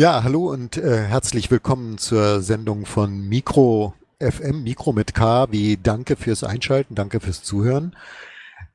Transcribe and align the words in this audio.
Ja, 0.00 0.24
hallo 0.24 0.50
und 0.50 0.78
äh, 0.78 1.02
herzlich 1.02 1.50
willkommen 1.50 1.98
zur 1.98 2.40
Sendung 2.40 2.86
von 2.86 3.28
Mikro 3.28 3.92
FM, 4.18 4.62
Mikro 4.62 4.94
mit 4.94 5.12
K, 5.12 5.52
wie 5.52 5.76
danke 5.76 6.16
fürs 6.16 6.42
Einschalten, 6.42 6.94
danke 6.94 7.20
fürs 7.20 7.42
Zuhören. 7.42 7.94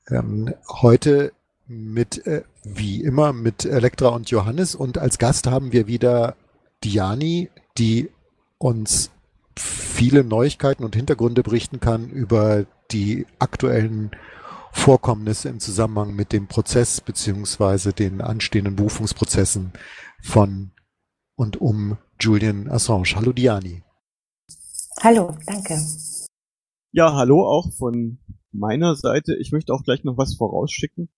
Ähm, 0.08 0.54
heute 0.70 1.32
mit, 1.66 2.28
äh, 2.28 2.44
wie 2.64 3.02
immer, 3.02 3.34
mit 3.34 3.66
Elektra 3.66 4.10
und 4.10 4.30
Johannes 4.30 4.76
und 4.76 5.00
als 5.00 5.18
Gast 5.18 5.48
haben 5.48 5.72
wir 5.72 5.88
wieder 5.88 6.36
Diani, 6.84 7.50
die 7.80 8.12
uns 8.60 9.10
viele 9.58 10.24
Neuigkeiten 10.24 10.84
und 10.84 10.96
Hintergründe 10.96 11.42
berichten 11.42 11.80
kann 11.80 12.08
über 12.08 12.68
die 12.92 13.26
aktuellen 13.40 14.12
Vorkommnisse 14.72 15.50
im 15.50 15.60
Zusammenhang 15.60 16.16
mit 16.16 16.34
dem 16.34 16.46
Prozess 16.46 17.02
beziehungsweise 17.02 17.94
den 17.94 18.22
anstehenden 18.22 18.76
Berufungsprozessen 18.76 19.74
von 20.22 20.70
und 21.36 21.62
um 21.62 21.98
Julian 22.20 22.70
Assange. 22.70 23.16
Hallo 23.16 23.34
Diani. 23.34 23.84
Hallo, 25.02 25.36
danke. 25.46 25.78
Ja, 26.92 27.14
hallo 27.14 27.46
auch 27.46 27.74
von 27.74 28.20
meiner 28.52 28.96
Seite. 28.96 29.36
Ich 29.36 29.52
möchte 29.52 29.74
auch 29.74 29.84
gleich 29.84 30.04
noch 30.04 30.18
was 30.18 30.36
vorausschicken. 30.36 31.10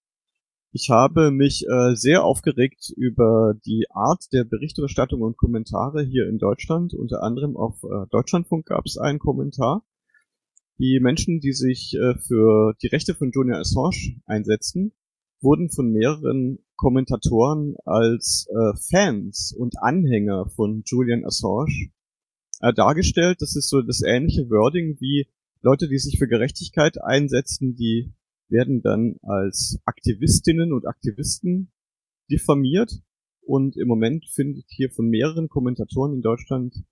Ich 0.73 0.89
habe 0.89 1.31
mich 1.31 1.65
äh, 1.67 1.95
sehr 1.95 2.23
aufgeregt 2.23 2.91
über 2.97 3.53
die 3.65 3.85
Art 3.89 4.25
der 4.33 4.43
Berichterstattung 4.43 5.21
und 5.21 5.37
Kommentare 5.37 6.03
hier 6.03 6.27
in 6.27 6.39
Deutschland. 6.39 6.93
Unter 6.93 7.23
anderem 7.23 7.55
auf 7.55 7.81
äh, 7.83 8.07
Deutschlandfunk 8.09 8.65
gab 8.65 8.85
es 8.85 8.97
einen 8.97 9.19
Kommentar. 9.19 9.83
Die 10.77 10.99
Menschen, 10.99 11.39
die 11.39 11.53
sich 11.53 11.95
äh, 11.95 12.15
für 12.19 12.73
die 12.81 12.87
Rechte 12.87 13.15
von 13.15 13.31
Julian 13.31 13.61
Assange 13.61 14.19
einsetzen, 14.25 14.93
wurden 15.41 15.69
von 15.69 15.91
mehreren 15.91 16.59
Kommentatoren 16.75 17.75
als 17.85 18.47
äh, 18.49 18.77
Fans 18.89 19.53
und 19.57 19.75
Anhänger 19.81 20.49
von 20.49 20.83
Julian 20.85 21.25
Assange 21.25 21.89
äh, 22.61 22.73
dargestellt. 22.73 23.41
Das 23.41 23.55
ist 23.55 23.69
so 23.69 23.81
das 23.81 24.01
ähnliche 24.01 24.49
Wording 24.49 24.97
wie 24.99 25.27
Leute, 25.61 25.87
die 25.87 25.97
sich 25.97 26.17
für 26.17 26.27
Gerechtigkeit 26.27 27.01
einsetzen, 27.01 27.75
die 27.75 28.13
werden 28.49 28.81
dann 28.81 29.17
als 29.23 29.79
Aktivistinnen 29.85 30.71
und 30.71 30.87
Aktivisten 30.87 31.71
diffamiert. 32.29 33.01
Und 33.41 33.77
im 33.77 33.87
Moment 33.87 34.25
findet 34.29 34.65
hier 34.69 34.91
von 34.91 35.07
mehreren 35.07 35.49
Kommentatoren 35.49 36.13
in 36.13 36.21
Deutschland 36.21 36.83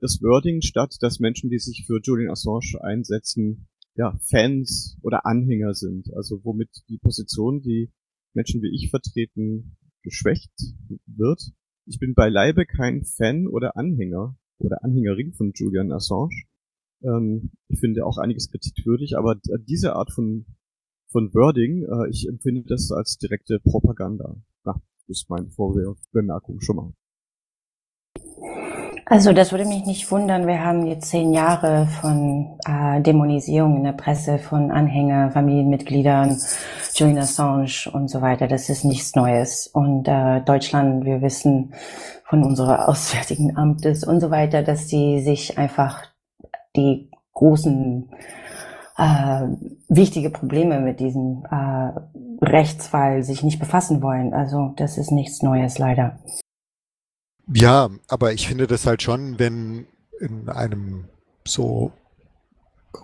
das 0.00 0.20
Wording 0.22 0.62
statt, 0.62 0.96
dass 1.00 1.20
Menschen, 1.20 1.50
die 1.50 1.58
sich 1.58 1.84
für 1.86 2.00
Julian 2.02 2.30
Assange 2.30 2.82
einsetzen, 2.82 3.68
ja, 3.94 4.18
Fans 4.28 4.98
oder 5.02 5.26
Anhänger 5.26 5.74
sind. 5.74 6.12
Also 6.14 6.40
womit 6.44 6.70
die 6.88 6.98
Position, 6.98 7.62
die 7.62 7.90
Menschen 8.34 8.62
wie 8.62 8.74
ich 8.74 8.90
vertreten, 8.90 9.76
geschwächt 10.02 10.52
wird. 11.06 11.42
Ich 11.86 11.98
bin 11.98 12.14
beileibe 12.14 12.66
kein 12.66 13.04
Fan 13.04 13.46
oder 13.46 13.76
Anhänger 13.76 14.36
oder 14.58 14.84
Anhängerin 14.84 15.32
von 15.32 15.52
Julian 15.54 15.92
Assange. 15.92 16.44
Ähm, 17.02 17.50
ich 17.68 17.80
finde 17.80 18.06
auch 18.06 18.18
einiges 18.18 18.50
kritikwürdig, 18.50 19.16
aber 19.16 19.36
diese 19.66 19.94
Art 19.94 20.12
von, 20.12 20.46
von 21.08 21.32
Wording, 21.34 21.82
äh, 21.84 22.10
ich 22.10 22.28
empfinde 22.28 22.64
das 22.66 22.92
als 22.92 23.18
direkte 23.18 23.58
Propaganda. 23.60 24.36
Ja, 24.64 24.74
das 24.74 25.08
ist 25.08 25.30
meine 25.30 25.50
Vorbemerkung 25.50 26.60
schon 26.60 26.76
mal. 26.76 26.92
Also 29.12 29.34
das 29.34 29.52
würde 29.52 29.66
mich 29.66 29.84
nicht 29.84 30.10
wundern. 30.10 30.46
Wir 30.46 30.64
haben 30.64 30.86
jetzt 30.86 31.10
zehn 31.10 31.34
Jahre 31.34 31.86
von 32.00 32.56
äh, 32.66 32.98
Dämonisierung 33.02 33.76
in 33.76 33.84
der 33.84 33.92
Presse 33.92 34.38
von 34.38 34.70
Anhänger, 34.70 35.30
Familienmitgliedern, 35.32 36.38
Julian 36.94 37.18
Assange 37.18 37.90
und 37.92 38.08
so 38.08 38.22
weiter. 38.22 38.48
Das 38.48 38.70
ist 38.70 38.86
nichts 38.86 39.14
Neues. 39.14 39.66
Und 39.66 40.08
äh, 40.08 40.40
Deutschland, 40.40 41.04
wir 41.04 41.20
wissen 41.20 41.74
von 42.24 42.42
unserer 42.42 42.88
Auswärtigen 42.88 43.54
Amtes 43.54 44.02
und 44.02 44.18
so 44.20 44.30
weiter, 44.30 44.62
dass 44.62 44.88
sie 44.88 45.20
sich 45.20 45.58
einfach 45.58 46.04
die 46.74 47.10
großen 47.34 48.08
äh, 48.96 49.42
wichtige 49.90 50.30
Probleme 50.30 50.80
mit 50.80 51.00
diesem 51.00 51.44
äh, 51.50 51.90
Rechtsfall 52.42 53.24
sich 53.24 53.42
nicht 53.42 53.58
befassen 53.58 54.02
wollen. 54.02 54.32
Also 54.32 54.72
das 54.76 54.96
ist 54.96 55.12
nichts 55.12 55.42
Neues 55.42 55.76
leider. 55.76 56.18
Ja, 57.54 57.90
aber 58.08 58.32
ich 58.32 58.48
finde 58.48 58.66
das 58.66 58.86
halt 58.86 59.02
schon, 59.02 59.38
wenn 59.38 59.86
in 60.20 60.48
einem 60.48 61.04
so 61.44 61.92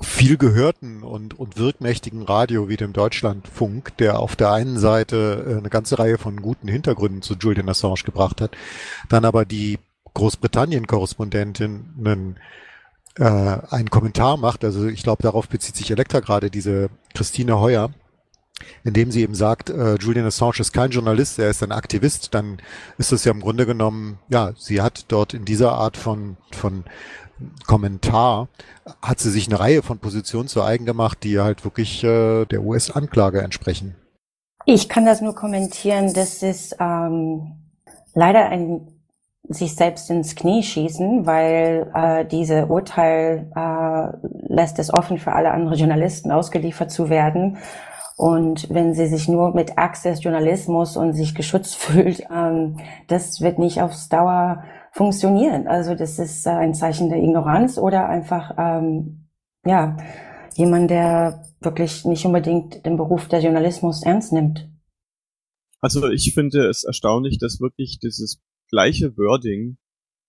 viel 0.01 0.37
gehörten 0.37 1.03
und, 1.03 1.39
und 1.39 1.57
wirkmächtigen 1.57 2.23
Radio 2.23 2.69
wie 2.69 2.77
dem 2.77 2.93
Deutschlandfunk, 2.93 3.97
der 3.97 4.21
auf 4.21 4.37
der 4.37 4.53
einen 4.53 4.79
Seite 4.79 5.47
äh, 5.49 5.59
eine 5.59 5.71
ganze 5.71 5.99
Reihe 5.99 6.19
von 6.19 6.43
guten 6.43 6.69
Hintergründen 6.69 7.23
zu 7.23 7.35
Julian 7.35 7.69
Assange 7.69 8.03
gebracht 8.05 8.41
hat, 8.41 8.57
dann 9.09 9.25
aber 9.25 9.45
die 9.45 9.79
Großbritannien-Korrespondentin 10.15 12.37
äh, 13.17 13.25
einen 13.25 13.91
Kommentar 13.91 14.37
macht, 14.37 14.65
also 14.65 14.87
ich 14.87 15.03
glaube, 15.03 15.23
darauf 15.23 15.49
bezieht 15.49 15.77
sich 15.77 15.91
Elektra 15.91 16.21
gerade, 16.21 16.51
diese 16.51 16.91
Christine 17.15 17.59
Heuer, 17.59 17.91
indem 18.85 19.11
sie 19.11 19.23
eben 19.23 19.35
sagt, 19.35 19.71
äh, 19.71 19.95
Julian 19.97 20.27
Assange 20.27 20.61
ist 20.61 20.73
kein 20.73 20.91
Journalist, 20.91 21.39
er 21.39 21.51
ist 21.51 21.63
ein 21.63 21.73
Aktivist, 21.73 22.35
dann 22.35 22.59
ist 22.97 23.13
es 23.13 23.25
ja 23.25 23.33
im 23.33 23.41
Grunde 23.41 23.67
genommen, 23.67 24.19
ja, 24.29 24.53
sie 24.57 24.81
hat 24.81 25.07
dort 25.09 25.35
in 25.35 25.45
dieser 25.45 25.73
Art 25.73 25.97
von, 25.97 26.37
von 26.53 26.85
Kommentar, 27.67 28.49
hat 29.03 29.21
sie 29.21 29.31
sich 29.31 29.49
eine 29.49 29.61
Reihe 29.61 29.83
von 29.83 29.99
Positionen 29.99 30.49
zu 30.49 30.63
eigen 30.63 30.87
gemacht, 30.87 31.19
die 31.23 31.39
halt 31.39 31.65
wirklich 31.65 32.03
äh, 32.03 32.45
der 32.47 32.63
US-Anklage 32.63 33.43
entsprechen. 33.43 33.95
Ich 34.65 34.89
kann 34.89 35.07
das 35.07 35.21
nur 35.21 35.35
kommentieren, 35.35 36.13
das 36.13 36.43
ist 36.43 36.77
ähm, 36.81 37.53
leider 38.15 38.49
ein 38.49 38.93
sich 39.51 39.75
selbst 39.75 40.11
ins 40.11 40.37
Knie 40.37 40.63
schießen, 40.63 41.25
weil 41.25 41.91
äh, 41.95 42.27
diese 42.27 42.67
Urteil 42.67 43.51
äh, 43.57 44.53
lässt 44.53 44.79
es 44.79 44.93
offen 44.93 45.17
für 45.17 45.33
alle 45.33 45.53
anderen 45.53 45.79
Journalisten 45.79 46.31
ausgeliefert 46.31 46.91
zu 46.91 47.09
werden 47.09 47.57
und 48.19 48.69
wenn 48.69 48.95
sie 48.95 49.07
sich 49.07 49.29
nur 49.29 49.55
mit 49.55 49.79
Access 49.79 50.25
Journalismus 50.25 50.97
und 50.97 51.13
sich 51.13 51.37
geschützt 51.37 51.77
fühlt, 51.79 52.25
ähm, 52.35 52.77
das 53.07 53.41
wird 53.41 53.61
nicht 53.61 53.81
aufs 53.81 54.09
Dauer 54.09 54.65
funktionieren. 54.91 55.69
Also 55.69 55.95
das 55.95 56.19
ist 56.19 56.45
äh, 56.45 56.51
ein 56.51 56.75
Zeichen 56.75 57.11
der 57.11 57.23
Ignoranz 57.23 57.79
oder 57.79 58.09
einfach 58.09 58.55
ähm, 58.59 59.29
ja 59.65 59.97
jemand, 60.57 60.91
der 60.91 61.45
wirklich 61.61 62.05
nicht 62.07 62.27
unbedingt 62.27 62.85
den 62.85 62.97
Beruf 62.97 63.29
der 63.29 63.41
Journalismus 63.41 64.03
ernst 64.03 64.33
nimmt. 64.33 64.69
Also 65.79 66.09
ich 66.09 66.35
finde 66.35 66.69
es 66.69 66.83
erstaunlich, 66.83 67.39
dass 67.39 67.61
wirklich 67.61 68.01
dieses 68.01 68.43
gleiche 68.69 69.17
Wording 69.17 69.79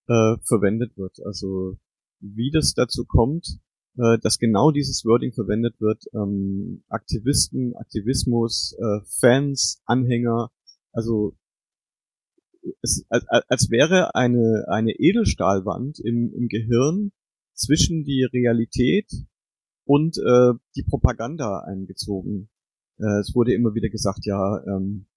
äh, 0.08 0.36
verwendet 0.44 0.96
wird. 0.96 1.18
Also 1.26 1.80
wie 2.20 2.52
das 2.52 2.76
dazu 2.76 3.04
kommt, 3.04 3.58
äh, 4.00 4.18
dass 4.20 4.40
genau 4.40 4.72
dieses 4.72 5.04
Wording 5.04 5.34
verwendet 5.34 5.76
wird. 5.80 6.06
Ähm, 6.14 6.84
Aktivisten, 6.88 7.76
Aktivismus, 7.76 8.76
äh, 8.80 9.00
Fans, 9.20 9.82
Anhänger, 9.86 10.52
also 10.94 11.36
es, 12.82 13.06
als, 13.09 13.26
als 13.28 13.70
wäre 13.70 14.16
eine, 14.16 14.66
eine 14.68 14.92
Edelstahlwand 14.92 16.00
im, 16.00 16.34
im 16.34 16.48
Gehirn 16.48 17.12
zwischen 17.54 18.06
die 18.06 18.24
Realität 18.24 19.12
und 19.86 20.18
äh, 20.18 20.54
die 20.76 20.84
Propaganda 20.84 21.59
eingezogen. 21.59 22.50
Äh, 23.00 23.20
es 23.20 23.34
wurde 23.36 23.54
immer 23.54 23.74
wieder 23.74 23.90
gesagt, 23.90 24.26
ja, 24.26 24.64
ähm, 24.66 25.08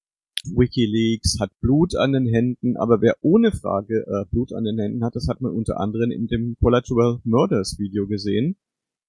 WikiLeaks 0.44 1.38
hat 1.38 1.53
Blut 1.60 1.94
an 1.94 2.12
den 2.12 2.26
Händen, 2.26 2.76
aber 2.76 3.00
wer 3.00 3.16
ohne 3.21 3.53
Frage 3.53 4.04
äh, 4.09 4.25
Blut 4.31 4.53
an 4.53 4.65
den 4.65 4.78
Händen 4.78 5.04
hat, 5.04 5.15
das 5.15 5.28
hat 5.28 5.41
man 5.41 5.53
unter 5.53 5.78
anderem 5.78 6.10
in 6.10 6.26
dem 6.26 6.56
Collateral 6.60 7.21
Murders 7.22 7.78
Video 7.78 8.09
gesehen. 8.09 8.56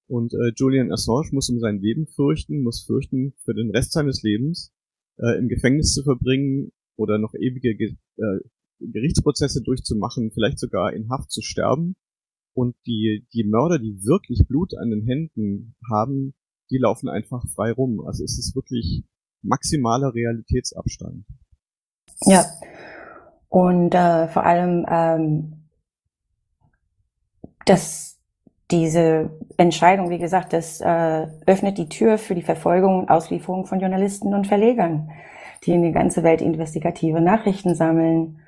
Und 0.08 0.34
äh, 0.34 0.52
Julian 0.56 0.92
Assange 0.92 1.30
muss 1.32 1.50
um 1.50 1.60
sein 1.60 1.80
Leben 1.80 2.08
fürchten, 2.08 2.62
muss 2.62 2.84
fürchten, 2.84 3.34
für 3.44 3.54
den 3.54 3.72
Rest 3.72 3.94
seines 3.94 4.22
Lebens 4.22 4.72
äh, 5.18 5.38
im 5.38 5.48
Gefängnis 5.48 5.94
zu 5.94 6.04
verbringen 6.04 6.72
oder 6.96 7.18
noch 7.18 7.34
ewige 7.34 7.76
Ge 7.76 7.96
äh, 8.18 8.40
Gerichtsprozesse 8.80 9.62
durchzumachen, 9.64 10.32
vielleicht 10.32 10.60
sogar 10.60 10.94
in 10.94 11.10
Haft 11.10 11.32
zu 11.32 11.42
sterben. 11.42 11.96
Und 12.54 12.76
die, 12.86 13.26
die 13.34 13.46
Mörder, 13.46 13.80
die 13.80 14.04
wirklich 14.04 14.46
Blut 14.48 14.76
an 14.78 14.90
den 14.90 15.06
Händen 15.06 15.76
haben, 15.90 16.34
die 16.70 16.78
laufen 16.78 17.08
einfach 17.08 17.48
frei 17.56 17.72
rum. 17.72 18.06
Also 18.06 18.24
es 18.24 18.38
ist 18.38 18.56
wirklich 18.56 19.04
maximaler 19.42 20.14
Realitätsabstand. 20.14 21.26
Ja. 22.26 22.46
Und 23.48 23.94
äh, 23.94 24.28
vor 24.28 24.46
allem 24.46 24.86
ähm, 24.90 25.70
das 27.66 28.13
diese 28.74 29.30
Entscheidung, 29.58 30.10
wie 30.10 30.18
gesagt, 30.18 30.52
das 30.52 30.82
äh, 30.82 31.28
öffnet 31.46 31.78
die 31.78 31.90
Tür 31.90 32.18
für 32.18 32.34
die 32.34 32.42
Verfolgung 32.42 33.00
und 33.00 33.10
Auslieferung 33.10 33.68
von 33.68 33.80
Journalisten 33.80 34.34
und 34.34 34.48
Verlegern, 34.48 35.12
die 35.64 35.74
in 35.74 35.84
die 35.84 35.92
ganze 35.92 36.24
Welt 36.24 36.42
investigative 36.42 37.22
Nachrichten 37.22 37.76
sammeln. 37.76 38.40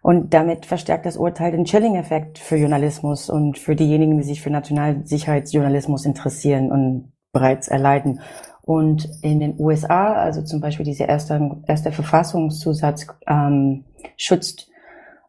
Und 0.00 0.32
damit 0.32 0.64
verstärkt 0.64 1.04
das 1.04 1.18
Urteil 1.18 1.52
den 1.52 1.66
Chilling-Effekt 1.66 2.38
für 2.38 2.56
Journalismus 2.56 3.28
und 3.28 3.58
für 3.58 3.76
diejenigen, 3.76 4.16
die 4.16 4.24
sich 4.24 4.40
für 4.40 4.50
Nationalsicherheitsjournalismus 4.50 6.06
interessieren 6.06 6.72
und 6.72 7.12
bereits 7.32 7.68
erleiden. 7.68 8.20
Und 8.62 9.06
in 9.20 9.40
den 9.40 9.60
USA, 9.60 10.14
also 10.14 10.42
zum 10.42 10.62
Beispiel 10.62 10.86
dieser 10.86 11.08
erste, 11.08 11.58
erste 11.66 11.92
Verfassungszusatz 11.92 13.08
ähm, 13.26 13.84
schützt 14.16 14.70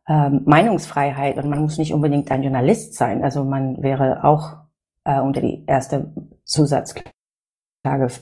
ähm, 0.07 0.41
Meinungsfreiheit 0.45 1.37
und 1.37 1.49
man 1.49 1.61
muss 1.61 1.77
nicht 1.77 1.93
unbedingt 1.93 2.31
ein 2.31 2.43
Journalist 2.43 2.93
sein. 2.95 3.23
Also 3.23 3.43
man 3.43 3.81
wäre 3.81 4.23
auch 4.23 4.57
äh, 5.03 5.19
unter 5.19 5.41
die 5.41 5.65
erste 5.65 6.13
Zusatzklage 6.45 7.13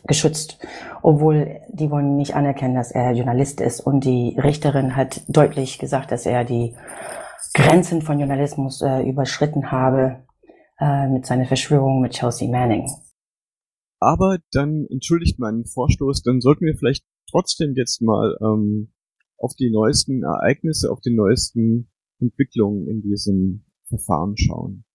geschützt, 0.08 0.60
obwohl 1.02 1.62
die 1.70 1.90
wollen 1.90 2.16
nicht 2.16 2.36
anerkennen, 2.36 2.76
dass 2.76 2.92
er 2.92 3.12
Journalist 3.12 3.62
ist. 3.62 3.82
Und 3.82 4.04
die 4.04 4.38
Richterin 4.40 4.96
hat 4.96 5.22
deutlich 5.28 5.80
gesagt, 5.80 6.12
dass 6.12 6.26
er 6.26 6.44
die 6.44 6.76
Grenzen 7.54 8.02
von 8.02 8.20
Journalismus 8.20 8.82
äh, 8.82 9.02
überschritten 9.02 9.72
habe 9.72 10.26
äh, 10.80 11.08
mit 11.08 11.26
seiner 11.26 11.46
Verschwörung 11.46 12.02
mit 12.02 12.14
Chelsea 12.14 12.50
Manning. 12.50 12.90
Aber 14.00 14.38
dann 14.52 14.86
entschuldigt 14.90 15.40
meinen 15.40 15.66
Vorstoß, 15.66 16.22
dann 16.24 16.42
sollten 16.42 16.66
wir 16.66 16.76
vielleicht 16.78 17.06
trotzdem 17.30 17.74
jetzt 17.76 18.02
mal 18.02 18.36
ähm, 18.42 18.94
auf 19.46 19.56
die 19.56 19.70
neuesten 19.70 20.24
Ereignisse, 20.24 20.92
auf 20.92 21.02
die 21.02 21.14
neuesten 21.14 21.88
Entwicklungen 22.20 22.88
in 22.88 23.04
diesem 23.04 23.64
Verfahren 23.88 24.36
schauen. 24.38 24.86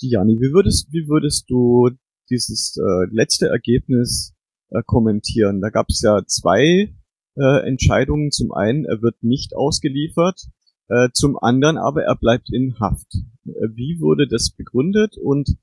Diani, 0.00 0.38
wie 0.40 0.54
würdest, 0.54 0.90
wie 0.90 1.06
würdest 1.06 1.50
du 1.50 1.90
dieses 2.30 2.78
äh, 2.78 3.14
letzte 3.14 3.48
Ergebnis 3.48 4.34
äh, 4.70 4.82
kommentieren? 4.86 5.60
Da 5.60 5.68
gab 5.68 5.90
es 5.90 6.00
ja 6.00 6.22
zwei 6.26 6.94
äh, 7.36 7.68
Entscheidungen. 7.68 8.30
Zum 8.30 8.52
einen, 8.52 8.86
er 8.86 9.02
wird 9.02 9.22
nicht 9.22 9.54
ausgeliefert, 9.54 10.48
äh, 10.88 11.10
zum 11.12 11.38
anderen 11.38 11.76
aber, 11.76 12.02
er 12.04 12.16
bleibt 12.16 12.50
in 12.50 12.80
Haft. 12.80 13.14
Äh, 13.44 13.68
wie 13.74 14.00
wurde 14.00 14.26
das 14.26 14.50
begründet 14.50 15.18
und 15.22 15.58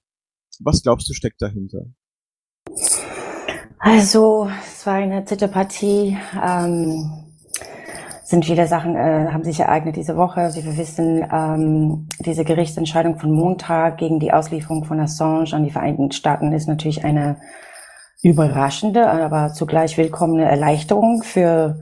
was 0.59 0.83
glaubst 0.83 1.09
du 1.09 1.13
steckt 1.13 1.41
dahinter? 1.41 1.87
Also, 3.79 4.47
es 4.63 4.85
war 4.85 4.93
eine 4.93 5.25
Zitterpartie. 5.25 6.15
Ähm, 6.39 7.26
sind 8.27 8.43
viele 8.43 8.67
Sachen, 8.67 8.97
äh, 8.97 9.29
haben 9.31 9.45
sich 9.45 9.61
ereignet 9.61 9.95
diese 9.95 10.17
Woche. 10.17 10.51
Wie 10.53 10.65
wir 10.65 10.77
wissen, 10.77 11.25
ähm, 11.31 12.09
diese 12.19 12.43
Gerichtsentscheidung 12.43 13.17
von 13.17 13.31
Montag 13.31 13.99
gegen 13.99 14.19
die 14.19 14.33
Auslieferung 14.33 14.83
von 14.83 14.99
Assange 14.99 15.53
an 15.53 15.63
die 15.63 15.71
Vereinigten 15.71 16.11
Staaten 16.11 16.51
ist 16.51 16.67
natürlich 16.67 17.05
eine 17.05 17.37
überraschende, 18.21 19.09
aber 19.09 19.53
zugleich 19.53 19.97
willkommene 19.97 20.43
Erleichterung 20.43 21.23
für 21.23 21.79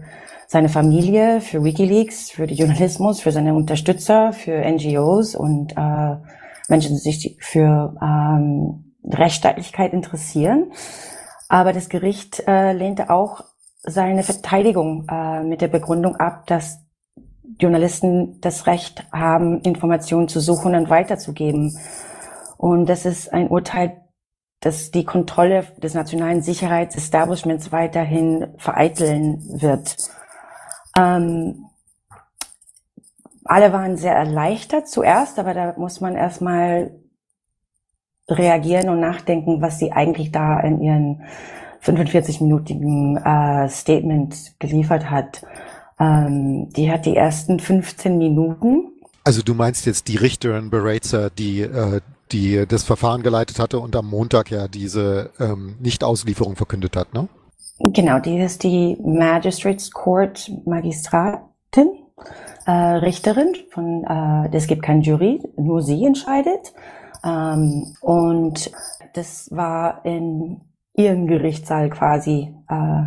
seine 0.48 0.70
Familie, 0.70 1.42
für 1.42 1.64
WikiLeaks, 1.64 2.30
für 2.30 2.46
den 2.46 2.58
Journalismus, 2.58 3.22
für 3.22 3.32
seine 3.32 3.56
Unterstützer, 3.56 4.32
für 4.32 4.64
NGOs 4.72 5.34
und 5.34 5.76
äh, 5.76 6.16
Menschen, 6.70 6.92
die 6.92 7.12
sich 7.12 7.38
für 7.40 7.96
ähm, 8.00 8.94
Rechtsstaatlichkeit 9.04 9.94
interessieren. 9.94 10.72
Aber 11.50 11.74
das 11.74 11.90
Gericht 11.90 12.44
äh, 12.48 12.72
lehnte 12.74 13.10
auch 13.10 13.42
seine 13.86 14.24
Verteidigung 14.24 15.06
äh, 15.10 15.44
mit 15.44 15.62
der 15.62 15.68
Begründung 15.68 16.16
ab, 16.16 16.48
dass 16.48 16.82
Journalisten 17.60 18.42
das 18.42 18.68
Recht 18.68 19.06
haben, 19.12 19.62
Informationen 19.62 20.28
zu 20.28 20.40
suchen 20.40 20.76
und 20.76 20.90
weiterzugeben. 20.90 21.78
Und 22.58 22.88
das 22.88 23.06
ist 23.06 23.32
ein 23.32 23.48
Urteil, 23.48 24.02
das 24.60 24.92
die 24.92 25.06
Kontrolle 25.06 25.66
des 25.78 25.94
nationalen 25.94 26.42
Sicherheitsestablishments 26.42 27.72
weiterhin 27.72 28.56
vereiteln 28.58 29.42
wird. 29.62 29.96
Ähm, 30.98 31.66
alle 33.44 33.72
waren 33.72 33.96
sehr 33.96 34.16
erleichtert 34.16 34.88
zuerst, 34.90 35.38
aber 35.38 35.54
da 35.54 35.76
muss 35.78 36.02
man 36.02 36.16
erstmal 36.16 36.92
reagieren 38.28 38.90
und 38.90 39.00
nachdenken, 39.00 39.62
was 39.62 39.78
sie 39.78 39.92
eigentlich 39.92 40.32
da 40.32 40.60
in 40.62 40.82
ihren 40.82 41.24
45-minütigen 41.86 43.18
äh, 43.18 43.70
Statement 43.70 44.54
geliefert 44.60 45.10
hat. 45.10 45.44
Ähm, 46.00 46.70
die 46.76 46.92
hat 46.92 47.06
die 47.06 47.16
ersten 47.16 47.60
15 47.60 48.18
Minuten. 48.18 48.92
Also 49.24 49.42
du 49.42 49.54
meinst 49.54 49.86
jetzt 49.86 50.08
die 50.08 50.18
Richterin 50.18 50.70
Beratzer, 50.70 51.30
die 51.30 51.62
äh, 51.62 52.02
die 52.32 52.66
das 52.68 52.84
Verfahren 52.84 53.22
geleitet 53.22 53.60
hatte 53.60 53.80
und 53.80 53.96
am 53.96 54.10
Montag 54.10 54.52
ja 54.52 54.68
diese 54.68 55.32
ähm, 55.40 55.76
Nichtauslieferung 55.80 56.56
verkündet 56.56 56.96
hat, 56.96 57.14
ne? 57.14 57.28
Genau, 57.80 58.20
die 58.20 58.40
ist 58.40 58.64
die 58.64 58.98
Magistrates 59.04 59.92
Court 59.92 60.50
Magistratin, 60.66 61.90
äh, 62.66 62.72
Richterin 62.72 63.54
von, 63.70 64.06
äh, 64.06 64.56
es 64.56 64.68
gibt 64.68 64.82
kein 64.82 65.02
Jury, 65.02 65.42
nur 65.58 65.82
sie 65.82 66.06
entscheidet. 66.06 66.74
Ähm, 67.24 67.96
und 68.00 68.72
das 69.14 69.50
war 69.52 70.06
in 70.06 70.62
ihrem 70.96 71.28
Gerichtssaal 71.28 71.90
quasi. 71.90 72.54
Äh, 72.70 73.04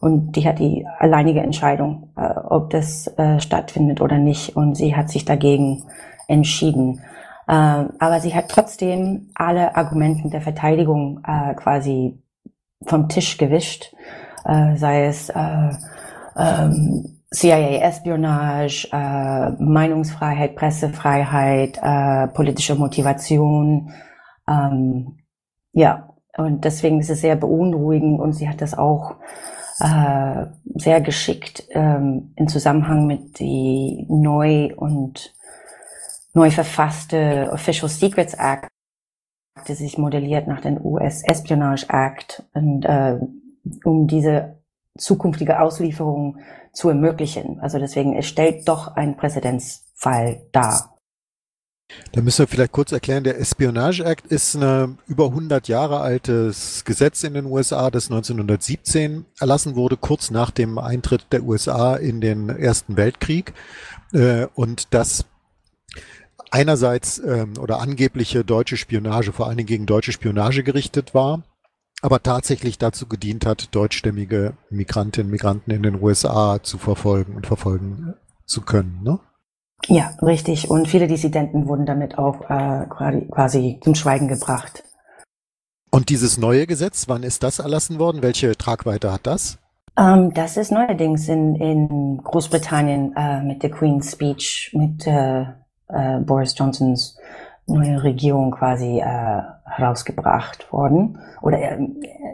und 0.00 0.32
die 0.32 0.48
hat 0.48 0.58
die 0.58 0.86
alleinige 0.98 1.40
Entscheidung, 1.40 2.12
äh, 2.16 2.22
ob 2.22 2.70
das 2.70 3.06
äh, 3.18 3.38
stattfindet 3.40 4.00
oder 4.00 4.18
nicht. 4.18 4.56
Und 4.56 4.74
sie 4.76 4.96
hat 4.96 5.10
sich 5.10 5.24
dagegen 5.24 5.84
entschieden. 6.28 7.00
Äh, 7.46 7.52
aber 7.98 8.20
sie 8.20 8.34
hat 8.34 8.48
trotzdem 8.48 9.30
alle 9.34 9.76
Argumenten 9.76 10.30
der 10.30 10.40
Verteidigung 10.40 11.20
äh, 11.26 11.54
quasi 11.54 12.22
vom 12.86 13.08
Tisch 13.08 13.36
gewischt, 13.36 13.94
äh, 14.44 14.76
sei 14.76 15.06
es 15.06 15.28
äh, 15.28 15.70
ähm, 16.36 17.20
CIA-Espionage, 17.32 18.88
äh, 18.92 19.50
Meinungsfreiheit, 19.62 20.56
Pressefreiheit, 20.56 21.78
äh, 21.82 22.28
politische 22.28 22.74
Motivation. 22.74 23.92
Ähm, 24.48 25.18
ja, 25.72 26.09
und 26.40 26.64
deswegen 26.64 27.00
ist 27.00 27.10
es 27.10 27.20
sehr 27.20 27.36
beunruhigend 27.36 28.20
und 28.20 28.32
sie 28.32 28.48
hat 28.48 28.60
das 28.60 28.76
auch 28.76 29.16
äh, 29.80 30.46
sehr 30.74 31.00
geschickt 31.00 31.64
ähm, 31.70 32.32
im 32.36 32.48
Zusammenhang 32.48 33.06
mit 33.06 33.38
die 33.38 34.06
neu 34.08 34.74
und 34.76 35.34
neu 36.34 36.50
verfasste 36.50 37.50
Official 37.52 37.88
Secrets 37.88 38.34
Act, 38.34 38.68
die 39.68 39.74
sich 39.74 39.98
modelliert 39.98 40.46
nach 40.46 40.60
dem 40.60 40.84
US 40.84 41.22
Espionage 41.24 41.86
Act 41.88 42.42
und 42.54 42.84
äh, 42.84 43.18
um 43.84 44.06
diese 44.06 44.60
zukünftige 44.96 45.60
Auslieferung 45.60 46.38
zu 46.72 46.88
ermöglichen. 46.88 47.60
Also 47.60 47.78
deswegen, 47.78 48.16
es 48.16 48.26
stellt 48.26 48.68
doch 48.68 48.96
einen 48.96 49.16
Präzedenzfall 49.16 50.42
dar. 50.52 50.96
Da 52.12 52.20
müssen 52.20 52.40
wir 52.40 52.48
vielleicht 52.48 52.72
kurz 52.72 52.92
erklären, 52.92 53.24
der 53.24 53.38
Espionage 53.38 54.04
Act 54.04 54.26
ist 54.26 54.56
ein 54.56 54.98
über 55.06 55.26
100 55.26 55.68
Jahre 55.68 56.00
altes 56.00 56.84
Gesetz 56.84 57.22
in 57.22 57.34
den 57.34 57.46
USA, 57.46 57.90
das 57.90 58.10
1917 58.10 59.26
erlassen 59.38 59.76
wurde, 59.76 59.96
kurz 59.96 60.30
nach 60.30 60.50
dem 60.50 60.78
Eintritt 60.78 61.26
der 61.32 61.44
USA 61.44 61.96
in 61.96 62.20
den 62.20 62.48
Ersten 62.48 62.96
Weltkrieg. 62.96 63.52
Äh, 64.12 64.46
und 64.54 64.92
das 64.94 65.24
einerseits 66.50 67.18
ähm, 67.18 67.54
oder 67.58 67.80
angebliche 67.80 68.44
deutsche 68.44 68.76
Spionage 68.76 69.32
vor 69.32 69.46
allen 69.46 69.56
Dingen 69.56 69.68
gegen 69.68 69.86
deutsche 69.86 70.12
Spionage 70.12 70.62
gerichtet 70.62 71.14
war, 71.14 71.44
aber 72.02 72.22
tatsächlich 72.22 72.78
dazu 72.78 73.06
gedient 73.06 73.46
hat, 73.46 73.74
deutschstämmige 73.74 74.54
Migrantinnen 74.70 75.28
und 75.28 75.32
Migranten 75.32 75.70
in 75.70 75.82
den 75.82 76.02
USA 76.02 76.62
zu 76.62 76.78
verfolgen 76.78 77.36
und 77.36 77.46
verfolgen 77.46 78.14
zu 78.46 78.62
können. 78.62 79.00
Ne? 79.04 79.20
Ja, 79.86 80.12
richtig. 80.22 80.70
Und 80.70 80.88
viele 80.88 81.06
Dissidenten 81.06 81.66
wurden 81.66 81.86
damit 81.86 82.18
auch 82.18 82.42
äh, 82.50 82.86
quasi, 82.88 83.28
quasi 83.30 83.80
zum 83.82 83.94
Schweigen 83.94 84.28
gebracht. 84.28 84.84
Und 85.90 86.08
dieses 86.08 86.38
neue 86.38 86.66
Gesetz, 86.66 87.08
wann 87.08 87.22
ist 87.22 87.42
das 87.42 87.58
erlassen 87.58 87.98
worden? 87.98 88.22
Welche 88.22 88.56
Tragweite 88.56 89.12
hat 89.12 89.26
das? 89.26 89.58
Ähm, 89.98 90.32
das 90.34 90.56
ist 90.56 90.70
neuerdings 90.70 91.28
in, 91.28 91.56
in 91.56 92.20
Großbritannien 92.22 93.14
äh, 93.16 93.42
mit 93.42 93.62
der 93.62 93.70
Queen's 93.70 94.12
Speech, 94.12 94.70
mit 94.74 95.06
äh, 95.06 95.42
äh, 95.88 96.20
Boris 96.20 96.54
Johnsons 96.56 97.18
neue 97.66 98.02
Regierung 98.02 98.50
quasi 98.52 99.00
äh, 99.00 99.42
herausgebracht 99.64 100.72
worden 100.72 101.18
oder 101.42 101.58
äh, 101.58 101.78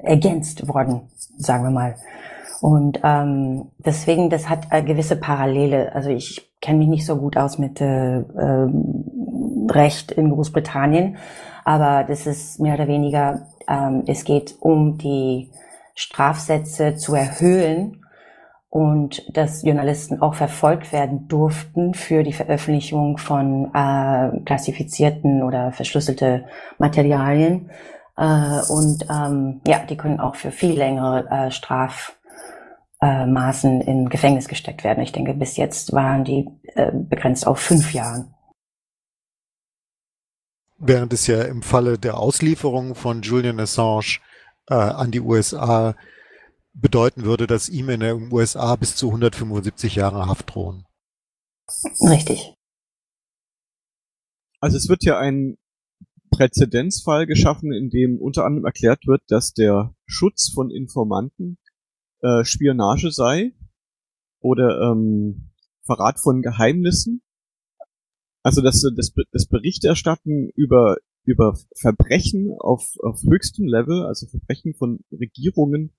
ergänzt 0.03 0.69
worden, 0.69 1.09
sagen 1.39 1.65
wir 1.65 1.71
mal. 1.71 1.97
Und 2.61 3.01
ähm, 3.05 3.71
deswegen, 3.79 4.31
das 4.31 4.49
hat 4.49 4.73
eine 4.73 4.87
gewisse 4.87 5.17
Parallele. 5.17 5.95
Also 5.95 6.11
ich 6.11 6.51
kenne 6.61 6.79
mich 6.79 6.89
nicht 6.89 7.07
so 7.07 7.17
gut 7.17 7.37
aus 7.37 7.59
mit 7.59 7.81
äh, 7.81 8.19
äh, 8.19 8.69
Recht 9.71 10.13
in 10.13 10.31
Großbritannien, 10.31 11.17
aber 11.65 12.05
das 12.05 12.27
ist 12.27 12.61
mehr 12.61 12.75
oder 12.75 12.89
weniger, 12.89 13.47
ähm, 13.69 14.05
es 14.07 14.25
geht 14.25 14.57
um 14.61 14.99
die 14.99 15.51
Strafsätze 15.95 16.97
zu 16.97 17.15
erhöhen 17.15 18.05
und 18.69 19.25
dass 19.37 19.63
Journalisten 19.63 20.21
auch 20.21 20.35
verfolgt 20.35 20.93
werden 20.93 21.29
durften 21.29 21.95
für 21.95 22.23
die 22.23 22.33
Veröffentlichung 22.33 23.19
von 23.19 23.71
äh, 23.75 24.41
klassifizierten 24.45 25.43
oder 25.43 25.73
verschlüsselte 25.73 26.45
Materialien. 26.79 27.71
Äh, 28.17 28.61
und 28.69 29.07
ähm, 29.11 29.61
ja, 29.67 29.79
die 29.89 29.97
können 29.97 30.21
auch 30.21 30.35
für 30.35 30.51
viel 30.51 30.77
längere 30.77 31.27
äh, 31.31 31.51
Straf 31.51 32.16
äh, 33.07 33.27
Maßen 33.27 33.81
in 33.83 34.09
Gefängnis 34.09 34.49
gesteckt 34.49 34.83
werden. 34.83 35.03
Ich 35.03 35.13
denke, 35.13 35.35
bis 35.35 35.57
jetzt 35.57 35.93
waren 35.93 36.25
die 36.25 36.49
äh, 36.75 36.91
begrenzt 36.93 37.47
auf 37.47 37.61
fünf 37.61 37.93
Jahren. 37.93 38.35
Während 40.79 41.13
es 41.13 41.27
ja 41.27 41.43
im 41.43 41.63
Falle 41.63 41.99
der 41.99 42.19
Auslieferung 42.19 42.95
von 42.95 43.23
Julian 43.23 43.61
Assange 43.61 44.19
äh, 44.69 44.75
an 44.75 45.11
die 45.11 45.21
USA 45.21 45.95
bedeuten 46.75 47.25
würde, 47.25 47.47
dass 47.47 47.69
ihm 47.69 47.89
in 47.89 48.01
den 48.01 48.33
USA 48.33 48.77
bis 48.77 48.97
zu 48.97 49.07
175 49.07 49.95
Jahre 49.95 50.27
Haft 50.27 50.55
drohen. 50.55 50.85
Richtig. 52.03 52.55
Also 54.61 54.77
es 54.77 54.89
wird 54.89 55.05
ja 55.05 55.19
ein 55.19 55.57
Präzedenzfall 56.31 57.27
geschaffen, 57.27 57.73
in 57.73 57.89
dem 57.89 58.19
unter 58.21 58.45
anderem 58.45 58.67
erklärt 58.67 59.07
wird, 59.07 59.23
dass 59.29 59.55
der 59.55 59.95
Schutz 60.07 60.51
von 60.53 60.71
Informanten 60.71 61.57
äh, 62.23 62.45
Spionage 62.45 63.11
sei 63.11 63.53
oder 64.41 64.91
ähm, 64.93 65.51
Verrat 65.83 66.21
von 66.21 66.43
Geheimnissen. 66.43 67.23
Also 68.43 68.63
dass 68.63 68.81
das, 68.97 69.13
das 69.33 69.47
Berichterstatten 69.47 70.51
über 70.55 70.97
über 71.27 71.59
Verbrechen 71.75 72.55
auf, 72.59 72.95
auf 73.03 73.21
höchstem 73.23 73.67
Level, 73.67 74.07
also 74.07 74.27
Verbrechen 74.29 74.75
von 74.75 75.01
Regierungen 75.11 75.93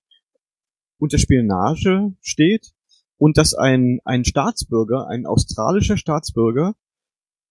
unter 0.98 1.18
Spionage 1.18 2.12
steht 2.20 2.72
und 3.18 3.36
dass 3.36 3.54
ein, 3.54 4.00
ein 4.04 4.24
Staatsbürger, 4.24 5.06
ein 5.06 5.26
australischer 5.26 5.98
Staatsbürger 5.98 6.74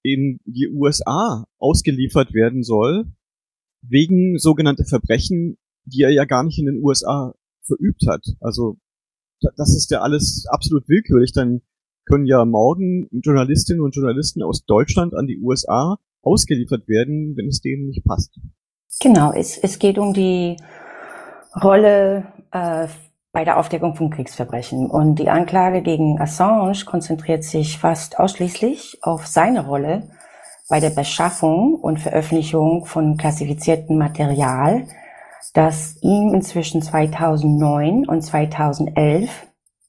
in 0.02 0.40
die 0.46 0.70
USA 0.70 1.46
ausgeliefert 1.60 2.34
werden 2.34 2.64
soll, 2.64 3.06
wegen 3.82 4.38
sogenannter 4.40 4.86
Verbrechen, 4.86 5.58
die 5.86 6.02
er 6.02 6.10
ja 6.10 6.26
gar 6.26 6.44
nicht 6.44 6.58
in 6.58 6.66
den 6.66 6.84
USA 6.84 7.36
verübt 7.68 8.06
hat. 8.08 8.26
Also 8.40 8.78
das 9.56 9.76
ist 9.76 9.92
ja 9.92 10.02
alles 10.02 10.46
absolut 10.50 10.88
willkürlich. 10.90 11.32
Dann 11.34 11.62
können 12.06 12.26
ja 12.26 12.46
morgen 12.46 13.08
Journalistinnen 13.12 13.82
und 13.82 13.96
Journalisten 13.96 14.42
aus 14.42 14.66
Deutschland 14.66 15.14
an 15.14 15.28
die 15.28 15.40
USA 15.40 15.98
ausgeliefert 16.22 16.88
werden, 16.88 17.36
wenn 17.38 17.48
es 17.48 17.62
denen 17.62 17.88
nicht 17.88 18.04
passt. 18.04 18.40
Genau, 19.00 19.32
es, 19.34 19.58
es 19.58 19.78
geht 19.78 19.98
um 20.00 20.14
die 20.14 20.58
Rolle 21.62 22.28
äh, 22.52 22.88
bei 23.32 23.44
der 23.44 23.60
Aufdeckung 23.60 23.96
von 23.96 24.10
Kriegsverbrechen. 24.10 24.90
Und 24.90 25.20
die 25.20 25.30
Anklage 25.30 25.82
gegen 25.82 26.20
Assange 26.20 26.86
konzentriert 26.86 27.44
sich 27.44 27.78
fast 27.78 28.20
ausschließlich 28.20 29.00
auf 29.02 29.28
seine 29.28 29.66
Rolle 29.68 30.10
bei 30.70 30.80
der 30.80 30.90
Beschaffung 30.90 31.76
und 31.76 32.00
Veröffentlichung 32.00 32.86
von 32.86 33.16
klassifiziertem 33.16 33.98
Material, 33.98 34.88
das 35.54 35.98
ihm 36.02 36.34
inzwischen 36.34 36.82
2009 36.82 38.08
und 38.08 38.22
2011 38.22 39.30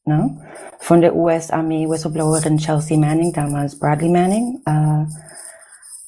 ne, 0.04 0.38
von 0.78 1.00
der 1.00 1.14
US-Armee 1.14 1.88
Whistleblowerin 1.88 2.58
Chelsea 2.58 2.98
Manning, 2.98 3.32
damals 3.32 3.78
Bradley 3.78 4.08
Manning, 4.08 4.60
äh, 4.66 5.06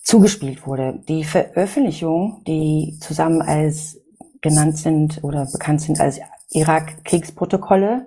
zugespielt 0.03 0.67
wurde. 0.67 1.01
Die 1.09 1.25
Veröffentlichung, 1.25 2.43
die 2.47 2.99
zusammen 3.01 3.43
als 3.43 4.01
genannt 4.41 4.79
sind 4.79 5.23
oder 5.23 5.47
bekannt 5.47 5.83
sind 5.83 6.01
als 6.01 6.21
Irak-Kriegsprotokolle, 6.51 8.07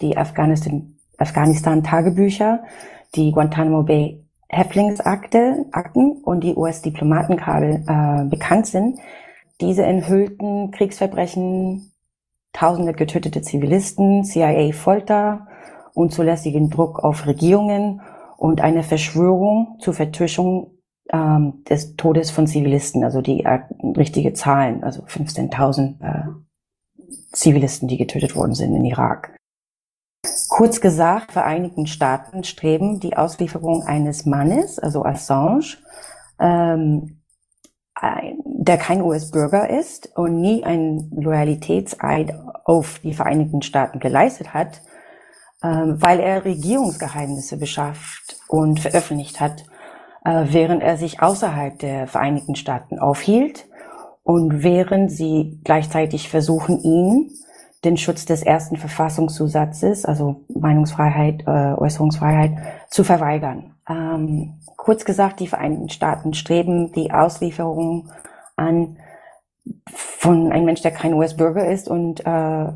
die 0.00 0.16
Afghanistan, 0.16 0.94
Afghanistan-Tagebücher, 1.16 2.64
die 3.14 3.32
Guantanamo 3.32 3.82
Bay 3.82 4.24
Häftlingsakte, 4.50 5.66
Akten 5.72 6.22
und 6.22 6.42
die 6.42 6.54
US-Diplomatenkabel 6.54 7.84
äh, 7.86 8.24
bekannt 8.24 8.66
sind. 8.66 8.98
Diese 9.60 9.84
enthüllten 9.84 10.70
Kriegsverbrechen, 10.70 11.92
tausende 12.52 12.92
getötete 12.92 13.42
Zivilisten, 13.42 14.24
CIA-Folter, 14.24 15.48
unzulässigen 15.94 16.70
Druck 16.70 17.02
auf 17.02 17.26
Regierungen 17.26 18.00
und 18.36 18.60
eine 18.60 18.84
Verschwörung 18.84 19.78
zur 19.80 19.94
Vertuschung 19.94 20.78
ähm, 21.12 21.64
des 21.68 21.96
Todes 21.96 22.30
von 22.30 22.46
Zivilisten, 22.46 23.02
also 23.02 23.20
die 23.20 23.44
äh, 23.44 23.60
richtige 23.96 24.32
Zahlen, 24.32 24.84
also 24.84 25.02
15.000 25.02 26.00
äh, 26.00 26.28
Zivilisten, 27.32 27.88
die 27.88 27.96
getötet 27.96 28.36
worden 28.36 28.54
sind 28.54 28.74
in 28.74 28.84
Irak. 28.84 29.36
Kurz 30.48 30.80
gesagt, 30.80 31.32
Vereinigten 31.32 31.86
Staaten 31.86 32.44
streben 32.44 33.00
die 33.00 33.16
Auslieferung 33.16 33.82
eines 33.82 34.26
Mannes, 34.26 34.78
also 34.78 35.04
Assange, 35.04 35.76
ähm, 36.40 37.17
der 38.44 38.76
kein 38.76 39.02
US-Bürger 39.02 39.70
ist 39.70 40.16
und 40.16 40.40
nie 40.40 40.64
ein 40.64 41.10
Loyalitätseid 41.14 42.34
auf 42.64 43.00
die 43.00 43.14
Vereinigten 43.14 43.62
Staaten 43.62 43.98
geleistet 43.98 44.54
hat, 44.54 44.82
ähm, 45.64 45.96
weil 46.00 46.20
er 46.20 46.44
Regierungsgeheimnisse 46.44 47.56
beschafft 47.56 48.36
und 48.48 48.80
veröffentlicht 48.80 49.40
hat 49.40 49.64
äh, 50.28 50.46
während 50.52 50.82
er 50.82 50.96
sich 50.96 51.22
außerhalb 51.22 51.78
der 51.78 52.06
Vereinigten 52.06 52.54
Staaten 52.54 52.98
aufhielt 52.98 53.66
und 54.24 54.62
während 54.62 55.10
sie 55.10 55.58
gleichzeitig 55.64 56.28
versuchen, 56.28 56.80
ihn 56.80 57.30
den 57.84 57.96
Schutz 57.96 58.24
des 58.24 58.42
ersten 58.42 58.76
Verfassungszusatzes, 58.76 60.04
also 60.04 60.44
Meinungsfreiheit, 60.48 61.44
äh, 61.46 61.74
Äußerungsfreiheit, 61.74 62.58
zu 62.90 63.04
verweigern. 63.04 63.74
Ähm, 63.88 64.60
kurz 64.76 65.04
gesagt, 65.04 65.40
die 65.40 65.46
Vereinigten 65.46 65.88
Staaten 65.88 66.34
streben 66.34 66.92
die 66.92 67.12
Auslieferung 67.12 68.10
an 68.56 68.98
von 69.86 70.50
einem 70.52 70.64
Mensch, 70.64 70.82
der 70.82 70.90
kein 70.90 71.14
US-Bürger 71.14 71.68
ist 71.68 71.88
und 71.88 72.24
äh, 72.26 72.68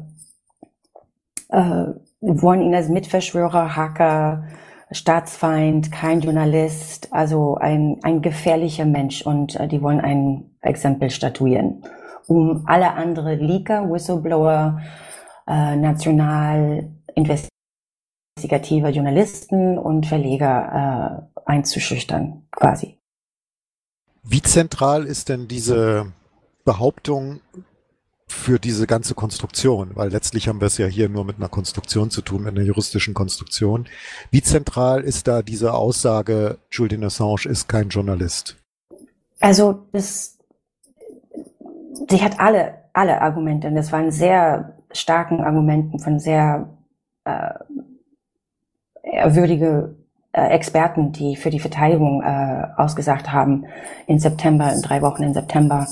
äh, 1.49 1.87
wollen 2.21 2.63
ihn 2.63 2.75
als 2.75 2.89
Mitverschwörer, 2.89 3.77
Hacker, 3.77 4.45
Staatsfeind, 4.91 5.91
kein 5.91 6.21
Journalist, 6.21 7.09
also 7.13 7.57
ein, 7.57 7.99
ein 8.03 8.23
gefährlicher 8.23 8.85
Mensch 8.85 9.23
und 9.23 9.59
äh, 9.59 9.67
die 9.67 9.83
wollen 9.83 10.01
ein 10.01 10.51
Exempel 10.61 11.11
statuieren, 11.11 11.83
um 12.26 12.64
alle 12.67 12.95
andere 12.95 13.35
Leaker, 13.35 13.91
Whistleblower, 13.91 14.81
äh, 15.47 15.76
national 15.76 16.91
investigative 17.14 18.88
Journalisten 18.88 19.79
und 19.79 20.07
Verleger 20.07 21.29
äh, 21.37 21.41
einzuschüchtern, 21.47 22.47
quasi. 22.50 22.99
Wie 24.23 24.43
zentral 24.43 25.05
ist 25.05 25.29
denn 25.29 25.49
diese 25.49 26.12
Behauptung 26.64 27.41
für 28.33 28.59
diese 28.59 28.87
ganze 28.87 29.14
Konstruktion, 29.14 29.91
weil 29.95 30.11
letztlich 30.11 30.49
haben 30.49 30.61
wir 30.61 30.67
es 30.67 30.79
ja 30.79 30.87
hier 30.87 31.09
nur 31.09 31.25
mit 31.25 31.37
einer 31.37 31.49
Konstruktion 31.49 32.11
zu 32.11 32.23
tun, 32.23 32.45
mit 32.45 32.57
einer 32.57 32.64
juristischen 32.64 33.14
Konstruktion. 33.14 33.87
Wie 34.31 34.43
zentral 34.43 35.02
ist 35.02 35.29
da 35.29 35.43
diese 35.43 35.75
Aussage, 35.75 36.59
Julian 36.71 37.05
Assange 37.05 37.47
ist 37.47 37.69
kein 37.69 37.91
Journalist? 37.91 38.57
Also 39.38 39.87
das, 39.93 40.38
sie 42.09 42.23
hat 42.23 42.41
alle, 42.41 42.75
alle 42.93 43.21
Argumente 43.21 43.69
und 43.69 43.75
das 43.75 43.93
waren 43.93 44.11
sehr 44.11 44.75
starken 44.93 45.41
Argumenten 45.43 45.99
von 45.99 46.19
sehr 46.19 46.69
äh, 47.25 47.55
ehrwürdige 49.03 49.97
äh, 50.33 50.49
Experten, 50.49 51.13
die 51.13 51.37
für 51.37 51.51
die 51.51 51.61
Verteidigung 51.61 52.23
äh, 52.23 52.67
ausgesagt 52.77 53.33
haben 53.33 53.67
in 54.07 54.19
September, 54.19 54.73
in 54.73 54.83
drei 54.83 55.03
Wochen 55.03 55.23
in 55.23 55.35
September 55.35 55.87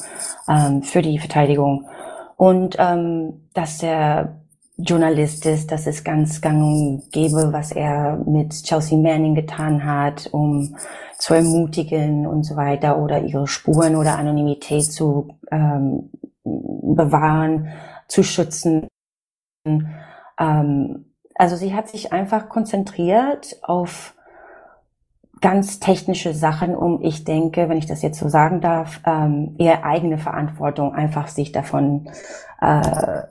ähm, 0.48 0.82
für 0.82 1.02
die 1.02 1.18
Verteidigung. 1.18 1.88
Und 2.36 2.76
ähm, 2.78 3.48
dass 3.52 3.78
der 3.78 4.39
Journalist 4.82 5.46
ist, 5.46 5.70
das 5.70 5.86
ist 5.86 6.04
ganz 6.04 6.40
gang 6.40 6.62
und 6.62 7.12
gäbe, 7.12 7.52
was 7.52 7.72
er 7.72 8.16
mit 8.26 8.50
Chelsea 8.62 8.98
Manning 8.98 9.34
getan 9.34 9.84
hat, 9.84 10.28
um 10.32 10.76
zu 11.18 11.34
ermutigen 11.34 12.26
und 12.26 12.44
so 12.44 12.56
weiter 12.56 12.98
oder 12.98 13.22
ihre 13.22 13.46
Spuren 13.46 13.96
oder 13.96 14.18
Anonymität 14.18 14.84
zu 14.84 15.36
ähm, 15.50 16.10
bewahren, 16.44 17.68
zu 18.08 18.22
schützen. 18.22 18.88
Ähm, 20.38 21.04
also 21.34 21.56
sie 21.56 21.74
hat 21.74 21.88
sich 21.88 22.12
einfach 22.12 22.48
konzentriert 22.48 23.56
auf 23.62 24.14
ganz 25.40 25.80
technische 25.80 26.34
Sachen, 26.34 26.74
um, 26.74 27.02
ich 27.02 27.24
denke, 27.24 27.68
wenn 27.68 27.78
ich 27.78 27.86
das 27.86 28.02
jetzt 28.02 28.18
so 28.18 28.28
sagen 28.28 28.60
darf, 28.60 29.00
ähm, 29.06 29.54
eher 29.58 29.84
eigene 29.84 30.18
Verantwortung, 30.18 30.94
einfach 30.94 31.28
sich 31.28 31.52
davon 31.52 32.10
äh, 32.60 33.22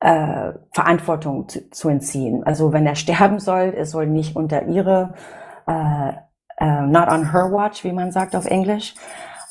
äh, 0.00 0.52
Verantwortung 0.72 1.48
zu, 1.48 1.70
zu, 1.70 1.88
entziehen. 1.88 2.44
Also 2.44 2.72
wenn 2.72 2.86
er 2.86 2.96
sterben 2.96 3.38
soll, 3.38 3.74
es 3.76 3.90
soll 3.90 4.06
nicht 4.06 4.36
unter 4.36 4.66
ihre, 4.66 5.14
äh, 5.66 6.12
äh, 6.58 6.82
not 6.82 7.08
on 7.08 7.32
her 7.32 7.50
watch, 7.52 7.84
wie 7.84 7.92
man 7.92 8.12
sagt 8.12 8.36
auf 8.36 8.46
Englisch. 8.46 8.94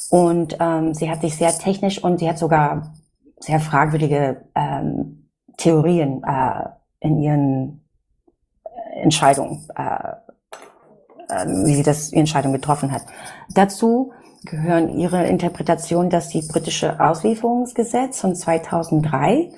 Und 0.10 0.58
ähm, 0.60 0.94
sie 0.94 1.10
hat 1.10 1.22
sich 1.22 1.36
sehr 1.36 1.52
technisch 1.52 2.04
und 2.04 2.20
sie 2.20 2.30
hat 2.30 2.38
sogar 2.38 2.94
sehr 3.40 3.60
fragwürdige 3.60 4.46
ähm, 4.56 5.30
Theorien 5.58 6.24
äh, 6.24 6.70
in 7.00 7.18
ihren 7.22 7.82
Entscheidungen 9.02 9.68
äh, 9.76 10.14
ähm, 11.30 11.66
wie 11.66 11.76
sie 11.76 11.84
das 11.84 12.12
die 12.12 12.18
Entscheidung 12.18 12.54
getroffen 12.54 12.92
hat. 12.92 13.04
Dazu 13.54 14.14
gehören 14.44 14.90
ihre 14.90 15.26
Interpretation, 15.26 16.10
dass 16.10 16.30
die 16.30 16.42
britische 16.42 17.00
Auslieferungsgesetz 17.00 18.22
von 18.22 18.36
2003, 18.36 19.52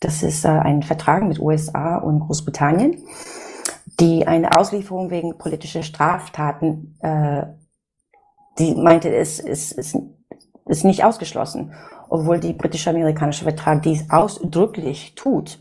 das 0.00 0.22
ist 0.22 0.44
äh, 0.44 0.48
ein 0.48 0.82
Vertrag 0.82 1.24
mit 1.24 1.38
USA 1.38 1.96
und 1.96 2.20
Großbritannien, 2.20 3.02
die 4.00 4.26
eine 4.26 4.56
Auslieferung 4.56 5.10
wegen 5.10 5.38
politischer 5.38 5.82
Straftaten, 5.82 6.96
äh, 7.00 7.46
die 8.58 8.74
meinte, 8.74 9.14
es 9.14 9.38
ist, 9.38 9.72
ist, 9.72 9.98
ist 10.66 10.84
nicht 10.84 11.04
ausgeschlossen, 11.04 11.72
obwohl 12.08 12.40
die 12.40 12.52
britische-amerikanische 12.52 13.44
Vertrag 13.44 13.82
dies 13.82 14.10
ausdrücklich 14.10 15.14
tut. 15.14 15.60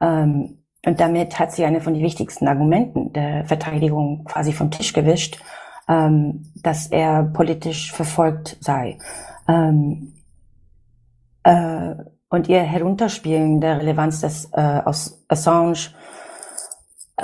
Ähm, 0.00 0.58
und 0.86 1.00
damit 1.00 1.38
hat 1.38 1.52
sie 1.52 1.64
eine 1.64 1.80
von 1.80 1.94
den 1.94 2.02
wichtigsten 2.02 2.46
Argumenten 2.46 3.12
der 3.12 3.44
Verteidigung 3.46 4.24
quasi 4.24 4.52
vom 4.52 4.70
Tisch 4.70 4.92
gewischt, 4.92 5.40
ähm, 5.88 6.52
dass 6.62 6.88
er 6.88 7.24
politisch 7.24 7.92
verfolgt 7.92 8.58
sei. 8.60 8.98
Ähm, 9.48 10.14
äh, 11.42 11.94
und 12.34 12.48
ihr 12.48 12.62
Herunterspielen 12.62 13.60
der 13.60 13.78
Relevanz 13.78 14.20
des 14.20 14.50
äh, 14.52 14.80
aus 14.84 15.24
Assange 15.28 15.90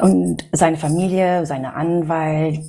und 0.01 0.49
seine 0.53 0.77
Familie, 0.77 1.45
seine 1.47 1.75
Anwalt, 1.75 2.61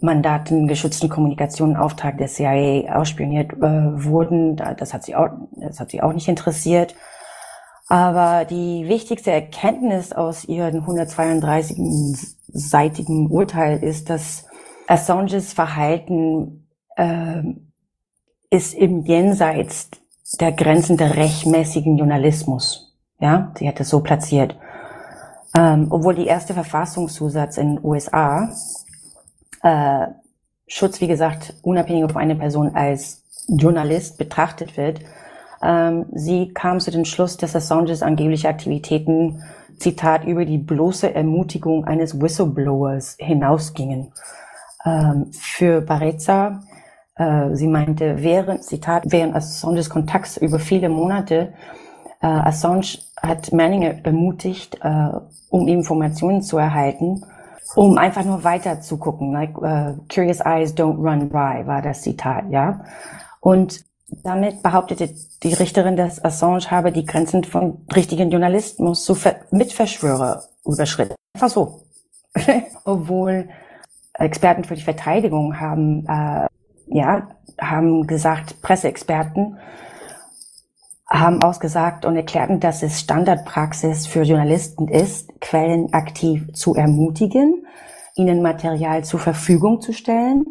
Mandaten 0.00 0.66
geschützten 0.68 1.08
Kommunikation 1.08 1.76
Auftrag 1.76 2.18
der 2.18 2.26
CIA 2.26 2.96
ausspioniert 2.96 3.52
äh, 3.54 4.04
wurden. 4.04 4.56
Das 4.56 4.92
hat 4.92 5.04
sie 5.04 5.14
auch, 5.14 5.28
das 5.52 5.80
hat 5.80 5.90
sie 5.90 6.02
auch 6.02 6.12
nicht 6.12 6.28
interessiert. 6.28 6.94
Aber 7.88 8.44
die 8.44 8.86
wichtigste 8.88 9.30
Erkenntnis 9.30 10.12
aus 10.12 10.44
ihrem 10.44 10.84
132-seitigen 10.84 13.30
Urteil 13.30 13.80
ist, 13.82 14.10
dass 14.10 14.44
Assanges 14.88 15.52
Verhalten 15.52 16.68
äh, 16.96 17.42
ist 18.50 18.74
im 18.74 19.04
Jenseits 19.04 19.90
der 20.32 20.52
Grenzen 20.52 20.96
der 20.96 21.16
rechtmäßigen 21.16 21.96
Journalismus. 21.96 22.94
Ja, 23.18 23.52
sie 23.58 23.68
hat 23.68 23.80
es 23.80 23.88
so 23.88 24.00
platziert. 24.00 24.56
Ähm, 25.56 25.86
obwohl 25.90 26.14
die 26.14 26.26
erste 26.26 26.52
Verfassungszusatz 26.52 27.56
in 27.56 27.76
den 27.76 27.84
USA 27.84 28.52
äh, 29.62 30.08
Schutz, 30.66 31.00
wie 31.00 31.06
gesagt, 31.06 31.54
unabhängig 31.62 32.04
ob 32.04 32.16
eine 32.16 32.34
Person 32.34 32.74
als 32.74 33.22
Journalist 33.48 34.18
betrachtet 34.18 34.76
wird, 34.76 35.00
ähm, 35.62 36.06
sie 36.12 36.52
kam 36.52 36.80
zu 36.80 36.90
dem 36.90 37.04
Schluss, 37.04 37.36
dass 37.36 37.56
Assanges 37.56 38.02
angebliche 38.02 38.48
Aktivitäten, 38.48 39.42
Zitat, 39.78 40.24
über 40.24 40.44
die 40.44 40.58
bloße 40.58 41.14
Ermutigung 41.14 41.84
eines 41.84 42.20
Whistleblowers 42.20 43.16
hinausgingen. 43.18 44.12
Ähm, 44.84 45.30
für 45.32 45.80
Bareza, 45.80 46.62
äh, 47.16 47.54
sie 47.54 47.68
meinte, 47.68 48.22
während, 48.22 48.64
Zitat, 48.64 49.04
während 49.06 49.34
Assanges 49.34 49.90
Kontakts 49.90 50.36
über 50.36 50.58
viele 50.58 50.88
Monate, 50.88 51.54
äh, 52.20 52.26
Assange 52.26 52.98
hat 53.22 53.52
Manning 53.52 53.82
ermutigt, 53.82 54.78
äh, 54.82 55.10
um 55.50 55.68
Informationen 55.68 56.42
zu 56.42 56.58
erhalten, 56.58 57.22
um 57.74 57.98
einfach 57.98 58.24
nur 58.24 58.44
weiter 58.44 58.80
zu 58.80 58.98
gucken. 58.98 59.32
Like, 59.32 59.56
uh, 59.58 59.98
Curious 60.12 60.40
Eyes 60.40 60.74
don't 60.74 60.98
run 60.98 61.28
by, 61.28 61.66
war 61.66 61.82
das 61.82 62.02
Zitat, 62.02 62.44
ja. 62.50 62.84
Und 63.40 63.84
damit 64.22 64.62
behauptete 64.62 65.10
die 65.42 65.52
Richterin, 65.52 65.96
dass 65.96 66.24
Assange 66.24 66.70
habe 66.70 66.92
die 66.92 67.04
Grenzen 67.04 67.42
von 67.44 67.78
richtigen 67.94 68.30
Journalismus 68.30 69.04
zu 69.04 69.14
Ver 69.14 69.36
Mitverschwörer 69.50 70.42
überschritten. 70.64 71.14
Einfach 71.34 71.50
so. 71.50 71.82
Obwohl 72.84 73.48
Experten 74.14 74.64
für 74.64 74.74
die 74.74 74.82
Verteidigung 74.82 75.58
haben, 75.58 76.06
äh, 76.06 76.46
ja, 76.86 77.28
haben 77.60 78.06
gesagt, 78.06 78.62
Presseexperten 78.62 79.58
haben 81.08 81.42
ausgesagt 81.42 82.04
und 82.04 82.16
erklärten, 82.16 82.58
dass 82.58 82.82
es 82.82 83.00
Standardpraxis 83.00 84.06
für 84.06 84.22
Journalisten 84.22 84.88
ist, 84.88 85.40
Quellen 85.40 85.92
aktiv 85.92 86.52
zu 86.52 86.74
ermutigen, 86.74 87.64
ihnen 88.16 88.42
Material 88.42 89.04
zur 89.04 89.20
Verfügung 89.20 89.80
zu 89.80 89.92
stellen 89.92 90.46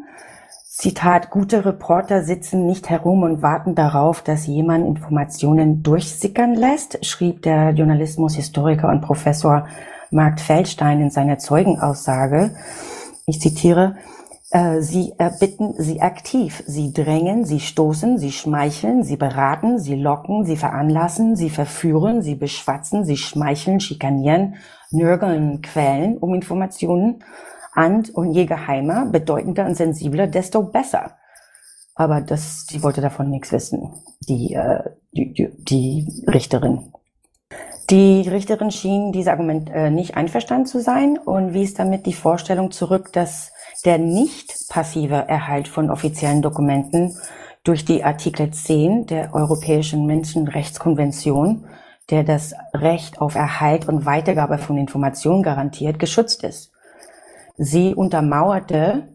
Zitat, 0.77 1.29
gute 1.29 1.63
Reporter 1.63 2.21
sitzen 2.21 2.65
nicht 2.65 2.89
herum 2.89 3.23
und 3.23 3.41
warten 3.41 3.75
darauf, 3.75 4.21
dass 4.21 4.45
jemand 4.45 4.85
Informationen 4.85 5.83
durchsickern 5.83 6.53
lässt, 6.53 7.05
schrieb 7.05 7.43
der 7.43 7.69
Journalismushistoriker 7.69 8.89
und 8.89 8.99
Professor 8.99 9.67
Mark 10.11 10.41
Feldstein 10.41 10.99
in 10.99 11.11
seiner 11.11 11.37
Zeugenaussage. 11.37 12.57
Ich 13.25 13.39
zitiere, 13.39 13.95
Sie 14.79 15.13
erbitten 15.17 15.73
sie 15.77 15.99
aktiv, 15.99 16.63
sie 16.65 16.93
drängen, 16.93 17.43
sie 17.43 17.59
stoßen, 17.59 18.17
sie 18.17 18.31
schmeicheln, 18.31 19.03
sie 19.03 19.17
beraten, 19.17 19.79
sie 19.79 19.95
locken, 19.95 20.45
sie 20.45 20.55
veranlassen, 20.55 21.35
sie 21.35 21.49
verführen, 21.49 22.21
sie 22.21 22.35
beschwatzen, 22.35 23.03
sie 23.03 23.17
schmeicheln, 23.17 23.81
schikanieren, 23.81 24.55
nörgeln, 24.91 25.61
quälen 25.61 26.17
um 26.17 26.33
Informationen 26.33 27.21
an 27.73 28.05
und 28.13 28.31
je 28.31 28.45
geheimer, 28.45 29.07
bedeutender 29.07 29.65
und 29.65 29.75
sensibler, 29.75 30.27
desto 30.27 30.63
besser. 30.63 31.17
Aber 31.95 32.21
das, 32.21 32.65
sie 32.67 32.81
wollte 32.81 33.01
davon 33.01 33.29
nichts 33.29 33.51
wissen, 33.51 33.93
die, 34.21 34.53
äh, 34.53 34.83
die, 35.11 35.33
die, 35.33 35.49
die 35.65 36.25
Richterin. 36.27 36.93
Die 37.89 38.21
Richterin 38.21 38.71
schien 38.71 39.11
dieses 39.11 39.27
Argument 39.27 39.69
äh, 39.69 39.91
nicht 39.91 40.15
einverstanden 40.15 40.65
zu 40.65 40.79
sein 40.81 41.17
und 41.17 41.53
wies 41.53 41.73
damit 41.73 42.05
die 42.05 42.13
Vorstellung 42.13 42.71
zurück, 42.71 43.11
dass 43.11 43.51
der 43.83 43.97
nicht 43.97 44.69
passive 44.69 45.27
Erhalt 45.27 45.67
von 45.67 45.89
offiziellen 45.89 46.41
Dokumenten 46.41 47.17
durch 47.63 47.83
die 47.83 48.03
Artikel 48.03 48.51
10 48.51 49.07
der 49.07 49.33
Europäischen 49.33 50.05
Menschenrechtskonvention, 50.05 51.65
der 52.09 52.23
das 52.23 52.53
Recht 52.73 53.19
auf 53.19 53.35
Erhalt 53.35 53.87
und 53.87 54.05
Weitergabe 54.05 54.59
von 54.59 54.77
Informationen 54.77 55.43
garantiert, 55.43 55.99
geschützt 55.99 56.43
ist. 56.43 56.71
Sie 57.57 57.95
untermauerte 57.95 59.07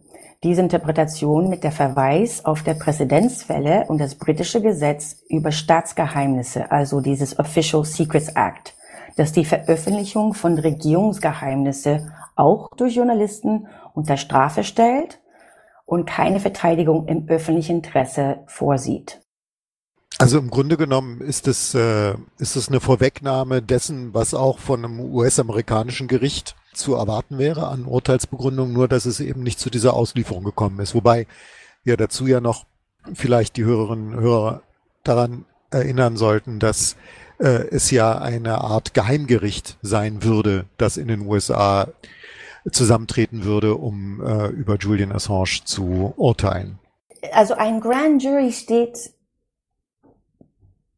diese 0.43 0.61
Interpretation 0.61 1.49
mit 1.49 1.63
der 1.63 1.71
Verweis 1.71 2.43
auf 2.43 2.63
der 2.63 2.73
Präzedenzfälle 2.73 3.85
und 3.87 3.99
das 3.99 4.15
britische 4.15 4.61
Gesetz 4.61 5.23
über 5.29 5.51
Staatsgeheimnisse, 5.51 6.71
also 6.71 6.99
dieses 6.99 7.37
Official 7.37 7.85
Secrets 7.85 8.29
Act, 8.29 8.73
das 9.17 9.31
die 9.31 9.45
Veröffentlichung 9.45 10.33
von 10.33 10.57
Regierungsgeheimnisse 10.57 12.11
auch 12.35 12.69
durch 12.75 12.95
Journalisten 12.95 13.67
unter 13.93 14.17
Strafe 14.17 14.63
stellt 14.63 15.19
und 15.85 16.05
keine 16.05 16.39
Verteidigung 16.39 17.07
im 17.07 17.27
öffentlichen 17.27 17.77
Interesse 17.77 18.39
vorsieht. 18.47 19.21
Also 20.17 20.37
im 20.37 20.49
Grunde 20.49 20.77
genommen 20.77 21.21
ist 21.21 21.47
es, 21.47 21.73
äh, 21.73 22.13
ist 22.37 22.55
es 22.55 22.69
eine 22.69 22.79
Vorwegnahme 22.79 23.61
dessen, 23.61 24.13
was 24.13 24.33
auch 24.33 24.59
von 24.59 24.85
einem 24.85 24.99
US-amerikanischen 24.99 26.07
Gericht 26.07 26.55
zu 26.73 26.95
erwarten 26.95 27.37
wäre 27.37 27.67
an 27.67 27.85
Urteilsbegründung, 27.85 28.71
nur 28.71 28.87
dass 28.87 29.05
es 29.05 29.19
eben 29.19 29.41
nicht 29.43 29.59
zu 29.59 29.69
dieser 29.69 29.93
Auslieferung 29.93 30.43
gekommen 30.43 30.79
ist. 30.79 30.93
Wobei 30.93 31.27
wir 31.83 31.97
dazu 31.97 32.27
ja 32.27 32.39
noch 32.39 32.65
vielleicht 33.13 33.57
die 33.57 33.63
Hörerinnen 33.65 34.13
und 34.13 34.21
Hörer 34.21 34.61
daran 35.03 35.45
erinnern 35.71 36.17
sollten, 36.17 36.59
dass 36.59 36.95
äh, 37.39 37.67
es 37.69 37.89
ja 37.91 38.19
eine 38.19 38.61
Art 38.61 38.93
Geheimgericht 38.93 39.77
sein 39.81 40.23
würde, 40.23 40.65
das 40.77 40.97
in 40.97 41.07
den 41.07 41.21
USA 41.21 41.87
zusammentreten 42.69 43.43
würde, 43.43 43.75
um 43.75 44.21
äh, 44.21 44.47
über 44.47 44.77
Julian 44.77 45.11
Assange 45.11 45.61
zu 45.65 46.13
urteilen. 46.15 46.79
Also 47.33 47.53
ein 47.55 47.79
Grand 47.79 48.23
Jury 48.23 48.51
steht 48.51 49.11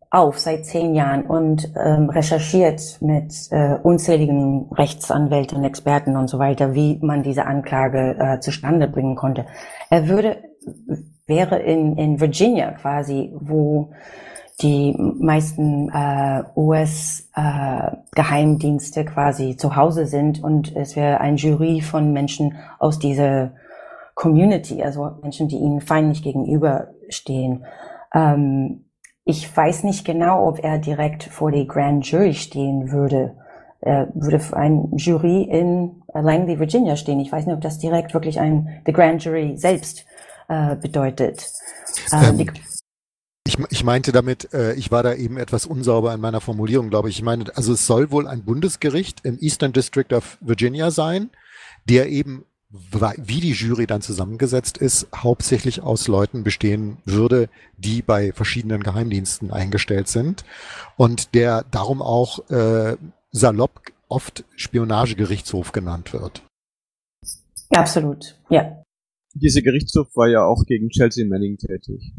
auf 0.10 0.38
seit 0.38 0.66
zehn 0.66 0.94
Jahren 0.94 1.26
und 1.26 1.74
ähm, 1.76 2.10
recherchiert 2.10 3.02
mit 3.02 3.34
äh, 3.50 3.78
unzähligen 3.82 4.70
Rechtsanwälten, 4.72 5.64
Experten 5.64 6.16
und 6.18 6.28
so 6.28 6.38
weiter, 6.38 6.76
wie 6.76 7.00
man 7.02 7.24
diese 7.24 7.46
Anklage 7.46 8.16
äh, 8.20 8.40
zustande 8.40 8.88
bringen 8.88 9.16
konnte. 9.16 9.48
Er 9.90 10.08
würde 10.08 10.38
wäre 11.26 11.60
in 11.60 11.98
in 11.98 12.20
Virginia 12.20 12.72
quasi, 12.74 13.34
wo 13.34 13.92
die 14.62 14.96
meisten 14.98 15.90
äh, 15.90 16.44
US-Geheimdienste 16.56 19.02
äh, 19.02 19.06
quasi 19.06 19.58
zu 19.58 19.76
Hause 19.76 20.06
sind 20.06 20.44
und 20.44 20.76
es 20.76 20.96
wäre 20.96 21.20
ein 21.20 21.38
Jury 21.38 21.82
von 21.82 22.14
Menschen 22.14 22.56
aus 22.78 23.00
dieser 23.00 23.54
Community, 24.14 24.84
also 24.84 25.10
Menschen, 25.22 25.48
die 25.48 25.58
ihnen 25.58 25.82
feindlich 25.82 26.22
gegenüberstehen. 26.22 27.66
Ähm, 28.14 28.86
ich 29.26 29.56
weiß 29.56 29.84
nicht 29.84 30.06
genau, 30.06 30.48
ob 30.48 30.64
er 30.64 30.78
direkt 30.78 31.24
vor 31.24 31.52
die 31.52 31.68
Grand 31.68 32.06
Jury 32.06 32.34
stehen 32.34 32.92
würde. 32.92 33.36
Er 33.82 34.10
würde 34.14 34.40
für 34.40 34.56
ein 34.56 34.92
Jury 34.96 35.44
in 35.44 36.04
Langley, 36.14 36.60
Virginia 36.60 36.96
stehen. 36.96 37.20
Ich 37.20 37.32
weiß 37.32 37.46
nicht, 37.46 37.56
ob 37.56 37.62
das 37.62 37.80
direkt 37.80 38.14
wirklich 38.14 38.40
ein 38.40 38.82
The 38.86 38.94
Grand 38.94 39.24
Jury 39.24 39.58
selbst 39.58 40.06
äh, 40.48 40.76
bedeutet. 40.76 41.52
Äh, 42.12 42.30
ähm, 42.30 42.50
ich, 43.46 43.58
ich, 43.70 43.84
meinte 43.84 44.12
damit, 44.12 44.54
äh, 44.54 44.74
ich 44.76 44.92
war 44.92 45.04
da 45.04 45.14
eben 45.14 45.38
etwas 45.38 45.66
unsauber 45.66 46.14
in 46.14 46.22
meiner 46.22 46.42
Formulierung, 46.42 46.90
glaube 46.90 47.10
ich. 47.10 47.18
Ich 47.18 47.24
meine, 47.24 47.56
also 47.56 47.74
es 47.74 47.86
soll 47.86 48.12
wohl 48.12 48.28
ein 48.28 48.44
Bundesgericht 48.44 49.26
im 49.26 49.38
Eastern 49.40 49.74
District 49.74 50.14
of 50.14 50.38
Virginia 50.42 50.92
sein, 50.92 51.30
der 51.90 52.10
eben 52.10 52.46
wie 53.18 53.40
die 53.40 53.52
Jury 53.52 53.86
dann 53.86 54.02
zusammengesetzt 54.02 54.80
ist, 54.80 55.08
hauptsächlich 55.16 55.82
aus 55.82 56.08
Leuten 56.08 56.44
bestehen 56.44 56.98
würde, 57.06 57.48
die 57.78 58.02
bei 58.02 58.32
verschiedenen 58.32 58.82
Geheimdiensten 58.82 59.52
eingestellt 59.52 60.08
sind 60.08 60.44
und 60.98 61.36
der 61.36 61.66
darum 61.70 62.02
auch 62.02 62.50
äh, 62.50 62.98
salopp 63.32 63.82
oft 64.10 64.44
Spionagegerichtshof 64.56 65.72
genannt 65.72 66.14
wird. 66.14 66.42
Absolut, 67.70 68.40
ja. 68.50 68.82
Dieser 69.36 69.62
Gerichtshof 69.62 70.08
war 70.16 70.28
ja 70.28 70.44
auch 70.44 70.66
gegen 70.66 70.90
Chelsea 70.90 71.28
Manning 71.28 71.58
tätig. 71.58 72.14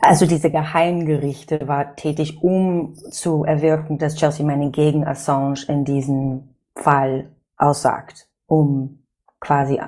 Also 0.00 0.26
diese 0.26 0.50
Geheimgerichte 0.50 1.66
war 1.66 1.96
tätig, 1.96 2.42
um 2.42 2.94
zu 2.94 3.44
erwirken, 3.44 3.98
dass 3.98 4.16
Chelsea 4.16 4.46
Manning 4.46 4.72
gegen 4.72 5.04
Assange 5.04 5.64
in 5.68 5.84
diesem 5.84 6.54
Fall 6.74 7.30
aussagt, 7.56 8.28
um 8.46 9.04
quasi 9.40 9.80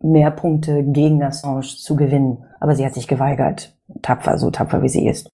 mehr 0.00 0.30
Punkte 0.30 0.84
gegen 0.84 1.22
Assange 1.22 1.62
zu 1.62 1.96
gewinnen. 1.96 2.44
Aber 2.60 2.74
sie 2.74 2.84
hat 2.84 2.94
sich 2.94 3.08
geweigert, 3.08 3.76
tapfer, 4.02 4.38
so 4.38 4.50
tapfer 4.50 4.82
wie 4.82 4.88
sie 4.88 5.06
ist. 5.06 5.30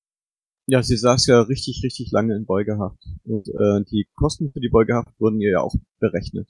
Ja, 0.66 0.82
sie 0.82 0.96
saß 0.96 1.26
ja 1.26 1.40
richtig, 1.42 1.82
richtig 1.82 2.12
lange 2.12 2.36
in 2.36 2.46
Beugehaft. 2.46 3.02
Und 3.24 3.48
äh, 3.48 3.84
die 3.90 4.06
Kosten 4.14 4.52
für 4.52 4.60
die 4.60 4.68
Beugehaft 4.68 5.08
wurden 5.18 5.40
ihr 5.40 5.50
ja 5.50 5.60
auch 5.60 5.74
berechnet. 5.98 6.48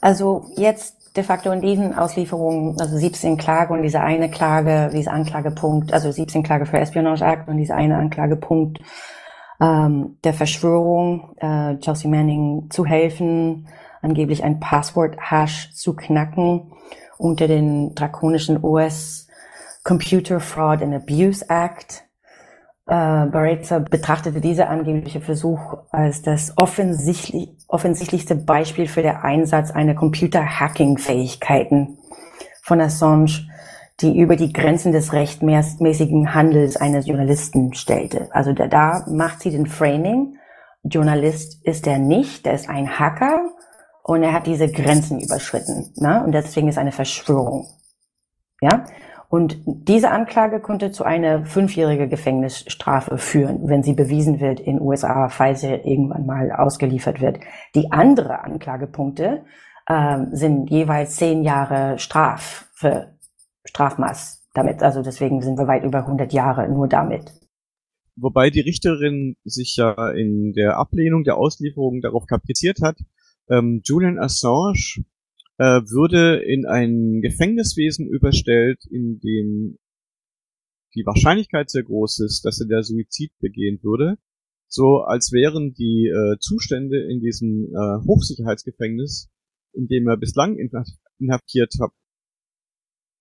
Also 0.00 0.44
jetzt 0.56 1.01
de 1.16 1.22
facto 1.22 1.50
in 1.50 1.60
diesen 1.60 1.94
Auslieferungen, 1.94 2.80
also 2.80 2.96
17 2.96 3.36
Klage 3.36 3.72
und 3.72 3.82
diese 3.82 4.00
eine 4.00 4.30
Klage, 4.30 4.90
diese 4.92 5.10
Anklagepunkt, 5.10 5.92
also 5.92 6.10
17 6.10 6.42
Klage 6.42 6.66
für 6.66 6.78
Espionage 6.78 7.24
Act 7.24 7.48
und 7.48 7.58
diese 7.58 7.74
eine 7.74 7.96
Anklagepunkt 7.96 8.80
ähm, 9.60 10.16
der 10.24 10.32
Verschwörung, 10.32 11.34
äh, 11.36 11.76
Chelsea 11.78 12.10
Manning 12.10 12.68
zu 12.70 12.86
helfen, 12.86 13.68
angeblich 14.00 14.42
ein 14.42 14.58
Passwort-Hash 14.58 15.72
zu 15.74 15.94
knacken 15.94 16.72
unter 17.18 17.46
den 17.46 17.94
drakonischen 17.94 18.62
US 18.64 19.28
Computer 19.84 20.40
Fraud 20.40 20.82
and 20.82 20.94
Abuse 20.94 21.44
Act. 21.48 22.04
Äh, 22.92 23.26
Baretza 23.26 23.78
betrachtete 23.78 24.42
dieser 24.42 24.68
angebliche 24.68 25.22
Versuch 25.22 25.78
als 25.92 26.20
das 26.20 26.52
offensichtlich, 26.58 27.48
offensichtlichste 27.66 28.34
Beispiel 28.34 28.86
für 28.86 29.00
den 29.00 29.16
Einsatz 29.16 29.70
einer 29.70 29.94
Computer-Hacking-Fähigkeiten 29.94 31.96
von 32.60 32.82
Assange, 32.82 33.48
die 34.02 34.18
über 34.18 34.36
die 34.36 34.52
Grenzen 34.52 34.92
des 34.92 35.14
rechtmäßigen 35.14 36.34
Handels 36.34 36.76
eines 36.76 37.06
Journalisten 37.06 37.72
stellte. 37.72 38.28
Also 38.30 38.52
da, 38.52 38.66
da 38.66 39.06
macht 39.08 39.40
sie 39.40 39.52
den 39.52 39.64
Framing. 39.64 40.36
Journalist 40.82 41.64
ist 41.64 41.86
er 41.86 41.96
nicht, 41.96 42.44
der 42.44 42.52
ist 42.52 42.68
ein 42.68 42.98
Hacker 42.98 43.40
und 44.02 44.22
er 44.22 44.34
hat 44.34 44.46
diese 44.46 44.70
Grenzen 44.70 45.18
überschritten. 45.18 45.94
Ne? 45.96 46.22
Und 46.22 46.32
deswegen 46.32 46.68
ist 46.68 46.76
eine 46.76 46.92
Verschwörung. 46.92 47.68
Ja, 48.60 48.84
und 49.32 49.62
diese 49.64 50.10
Anklage 50.10 50.60
konnte 50.60 50.92
zu 50.92 51.04
einer 51.04 51.46
fünfjährigen 51.46 52.10
Gefängnisstrafe 52.10 53.16
führen, 53.16 53.66
wenn 53.66 53.82
sie 53.82 53.94
bewiesen 53.94 54.40
wird 54.40 54.60
in 54.60 54.78
USA, 54.78 55.30
falls 55.30 55.62
sie 55.62 55.68
irgendwann 55.68 56.26
mal 56.26 56.52
ausgeliefert 56.52 57.22
wird. 57.22 57.38
Die 57.74 57.90
andere 57.92 58.44
Anklagepunkte 58.44 59.46
äh, 59.86 60.18
sind 60.32 60.70
jeweils 60.70 61.16
zehn 61.16 61.44
Jahre 61.44 61.98
Straf 61.98 62.68
für 62.74 63.16
Strafmaß 63.64 64.50
damit. 64.52 64.82
Also 64.82 65.00
deswegen 65.00 65.40
sind 65.40 65.56
wir 65.56 65.66
weit 65.66 65.84
über 65.84 66.00
100 66.00 66.30
Jahre 66.34 66.68
nur 66.68 66.86
damit. 66.86 67.32
Wobei 68.16 68.50
die 68.50 68.60
Richterin 68.60 69.36
sich 69.44 69.76
ja 69.78 70.10
in 70.10 70.52
der 70.52 70.76
Ablehnung 70.76 71.24
der 71.24 71.38
Auslieferung 71.38 72.02
darauf 72.02 72.26
kapriziert 72.26 72.82
hat, 72.82 72.98
ähm, 73.48 73.80
Julian 73.82 74.18
Assange 74.18 75.06
äh, 75.62 75.80
würde 75.88 76.42
in 76.42 76.66
ein 76.66 77.20
Gefängniswesen 77.22 78.08
überstellt, 78.08 78.84
in 78.90 79.20
dem 79.20 79.78
die 80.96 81.06
Wahrscheinlichkeit 81.06 81.70
sehr 81.70 81.84
groß 81.84 82.18
ist, 82.20 82.44
dass 82.44 82.60
er 82.60 82.66
der 82.66 82.82
Suizid 82.82 83.30
begehen 83.38 83.78
würde, 83.82 84.18
so 84.66 85.02
als 85.02 85.30
wären 85.30 85.72
die 85.72 86.08
äh, 86.08 86.36
Zustände 86.40 87.00
in 87.08 87.20
diesem 87.20 87.72
äh, 87.72 88.04
Hochsicherheitsgefängnis, 88.08 89.30
in 89.72 89.86
dem 89.86 90.08
er 90.08 90.16
bislang 90.16 90.58
inhaftiert 91.18 91.74
hat 91.80 91.92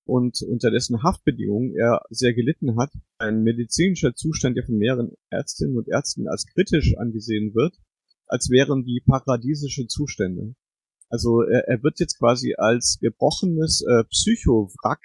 und 0.05 0.41
unter 0.41 0.71
dessen 0.71 1.03
Haftbedingungen 1.03 1.75
er 1.75 2.01
sehr 2.09 2.33
gelitten 2.33 2.75
hat, 2.75 2.91
ein 3.19 3.43
medizinischer 3.43 4.15
Zustand, 4.15 4.57
der 4.57 4.65
von 4.65 4.77
mehreren 4.77 5.11
Ärztinnen 5.29 5.77
und 5.77 5.87
Ärzten 5.87 6.27
als 6.27 6.47
kritisch 6.47 6.97
angesehen 6.97 7.53
wird, 7.53 7.77
als 8.25 8.49
wären 8.49 8.83
die 8.83 9.01
paradiesische 9.05 9.85
Zustände. 9.85 10.55
Also 11.11 11.41
er, 11.41 11.67
er 11.67 11.83
wird 11.83 11.99
jetzt 11.99 12.17
quasi 12.17 12.55
als 12.57 12.97
gebrochenes 13.01 13.81
äh, 13.81 14.05
Psychowrack 14.05 15.01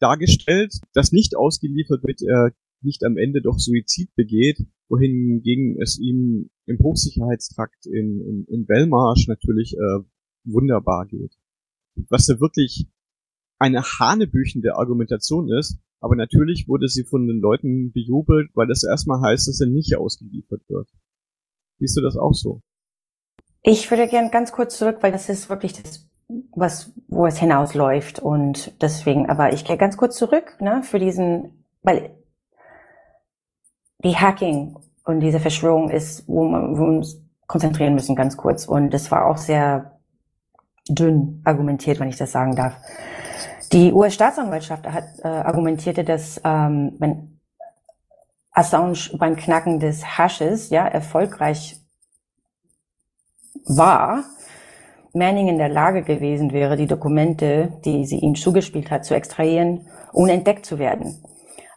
dargestellt, 0.00 0.74
das 0.94 1.12
nicht 1.12 1.36
ausgeliefert 1.36 2.02
wird, 2.04 2.22
er 2.22 2.52
nicht 2.80 3.04
am 3.04 3.18
Ende 3.18 3.42
doch 3.42 3.58
Suizid 3.58 4.14
begeht, 4.14 4.66
wohingegen 4.88 5.80
es 5.80 5.98
ihm 5.98 6.50
im 6.66 6.78
Hochsicherheitstrakt 6.78 7.86
in, 7.86 8.20
in, 8.20 8.46
in 8.48 8.66
Belmarsh 8.66 9.28
natürlich 9.28 9.74
äh, 9.74 10.04
wunderbar 10.44 11.06
geht. 11.06 11.36
Was 12.08 12.26
ja 12.28 12.40
wirklich 12.40 12.88
eine 13.58 13.82
hanebüchende 13.82 14.76
Argumentation 14.76 15.50
ist, 15.50 15.78
aber 16.00 16.16
natürlich 16.16 16.66
wurde 16.68 16.88
sie 16.88 17.04
von 17.04 17.26
den 17.26 17.40
Leuten 17.40 17.92
bejubelt, 17.92 18.50
weil 18.54 18.66
das 18.66 18.84
erstmal 18.84 19.20
heißt, 19.20 19.48
dass 19.48 19.60
er 19.60 19.66
nicht 19.66 19.96
ausgeliefert 19.96 20.62
wird. 20.68 20.88
Siehst 21.78 21.96
du 21.96 22.00
das 22.00 22.16
auch 22.16 22.34
so? 22.34 22.62
Ich 23.68 23.90
würde 23.90 24.06
gern 24.06 24.30
ganz 24.30 24.52
kurz 24.52 24.78
zurück, 24.78 24.98
weil 25.00 25.10
das 25.10 25.28
ist 25.28 25.50
wirklich 25.50 25.72
das, 25.72 26.06
was, 26.54 26.92
wo 27.08 27.26
es 27.26 27.38
hinausläuft 27.38 28.20
und 28.20 28.80
deswegen, 28.80 29.28
aber 29.28 29.52
ich 29.52 29.64
gehe 29.64 29.76
ganz 29.76 29.96
kurz 29.96 30.16
zurück, 30.16 30.56
ne, 30.60 30.84
für 30.84 31.00
diesen, 31.00 31.64
weil 31.82 32.10
die 34.04 34.14
Hacking 34.14 34.78
und 35.04 35.18
diese 35.18 35.40
Verschwörung 35.40 35.90
ist, 35.90 36.28
wo, 36.28 36.44
wir 36.44 36.80
uns 36.80 37.20
konzentrieren 37.48 37.94
müssen, 37.94 38.14
ganz 38.14 38.36
kurz. 38.36 38.66
Und 38.66 38.90
das 38.90 39.10
war 39.10 39.26
auch 39.26 39.36
sehr 39.36 39.98
dünn 40.88 41.42
argumentiert, 41.44 41.98
wenn 41.98 42.08
ich 42.08 42.18
das 42.18 42.30
sagen 42.30 42.54
darf. 42.54 42.76
Die 43.72 43.92
US-Staatsanwaltschaft 43.92 44.86
hat 44.86 45.06
äh, 45.24 45.26
argumentierte, 45.26 46.04
dass 46.04 46.40
ähm, 46.44 46.94
wenn 47.00 47.40
Assange 48.52 49.10
beim 49.18 49.34
Knacken 49.34 49.80
des 49.80 50.18
Hashes 50.18 50.70
ja 50.70 50.86
erfolgreich 50.86 51.80
war, 53.64 54.24
Manning 55.14 55.48
in 55.48 55.58
der 55.58 55.70
Lage 55.70 56.02
gewesen 56.02 56.52
wäre, 56.52 56.76
die 56.76 56.86
Dokumente, 56.86 57.72
die 57.84 58.04
sie 58.04 58.18
ihm 58.18 58.34
zugespielt 58.34 58.90
hat, 58.90 59.04
zu 59.04 59.14
extrahieren, 59.14 59.86
ohne 60.12 60.32
entdeckt 60.32 60.66
zu 60.66 60.78
werden. 60.78 61.22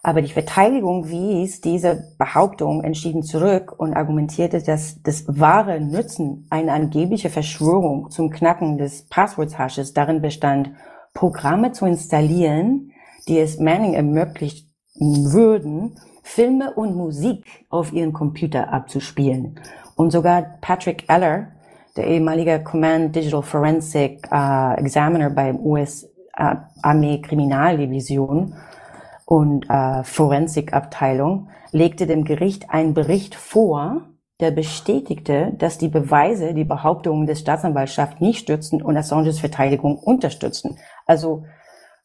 Aber 0.02 0.22
die 0.22 0.32
Verteidigung 0.32 1.10
wies 1.10 1.62
diese 1.62 2.16
Behauptung 2.18 2.84
entschieden 2.84 3.24
zurück 3.24 3.74
und 3.78 3.94
argumentierte, 3.94 4.62
dass 4.62 5.02
das 5.04 5.26
wahre 5.28 5.82
Nutzen 5.82 6.48
einer 6.50 6.74
angeblichen 6.74 7.32
Verschwörung 7.32 8.10
zum 8.10 8.30
Knacken 8.30 8.78
des 8.78 9.08
Passworthashes 9.10 9.94
darin 9.94 10.22
bestand, 10.22 10.72
Programme 11.14 11.74
zu 11.74 11.86
installieren, 11.86 12.92
die 13.28 13.40
es 13.40 13.60
Manning 13.60 13.94
ermöglichen 13.94 14.70
würden, 14.96 15.98
Filme 16.24 16.74
und 16.74 16.96
Musik 16.96 17.66
auf 17.70 17.92
ihren 17.92 18.14
Computer 18.14 18.72
abzuspielen. 18.72 19.60
Und 19.96 20.12
sogar 20.12 20.60
Patrick 20.62 21.06
Eller, 21.10 21.50
der 21.96 22.08
ehemalige 22.08 22.64
Command 22.64 23.16
Digital 23.16 23.44
Forensic 23.44 24.28
äh, 24.32 24.74
Examiner 24.80 25.30
beim 25.30 25.60
US 25.60 26.08
Armee 26.82 27.22
Kriminaldivision 27.22 28.56
und 29.26 29.70
äh, 29.70 30.04
Forensikabteilung, 30.04 31.50
legte 31.72 32.08
dem 32.08 32.24
Gericht 32.24 32.70
einen 32.70 32.94
Bericht 32.94 33.36
vor, 33.36 34.02
der 34.40 34.52
bestätigte, 34.52 35.54
dass 35.58 35.78
die 35.78 35.90
Beweise 35.90 36.54
die 36.54 36.64
Behauptungen 36.64 37.28
des 37.28 37.42
Staatsanwaltschaft 37.42 38.22
nicht 38.22 38.40
stützen 38.40 38.82
und 38.82 38.96
Assanges 38.96 39.40
Verteidigung 39.40 39.98
unterstützen. 39.98 40.78
Also 41.06 41.44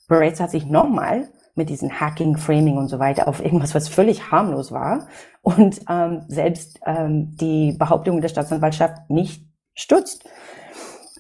Barretts 0.08 0.40
hat 0.40 0.50
sich 0.50 0.66
nochmal 0.66 1.28
mit 1.54 1.70
diesen 1.70 2.00
Hacking, 2.00 2.36
Framing 2.36 2.76
und 2.76 2.88
so 2.88 2.98
weiter 2.98 3.28
auf 3.28 3.42
irgendwas, 3.42 3.74
was 3.76 3.88
völlig 3.88 4.32
harmlos 4.32 4.72
war 4.72 5.06
und 5.42 5.80
ähm, 5.88 6.24
selbst 6.26 6.80
ähm, 6.84 7.36
die 7.36 7.76
Behauptungen 7.78 8.20
der 8.20 8.28
Staatsanwaltschaft 8.28 9.08
nicht 9.08 9.46
stutzt. 9.74 10.24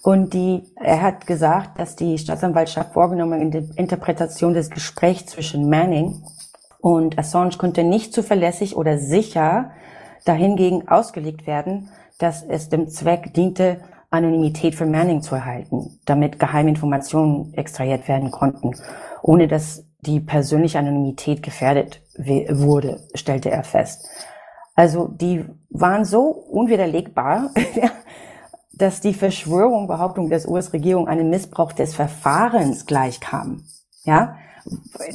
Und 0.02 0.34
die, 0.34 0.64
er 0.76 1.00
hat 1.00 1.26
gesagt, 1.26 1.78
dass 1.78 1.96
die 1.96 2.18
Staatsanwaltschaft 2.18 2.92
vorgenommene 2.92 3.68
Interpretation 3.76 4.52
des 4.52 4.70
Gesprächs 4.70 5.26
zwischen 5.26 5.70
Manning 5.70 6.22
und 6.80 7.18
Assange 7.18 7.56
konnte 7.56 7.82
nicht 7.82 8.12
zuverlässig 8.12 8.76
oder 8.76 8.98
sicher 8.98 9.70
dahingegen 10.26 10.88
ausgelegt 10.88 11.46
werden, 11.46 11.88
dass 12.18 12.42
es 12.42 12.68
dem 12.68 12.88
Zweck 12.88 13.32
diente, 13.34 13.80
Anonymität 14.10 14.76
für 14.76 14.86
Manning 14.86 15.22
zu 15.22 15.34
erhalten, 15.34 15.98
damit 16.04 16.38
geheime 16.38 16.68
Informationen 16.68 17.52
extrahiert 17.54 18.06
werden 18.06 18.30
konnten, 18.30 18.72
ohne 19.22 19.48
dass 19.48 19.84
die 20.00 20.20
persönliche 20.20 20.78
Anonymität 20.78 21.42
gefährdet 21.42 22.00
wurde, 22.16 23.00
stellte 23.14 23.50
er 23.50 23.64
fest. 23.64 24.06
Also 24.76 25.08
die 25.08 25.44
waren 25.70 26.04
so 26.04 26.22
unwiderlegbar, 26.22 27.50
dass 28.76 29.00
die 29.00 29.14
Verschwörung, 29.14 29.86
Behauptung 29.86 30.28
des 30.28 30.46
US-Regierung 30.46 31.08
einen 31.08 31.30
Missbrauch 31.30 31.72
des 31.72 31.94
Verfahrens 31.94 32.86
gleichkam. 32.86 33.64
Ja, 34.04 34.36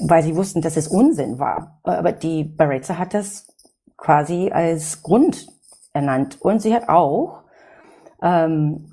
weil 0.01 0.23
sie 0.23 0.35
wussten, 0.35 0.61
dass 0.61 0.77
es 0.77 0.87
Unsinn 0.87 1.39
war. 1.39 1.79
Aber 1.83 2.11
die 2.11 2.43
Baretza 2.43 2.97
hat 2.97 3.13
das 3.13 3.47
quasi 3.97 4.49
als 4.51 5.03
Grund 5.03 5.47
ernannt. 5.93 6.41
Und 6.41 6.61
sie 6.61 6.73
hat 6.73 6.87
auch 6.87 7.43
ähm, 8.21 8.91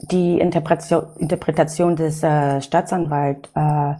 die 0.00 0.38
Interpretation, 0.38 1.16
Interpretation 1.18 1.96
des 1.96 2.22
äh, 2.22 2.60
Staatsanwalts 2.60 3.50
äh, 3.54 3.94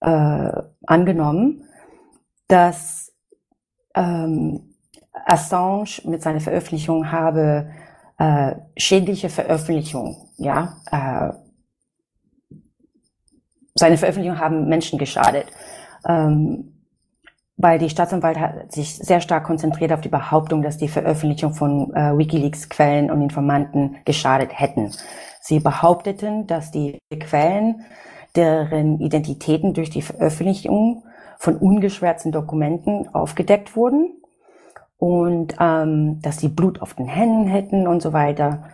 äh, 0.00 0.62
angenommen, 0.86 1.64
dass 2.48 3.12
ähm, 3.94 4.74
Assange 5.26 6.00
mit 6.04 6.22
seiner 6.22 6.40
Veröffentlichung 6.40 7.12
habe 7.12 7.70
äh, 8.18 8.56
schädliche 8.76 9.28
Veröffentlichung, 9.28 10.28
ja, 10.36 10.76
äh, 10.90 11.32
seine 13.74 13.96
Veröffentlichungen 13.96 14.40
haben 14.40 14.68
Menschen 14.68 14.98
geschadet. 14.98 15.46
Ähm, 16.06 16.74
weil 17.60 17.80
die 17.80 17.90
Staatsanwalt 17.90 18.38
hat 18.38 18.72
sich 18.72 18.96
sehr 18.96 19.20
stark 19.20 19.44
konzentriert 19.44 19.92
auf 19.92 20.00
die 20.00 20.08
Behauptung, 20.08 20.62
dass 20.62 20.78
die 20.78 20.88
Veröffentlichung 20.88 21.54
von 21.54 21.92
äh, 21.92 22.16
WikiLeaks 22.16 22.68
Quellen 22.68 23.10
und 23.10 23.20
Informanten 23.20 23.96
geschadet 24.04 24.50
hätten. 24.52 24.92
Sie 25.40 25.58
behaupteten, 25.58 26.46
dass 26.46 26.70
die 26.70 26.98
Quellen, 27.18 27.84
deren 28.36 29.00
Identitäten 29.00 29.74
durch 29.74 29.90
die 29.90 30.02
Veröffentlichung 30.02 31.04
von 31.38 31.56
ungeschwärzten 31.56 32.30
Dokumenten 32.30 33.08
aufgedeckt 33.12 33.74
wurden 33.74 34.17
und 34.98 35.54
ähm, 35.60 36.20
dass 36.20 36.38
sie 36.38 36.48
Blut 36.48 36.82
auf 36.82 36.94
den 36.94 37.06
Händen 37.06 37.46
hätten 37.46 37.86
und 37.86 38.02
so 38.02 38.12
weiter. 38.12 38.64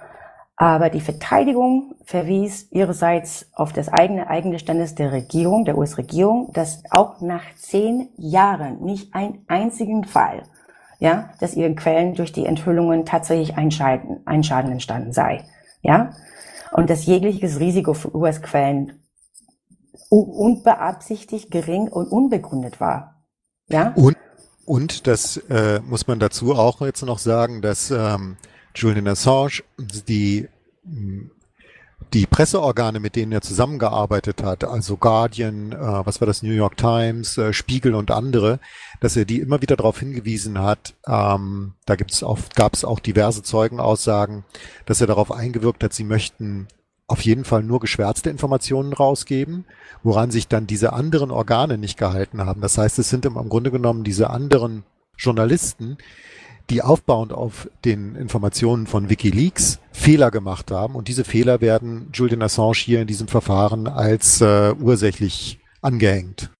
Aber 0.56 0.88
die 0.88 1.00
Verteidigung 1.00 1.96
verwies 2.04 2.70
ihrerseits 2.70 3.50
auf 3.52 3.72
das 3.72 3.88
eigene 3.88 4.28
Eingeständnis 4.28 4.94
der 4.94 5.12
Regierung, 5.12 5.64
der 5.64 5.76
US-Regierung, 5.76 6.50
dass 6.52 6.82
auch 6.90 7.20
nach 7.20 7.42
zehn 7.56 8.08
Jahren 8.16 8.82
nicht 8.82 9.14
ein 9.14 9.44
einzigen 9.48 10.04
Fall, 10.04 10.44
ja, 11.00 11.30
dass 11.40 11.54
ihren 11.54 11.76
Quellen 11.76 12.14
durch 12.14 12.32
die 12.32 12.46
Enthüllungen 12.46 13.04
tatsächlich 13.04 13.56
ein 13.56 13.70
Schaden, 13.70 14.20
ein 14.26 14.44
Schaden 14.44 14.70
entstanden 14.70 15.12
sei, 15.12 15.44
ja, 15.82 16.10
und 16.72 16.88
dass 16.88 17.04
jegliches 17.04 17.58
Risiko 17.58 17.92
für 17.92 18.14
US-Quellen 18.14 19.00
unbeabsichtigt, 20.08 21.50
gering 21.50 21.88
und 21.88 22.06
unbegründet 22.06 22.80
war, 22.80 23.24
ja. 23.68 23.92
Und, 23.96 24.16
und 24.66 25.07
das 25.07 25.37
äh, 25.48 25.81
muss 25.81 26.07
man 26.07 26.18
dazu 26.18 26.55
auch 26.55 26.81
jetzt 26.81 27.03
noch 27.03 27.18
sagen, 27.18 27.62
dass 27.62 27.90
ähm, 27.90 28.37
Julian 28.74 29.09
Assange 29.09 29.62
die 29.79 30.48
die 32.12 32.27
Presseorgane, 32.27 33.00
mit 33.00 33.16
denen 33.16 33.33
er 33.33 33.40
zusammengearbeitet 33.40 34.42
hat, 34.42 34.64
also 34.64 34.96
Guardian, 34.96 35.72
äh, 35.72 35.77
was 35.77 36.20
war 36.20 36.27
das, 36.27 36.42
New 36.42 36.53
York 36.53 36.77
Times, 36.77 37.38
äh, 37.38 37.53
Spiegel 37.53 37.94
und 37.94 38.11
andere, 38.11 38.61
dass 39.00 39.16
er 39.16 39.24
die 39.24 39.40
immer 39.40 39.62
wieder 39.62 39.77
darauf 39.77 39.98
hingewiesen 39.98 40.61
hat, 40.61 40.94
ähm, 41.07 41.72
da 41.87 41.96
gibt's 41.96 42.22
auch, 42.22 42.38
gab 42.55 42.74
es 42.74 42.85
auch 42.85 43.00
diverse 43.00 43.42
Zeugenaussagen, 43.42 44.44
dass 44.87 45.00
er 45.00 45.07
darauf 45.07 45.33
eingewirkt 45.33 45.83
hat, 45.83 45.92
sie 45.92 46.05
möchten 46.05 46.68
auf 47.07 47.23
jeden 47.23 47.45
Fall 47.45 47.62
nur 47.62 47.81
geschwärzte 47.81 48.31
Informationen 48.31 48.93
rausgeben, 48.93 49.67
woran 50.03 50.31
sich 50.31 50.49
dann 50.49 50.67
diese 50.67 50.93
anderen 50.93 51.31
Organe 51.31 51.79
nicht 51.79 51.99
gehalten 51.99 52.45
haben. 52.45 52.61
Das 52.61 52.79
heißt, 52.79 52.99
es 52.99 53.11
sind 53.11 53.27
im 53.27 53.35
Grunde 53.49 53.71
genommen 53.71 54.05
diese 54.05 54.31
anderen 54.31 54.85
Journalisten, 55.19 55.99
die 56.71 56.83
aufbauend 56.83 57.33
auf 57.33 57.69
den 57.85 58.17
Informationen 58.17 58.87
von 58.87 59.11
Wikileaks 59.11 59.81
Fehler 59.93 60.31
gemacht 60.31 60.71
haben. 60.71 60.95
Und 60.95 61.09
diese 61.09 61.25
Fehler 61.25 61.61
werden 61.61 62.09
Julian 62.12 62.43
Assange 62.43 62.77
hier 62.77 63.03
in 63.03 63.07
diesem 63.07 63.29
Verfahren 63.29 63.87
als 63.87 64.40
äh, 64.40 64.73
ursächlich 64.81 65.61
angehängt. 65.83 66.51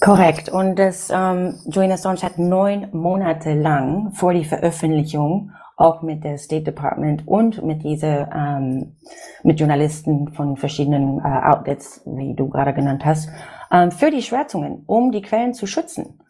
Korrekt. 0.00 0.48
Und 0.50 0.76
das 0.76 1.08
ähm, 1.10 1.54
Julian 1.64 1.92
Assange 1.92 2.22
hat 2.22 2.38
neun 2.38 2.88
Monate 2.92 3.54
lang 3.54 4.12
vor 4.12 4.34
die 4.34 4.44
Veröffentlichung 4.44 5.52
auch 5.82 6.02
mit 6.02 6.24
der 6.24 6.38
State 6.38 6.64
Department 6.64 7.26
und 7.26 7.62
mit 7.64 7.82
diese 7.82 8.30
ähm, 8.34 8.96
mit 9.42 9.58
Journalisten 9.58 10.32
von 10.32 10.56
verschiedenen 10.56 11.18
äh, 11.18 11.22
Outlets, 11.22 12.02
wie 12.06 12.34
du 12.34 12.48
gerade 12.48 12.72
genannt 12.72 13.04
hast, 13.04 13.28
ähm, 13.70 13.90
für 13.90 14.10
die 14.10 14.22
Schwärzungen, 14.22 14.84
um 14.86 15.10
die 15.10 15.22
Quellen 15.22 15.54
zu 15.54 15.66
schützen. 15.66 16.20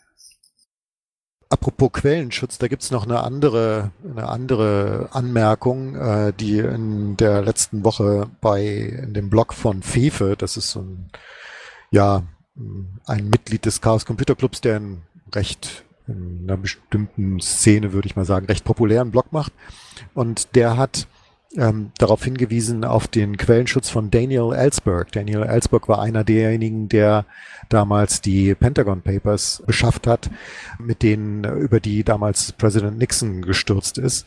Apropos 1.50 1.92
Quellenschutz, 1.92 2.56
da 2.56 2.66
gibt's 2.66 2.90
noch 2.90 3.04
eine 3.04 3.22
andere, 3.22 3.90
eine 4.10 4.26
andere 4.26 5.10
Anmerkung, 5.12 5.96
äh, 5.96 6.32
die 6.32 6.58
in 6.60 7.18
der 7.18 7.42
letzten 7.42 7.84
Woche 7.84 8.26
bei 8.40 8.64
in 8.64 9.12
dem 9.12 9.28
Blog 9.28 9.52
von 9.52 9.82
Fefe, 9.82 10.34
das 10.38 10.56
ist 10.56 10.70
so 10.70 10.80
ein, 10.80 11.10
ja, 11.90 12.22
ein 13.06 13.28
Mitglied 13.28 13.66
des 13.66 13.82
Chaos 13.82 14.06
Computer 14.06 14.34
Clubs, 14.34 14.62
der 14.62 14.76
ein 14.76 15.02
recht 15.34 15.84
in 16.08 16.40
einer 16.44 16.56
bestimmten 16.56 17.40
Szene, 17.40 17.92
würde 17.92 18.06
ich 18.06 18.16
mal 18.16 18.24
sagen, 18.24 18.46
recht 18.46 18.64
populären 18.64 19.10
Blog 19.10 19.32
macht. 19.32 19.52
Und 20.14 20.54
der 20.54 20.76
hat 20.76 21.06
ähm, 21.56 21.92
darauf 21.98 22.24
hingewiesen 22.24 22.84
auf 22.84 23.08
den 23.08 23.36
Quellenschutz 23.36 23.88
von 23.88 24.10
Daniel 24.10 24.52
Ellsberg. 24.52 25.12
Daniel 25.12 25.42
Ellsberg 25.42 25.88
war 25.88 26.00
einer 26.00 26.24
derjenigen, 26.24 26.88
der 26.88 27.26
damals 27.68 28.20
die 28.20 28.54
Pentagon 28.54 29.02
Papers 29.02 29.62
beschafft 29.66 30.06
hat, 30.06 30.30
mit 30.78 31.02
denen 31.02 31.44
über 31.44 31.80
die 31.80 32.04
damals 32.04 32.52
Präsident 32.52 32.98
Nixon 32.98 33.42
gestürzt 33.42 33.98
ist. 33.98 34.26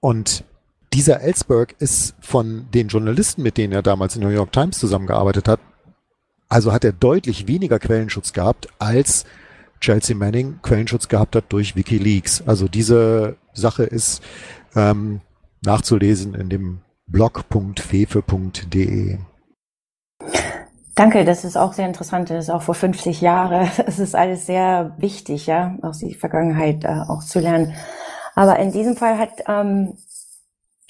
Und 0.00 0.44
dieser 0.92 1.20
Ellsberg 1.20 1.74
ist 1.78 2.14
von 2.20 2.66
den 2.72 2.88
Journalisten, 2.88 3.42
mit 3.42 3.58
denen 3.58 3.72
er 3.72 3.82
damals 3.82 4.16
in 4.16 4.22
New 4.22 4.28
York 4.28 4.52
Times 4.52 4.78
zusammengearbeitet 4.78 5.48
hat, 5.48 5.60
also 6.48 6.72
hat 6.72 6.84
er 6.84 6.92
deutlich 6.92 7.48
weniger 7.48 7.78
Quellenschutz 7.78 8.32
gehabt, 8.32 8.68
als 8.78 9.24
Chelsea 9.84 10.16
Manning 10.16 10.60
Quellenschutz 10.62 11.08
gehabt 11.08 11.36
hat 11.36 11.44
durch 11.50 11.76
WikiLeaks. 11.76 12.44
Also 12.46 12.68
diese 12.68 13.36
Sache 13.52 13.82
ist 13.84 14.22
ähm, 14.74 15.20
nachzulesen 15.62 16.34
in 16.34 16.48
dem 16.48 16.80
blog.fefe.de. 17.06 18.18
Danke, 20.94 21.26
das 21.26 21.44
ist 21.44 21.58
auch 21.58 21.74
sehr 21.74 21.86
interessant. 21.86 22.30
Das 22.30 22.44
ist 22.44 22.50
auch 22.50 22.62
vor 22.62 22.74
50 22.74 23.20
Jahren. 23.20 23.68
Es 23.86 23.98
ist 23.98 24.14
alles 24.14 24.46
sehr 24.46 24.94
wichtig, 24.96 25.46
ja, 25.46 25.76
aus 25.82 25.98
der 25.98 26.14
Vergangenheit 26.14 26.84
äh, 26.84 27.02
auch 27.06 27.22
zu 27.22 27.40
lernen. 27.40 27.74
Aber 28.34 28.58
in 28.58 28.72
diesem 28.72 28.96
Fall 28.96 29.18
hat 29.18 29.44
ähm, 29.46 29.98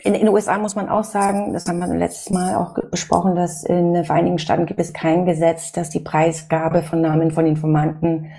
in, 0.05 0.13
den 0.13 0.29
USA 0.29 0.57
muss 0.57 0.77
man 0.77 0.89
auch 0.89 1.03
sagen, 1.03 1.53
das 1.53 1.67
haben 1.67 1.81
wir 1.81 1.89
letztes 1.89 2.31
Mal 2.31 2.55
auch 2.55 2.75
besprochen, 2.93 3.35
dass 3.35 3.65
in 3.65 3.93
den 3.93 4.05
Vereinigten 4.05 4.39
Staaten 4.39 4.67
gibt 4.67 4.79
es 4.79 4.93
kein 4.93 5.27
Gesetz, 5.27 5.73
das 5.73 5.91
die 5.91 5.99
Preisgabe 5.99 6.83
von 6.83 7.01
Namen 7.01 7.33
von 7.33 7.45
Informanten 7.45 8.31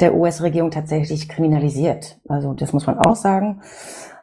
der 0.00 0.14
US-Regierung 0.14 0.70
tatsächlich 0.70 1.28
kriminalisiert. 1.28 2.18
Also 2.28 2.54
das 2.54 2.72
muss 2.72 2.86
man 2.86 2.98
auch 2.98 3.16
sagen. 3.16 3.60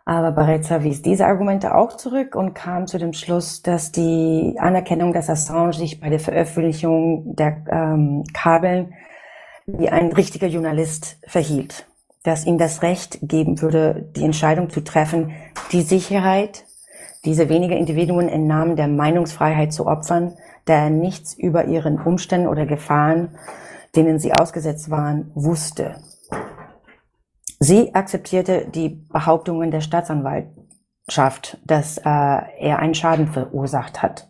Aber 0.06 0.32
Barreza 0.32 0.84
wies 0.84 1.02
diese 1.02 1.26
Argumente 1.26 1.74
auch 1.74 1.98
zurück 1.98 2.36
und 2.36 2.54
kam 2.54 2.86
zu 2.86 3.00
dem 3.00 3.14
Schluss, 3.14 3.64
dass 3.64 3.92
die 3.92 4.56
Anerkennung, 4.60 5.14
dass 5.14 5.32
Assange 5.32 5.74
sich 5.74 6.00
bei 6.00 6.10
der 6.10 6.20
Veröffentlichung 6.20 7.36
der 7.36 7.64
ähm, 7.70 8.24
Kabeln 8.32 8.94
wie 9.66 9.90
ein 9.90 10.12
richtiger 10.12 10.46
Journalist 10.46 11.18
verhielt, 11.26 11.88
dass 12.24 12.46
ihm 12.46 12.60
das 12.60 12.84
Recht 12.84 13.18
geben 13.24 13.62
würde, 13.62 14.08
die 14.16 14.24
Entscheidung 14.24 14.70
zu 14.70 14.84
treffen, 14.84 15.32
die 15.72 15.82
Sicherheit 15.82 16.66
dieser 17.26 17.50
weniger 17.50 17.76
Individuen 17.76 18.30
im 18.30 18.46
Namen 18.46 18.76
der 18.76 18.88
Meinungsfreiheit 18.88 19.74
zu 19.74 19.88
opfern, 19.88 20.34
da 20.66 20.76
er 20.76 20.90
nichts 20.92 21.34
über 21.34 21.66
ihren 21.66 22.00
Umständen 22.00 22.48
oder 22.48 22.68
Gefahren, 22.68 23.30
denen 23.96 24.20
sie 24.20 24.34
ausgesetzt 24.34 24.90
waren, 24.90 25.32
wusste. 25.34 25.96
Sie 27.60 27.96
akzeptierte 27.96 28.68
die 28.68 28.90
Behauptungen 28.90 29.72
der 29.72 29.82
Staatsanwaltschaft, 29.82 31.58
dass 31.66 31.98
äh, 31.98 32.02
er 32.04 32.80
einen 32.80 32.96
Schaden 32.96 33.28
verursacht 33.28 34.02
hat. 34.02 34.30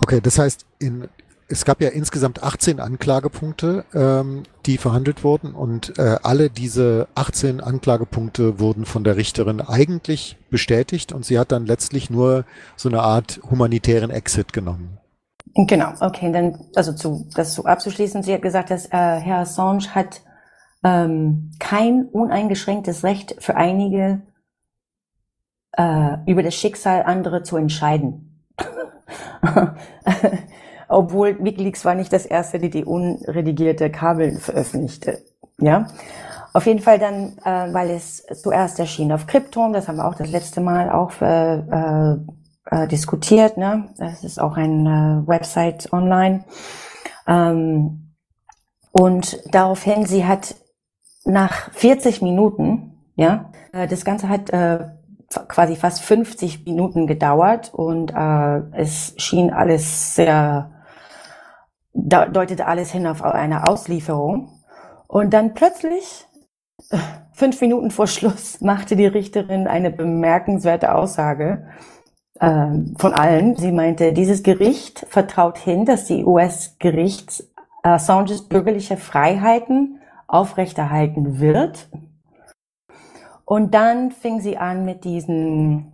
Okay, 0.00 0.20
das 0.20 0.38
heißt, 0.38 0.66
in, 0.78 1.08
es 1.48 1.64
gab 1.64 1.80
ja 1.80 1.88
insgesamt 1.88 2.42
18 2.42 2.80
Anklagepunkte, 2.80 3.84
ähm, 3.94 4.42
die 4.66 4.78
verhandelt 4.78 5.22
wurden 5.22 5.54
und 5.54 5.98
äh, 5.98 6.16
alle 6.22 6.50
diese 6.50 7.06
18 7.14 7.60
Anklagepunkte 7.60 8.58
wurden 8.58 8.84
von 8.84 9.04
der 9.04 9.16
Richterin 9.16 9.60
eigentlich 9.60 10.36
bestätigt 10.50 11.12
und 11.12 11.24
sie 11.24 11.38
hat 11.38 11.52
dann 11.52 11.66
letztlich 11.66 12.10
nur 12.10 12.44
so 12.74 12.88
eine 12.88 13.02
Art 13.02 13.40
humanitären 13.48 14.10
Exit 14.10 14.52
genommen. 14.52 14.98
Genau, 15.56 15.92
okay, 16.00 16.30
dann 16.32 16.58
also 16.74 16.92
zu, 16.92 17.26
das 17.34 17.54
so 17.54 17.64
abzuschließen, 17.64 18.22
sie 18.22 18.34
hat 18.34 18.42
gesagt, 18.42 18.70
dass 18.70 18.86
äh, 18.86 18.90
Herr 18.90 19.38
Assange 19.38 19.94
hat 19.94 20.20
ähm, 20.84 21.52
kein 21.58 22.04
uneingeschränktes 22.04 23.04
Recht 23.04 23.36
für 23.38 23.56
einige 23.56 24.20
äh, 25.72 26.18
über 26.26 26.42
das 26.42 26.54
Schicksal 26.54 27.02
anderer 27.04 27.42
zu 27.42 27.56
entscheiden. 27.56 28.44
Obwohl 30.88 31.42
WikiLeaks 31.42 31.86
war 31.86 31.94
nicht 31.94 32.12
das 32.12 32.26
erste, 32.26 32.58
die 32.58 32.70
die 32.70 32.84
unredigierte 32.84 33.90
Kabel 33.90 34.38
veröffentlichte. 34.38 35.24
Ja, 35.58 35.86
auf 36.52 36.66
jeden 36.66 36.80
Fall 36.80 36.98
dann, 36.98 37.38
äh, 37.44 37.72
weil 37.72 37.90
es 37.90 38.26
zuerst 38.42 38.78
erschien 38.78 39.10
auf 39.10 39.26
Krypton, 39.26 39.72
das 39.72 39.88
haben 39.88 39.96
wir 39.96 40.06
auch 40.06 40.14
das 40.14 40.30
letzte 40.30 40.60
Mal 40.60 40.90
auch 40.90 41.18
äh, 41.22 42.16
äh, 42.70 42.86
diskutiert. 42.86 43.56
Ne? 43.56 43.88
Das 43.98 44.24
ist 44.24 44.40
auch 44.40 44.56
eine 44.56 45.24
äh, 45.24 45.28
Website 45.28 45.92
online. 45.92 46.44
Ähm, 47.26 48.14
und 48.92 49.38
daraufhin, 49.52 50.06
sie 50.06 50.24
hat 50.24 50.54
nach 51.24 51.70
40 51.72 52.22
Minuten, 52.22 52.96
ja, 53.16 53.52
äh, 53.72 53.86
das 53.86 54.04
Ganze 54.04 54.28
hat 54.28 54.50
äh, 54.50 54.88
quasi 55.48 55.76
fast 55.76 56.02
50 56.02 56.64
Minuten 56.64 57.06
gedauert 57.06 57.74
und 57.74 58.12
äh, 58.14 58.58
es 58.72 59.14
schien 59.16 59.52
alles 59.52 60.14
sehr, 60.14 60.70
deutete 61.92 62.66
alles 62.66 62.90
hin 62.92 63.06
auf 63.06 63.22
eine 63.22 63.68
Auslieferung. 63.68 64.50
Und 65.08 65.32
dann 65.32 65.54
plötzlich, 65.54 66.26
äh, 66.90 66.98
fünf 67.32 67.60
Minuten 67.60 67.90
vor 67.90 68.06
Schluss, 68.06 68.60
machte 68.60 68.96
die 68.96 69.06
Richterin 69.06 69.66
eine 69.66 69.90
bemerkenswerte 69.90 70.94
Aussage. 70.94 71.66
Äh, 72.40 72.68
von 72.98 73.12
allen. 73.14 73.56
Sie 73.56 73.72
meinte, 73.72 74.12
dieses 74.12 74.42
Gericht 74.42 75.06
vertraut 75.08 75.58
hin, 75.58 75.84
dass 75.84 76.06
die 76.06 76.24
US-Gericht 76.24 77.44
Assanges 77.82 78.48
bürgerliche 78.48 78.96
Freiheiten 78.96 80.00
aufrechterhalten 80.26 81.40
wird. 81.40 81.88
Und 83.44 83.74
dann 83.74 84.10
fing 84.10 84.40
sie 84.40 84.56
an 84.56 84.84
mit 84.84 85.04
diesen 85.04 85.92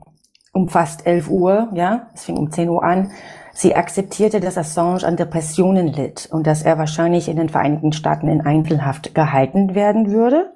um 0.55 0.69
fast 0.69 1.07
11 1.07 1.31
Uhr, 1.31 1.69
ja, 1.75 2.09
es 2.15 2.25
fing 2.25 2.37
um 2.37 2.51
10 2.51 2.69
Uhr 2.69 2.83
an. 2.83 3.11
Sie 3.55 3.75
akzeptierte, 3.75 4.41
dass 4.41 4.59
Assange 4.59 5.05
an 5.05 5.17
Depressionen 5.17 5.87
litt 5.87 6.29
und 6.31 6.47
dass 6.47 6.63
er 6.63 6.79
wahrscheinlich 6.79 7.29
in 7.29 7.37
den 7.37 7.49
Vereinigten 7.49 7.93
Staaten 7.93 8.29
in 8.29 8.41
Einzelhaft 8.41 9.15
gehalten 9.15 9.75
werden 9.75 10.11
würde, 10.11 10.53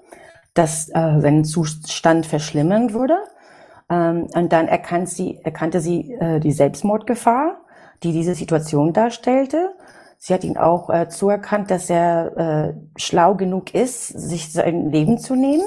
dass 0.55 0.89
äh, 0.89 1.21
sein 1.21 1.45
Zustand 1.45 2.27
verschlimmern 2.27 2.93
würde. 2.95 3.19
Ähm, 3.89 4.29
und 4.35 4.53
dann 4.53 4.69
erkannte 4.69 5.11
sie, 5.11 5.39
erkannte 5.43 5.81
sie 5.81 6.13
äh, 6.15 6.41
die 6.41 6.53
Selbstmordgefahr, 6.53 7.61
die 8.03 8.13
diese 8.13 8.35
Situation 8.35 8.93
darstellte. 8.93 9.75
Sie 10.19 10.35
hat 10.35 10.45
ihn 10.45 10.57
auch 10.57 10.91
äh, 10.91 11.09
zuerkannt, 11.09 11.71
dass 11.71 11.91
er 11.91 12.37
äh, 12.37 12.75
schlau 12.97 13.35
genug 13.35 13.75
ist, 13.75 14.09
sich 14.09 14.53
sein 14.53 14.91
Leben 14.91 15.19
zu 15.19 15.35
nehmen. 15.35 15.65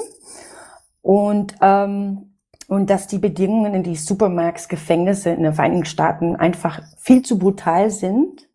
Und, 1.02 1.54
ähm, 1.62 2.36
und 2.68 2.90
dass 2.90 3.06
die 3.06 3.18
Bedingungen 3.18 3.74
in 3.74 3.82
die 3.82 3.96
Supermax-Gefängnisse 3.96 5.30
in 5.30 5.42
den 5.42 5.54
Vereinigten 5.54 5.86
Staaten 5.86 6.36
einfach 6.36 6.82
viel 6.98 7.22
zu 7.22 7.38
brutal 7.38 7.90
sind, 7.90 8.48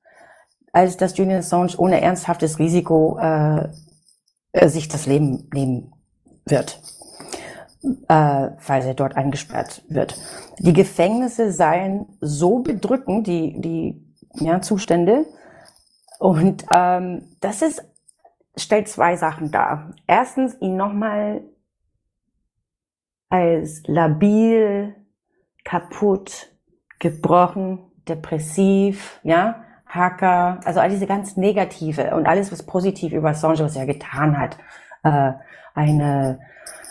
als 0.71 0.97
dass 0.97 1.17
Julian 1.17 1.39
Assange 1.39 1.75
ohne 1.77 2.01
ernsthaftes 2.01 2.59
Risiko 2.59 3.17
äh, 3.19 3.69
äh 4.51 4.69
sich 4.69 4.87
das 4.87 5.05
Leben 5.05 5.49
nehmen 5.53 5.91
wird 6.45 6.79
äh, 8.07 8.49
falls 8.57 8.85
er 8.85 8.93
dort 8.93 9.15
eingesperrt 9.15 9.83
wird. 9.89 10.17
Die 10.59 10.73
Gefängnisse 10.73 11.51
seien 11.51 12.07
so 12.21 12.59
bedrückend, 12.59 13.27
die, 13.27 13.59
die 13.59 14.15
ja, 14.35 14.61
Zustände. 14.61 15.25
Und 16.19 16.65
ähm, 16.73 17.35
das 17.41 17.61
ist, 17.61 17.83
stellt 18.57 18.87
zwei 18.87 19.15
Sachen 19.15 19.51
dar. 19.51 19.93
Erstens, 20.07 20.55
ihn 20.61 20.77
nochmal 20.77 21.43
als 23.29 23.83
labil, 23.87 24.95
kaputt, 25.63 26.51
gebrochen, 26.99 27.79
depressiv, 28.07 29.19
ja, 29.23 29.63
Hacker, 29.85 30.59
also 30.65 30.79
all 30.79 30.89
diese 30.89 31.07
ganz 31.07 31.37
negative 31.37 32.15
und 32.15 32.27
alles, 32.27 32.51
was 32.51 32.65
positiv 32.65 33.13
über 33.13 33.29
Assange, 33.29 33.59
was 33.59 33.75
er 33.75 33.85
getan 33.85 34.37
hat, 34.37 34.57
äh, 35.03 35.33
eine 35.73 36.39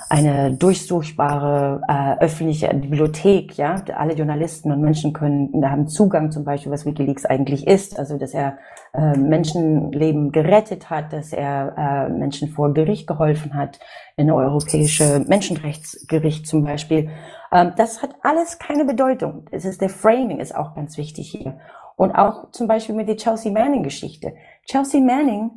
eine 0.09 0.53
durchsuchbare 0.53 1.81
äh, 1.89 2.25
öffentliche 2.25 2.69
Bibliothek, 2.69 3.57
ja, 3.57 3.77
alle 3.95 4.15
Journalisten 4.15 4.71
und 4.73 4.81
Menschen 4.81 5.13
können 5.13 5.51
haben 5.65 5.89
Zugang 5.89 6.31
zum 6.31 6.45
Beispiel, 6.45 6.71
was 6.71 6.87
WikiLeaks 6.87 7.25
eigentlich 7.25 7.67
ist, 7.67 7.99
also 7.99 8.19
dass 8.19 8.35
er 8.35 8.59
äh, 8.93 9.17
Menschenleben 9.17 10.33
gerettet 10.33 10.91
hat, 10.91 11.13
dass 11.13 11.33
er 11.33 11.75
äh, 11.77 12.13
Menschen 12.13 12.49
vor 12.49 12.75
Gericht 12.75 13.07
geholfen 13.07 13.55
hat, 13.55 13.81
in 14.17 14.31
europäische 14.31 15.25
Menschenrechtsgericht 15.27 16.47
zum 16.47 16.65
Beispiel. 16.65 17.11
Ähm, 17.53 17.73
das 17.77 18.03
hat 18.03 18.15
alles 18.23 18.59
keine 18.59 18.85
Bedeutung. 18.85 19.47
Es 19.51 19.65
ist 19.65 19.81
der 19.81 19.89
Framing 19.89 20.41
ist 20.41 20.55
auch 20.55 20.75
ganz 20.75 20.99
wichtig 20.99 21.31
hier 21.31 21.59
und 21.97 22.13
auch 22.13 22.51
zum 22.51 22.67
Beispiel 22.67 22.95
mit 22.95 23.09
der 23.09 23.17
Chelsea 23.17 23.53
Manning 23.53 23.83
Geschichte. 23.83 24.35
Chelsea 24.67 25.01
Manning 25.01 25.51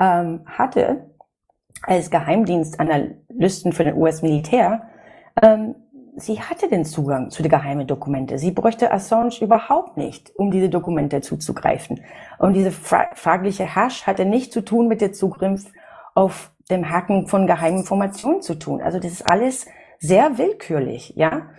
ähm, 0.00 0.42
hatte 0.46 1.15
als 1.82 2.10
Geheimdienstanalysten 2.10 3.72
für 3.72 3.84
den 3.84 3.96
US-Militär, 3.96 4.88
ähm, 5.42 5.74
sie 6.16 6.40
hatte 6.40 6.68
den 6.68 6.84
Zugang 6.84 7.30
zu 7.30 7.42
den 7.42 7.50
geheimen 7.50 7.86
Dokumente. 7.86 8.38
Sie 8.38 8.50
bräuchte 8.50 8.92
Assange 8.92 9.40
überhaupt 9.40 9.96
nicht, 9.96 10.34
um 10.36 10.50
diese 10.50 10.68
Dokumente 10.68 11.20
zuzugreifen. 11.20 12.00
Und 12.38 12.54
diese 12.54 12.72
fra 12.72 13.06
fragliche 13.14 13.64
Hash 13.64 14.06
hatte 14.06 14.24
nichts 14.24 14.52
zu 14.54 14.62
tun 14.62 14.88
mit 14.88 15.00
dem 15.00 15.12
Zugriff 15.12 15.70
auf 16.14 16.52
dem 16.70 16.90
Hacken 16.90 17.26
von 17.26 17.46
geheimen 17.46 17.80
Informationen 17.80 18.42
zu 18.42 18.58
tun. 18.58 18.80
Also 18.80 18.98
das 18.98 19.12
ist 19.12 19.30
alles 19.30 19.66
sehr 19.98 20.38
willkürlich, 20.38 21.12
ja. 21.16 21.50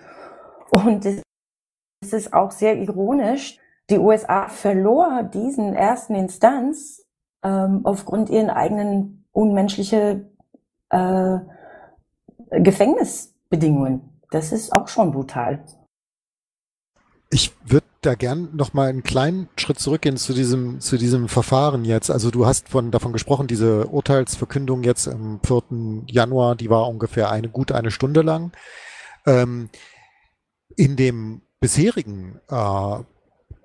Und 0.69 1.05
es 1.05 2.13
ist 2.13 2.33
auch 2.33 2.51
sehr 2.51 2.75
ironisch. 2.77 3.57
Die 3.89 3.99
USA 3.99 4.49
verlor 4.49 5.23
diesen 5.23 5.73
ersten 5.73 6.15
Instanz 6.15 7.05
ähm, 7.43 7.81
aufgrund 7.83 8.29
ihren 8.29 8.49
eigenen 8.49 9.16
unmenschliche 9.37 10.25
äh, 10.89 11.37
Gefängnisbedingungen. 12.49 14.01
Das 14.31 14.51
ist 14.51 14.73
auch 14.73 14.87
schon 14.87 15.11
brutal. 15.11 15.63
Ich 17.29 17.53
würde 17.63 17.85
da 18.01 18.15
gern 18.15 18.55
noch 18.55 18.73
mal 18.73 18.89
einen 18.89 19.03
kleinen 19.03 19.47
Schritt 19.57 19.79
zurückgehen 19.79 20.17
zu 20.17 20.33
diesem 20.33 20.79
zu 20.79 20.97
diesem 20.97 21.27
Verfahren 21.27 21.85
jetzt. 21.85 22.09
Also 22.09 22.31
du 22.31 22.45
hast 22.45 22.69
von 22.69 22.89
davon 22.89 23.13
gesprochen, 23.13 23.47
diese 23.47 23.87
Urteilsverkündung 23.87 24.83
jetzt 24.83 25.07
am 25.07 25.39
4. 25.45 26.05
Januar, 26.07 26.55
die 26.55 26.69
war 26.69 26.87
ungefähr 26.87 27.29
eine 27.29 27.49
gut 27.49 27.71
eine 27.71 27.91
Stunde 27.91 28.21
lang. 28.21 28.53
Ähm, 29.25 29.69
in 30.75 30.95
dem 30.95 31.41
bisherigen 31.59 32.39
äh, 32.49 32.97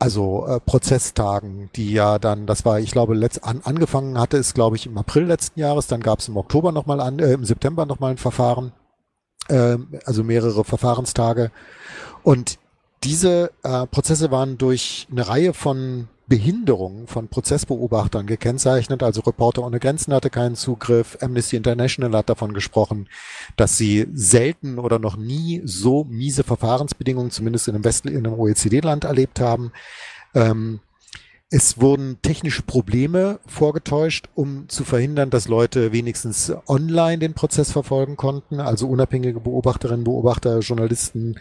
also 0.02 0.48
äh, 0.48 0.58
Prozesstagen, 0.58 1.70
die 1.76 1.92
ja 1.92 2.18
dann, 2.18 2.44
das 2.44 2.64
war, 2.64 2.80
ich 2.80 2.90
glaube, 2.90 3.14
letzt, 3.14 3.44
an, 3.44 3.60
angefangen 3.62 4.18
hatte 4.18 4.36
es, 4.36 4.52
glaube 4.52 4.74
ich, 4.74 4.86
im 4.86 4.98
April 4.98 5.26
letzten 5.26 5.60
Jahres, 5.60 5.86
dann 5.86 6.00
gab 6.00 6.18
es 6.18 6.26
im 6.26 6.36
Oktober 6.36 6.72
nochmal 6.72 6.98
an, 7.00 7.20
äh, 7.20 7.34
im 7.34 7.44
September 7.44 7.86
nochmal 7.86 8.10
ein 8.10 8.18
Verfahren, 8.18 8.72
äh, 9.46 9.76
also 10.04 10.24
mehrere 10.24 10.64
Verfahrenstage. 10.64 11.52
Und 12.24 12.58
diese 13.04 13.52
äh, 13.62 13.86
Prozesse 13.86 14.32
waren 14.32 14.58
durch 14.58 15.06
eine 15.08 15.28
Reihe 15.28 15.54
von 15.54 16.08
Behinderungen 16.32 17.08
von 17.08 17.28
Prozessbeobachtern 17.28 18.26
gekennzeichnet. 18.26 19.02
Also 19.02 19.20
Reporter 19.20 19.64
ohne 19.64 19.78
Grenzen 19.78 20.14
hatte 20.14 20.30
keinen 20.30 20.54
Zugriff. 20.54 21.18
Amnesty 21.20 21.56
International 21.56 22.16
hat 22.16 22.30
davon 22.30 22.54
gesprochen, 22.54 23.06
dass 23.56 23.76
sie 23.76 24.06
selten 24.14 24.78
oder 24.78 24.98
noch 24.98 25.18
nie 25.18 25.60
so 25.66 26.04
miese 26.04 26.42
Verfahrensbedingungen, 26.42 27.30
zumindest 27.30 27.68
in 27.68 27.74
einem, 27.74 27.84
West 27.84 28.06
in 28.06 28.16
einem 28.16 28.32
OECD-Land 28.32 29.04
erlebt 29.04 29.40
haben. 29.40 29.72
Ähm, 30.34 30.80
es 31.54 31.78
wurden 31.78 32.16
technische 32.22 32.62
Probleme 32.62 33.38
vorgetäuscht, 33.46 34.30
um 34.34 34.70
zu 34.70 34.84
verhindern, 34.84 35.28
dass 35.28 35.48
Leute 35.48 35.92
wenigstens 35.92 36.50
online 36.66 37.18
den 37.18 37.34
Prozess 37.34 37.70
verfolgen 37.70 38.16
konnten, 38.16 38.58
also 38.58 38.88
unabhängige 38.88 39.38
Beobachterinnen, 39.38 40.02
Beobachter, 40.02 40.60
Journalisten. 40.60 41.38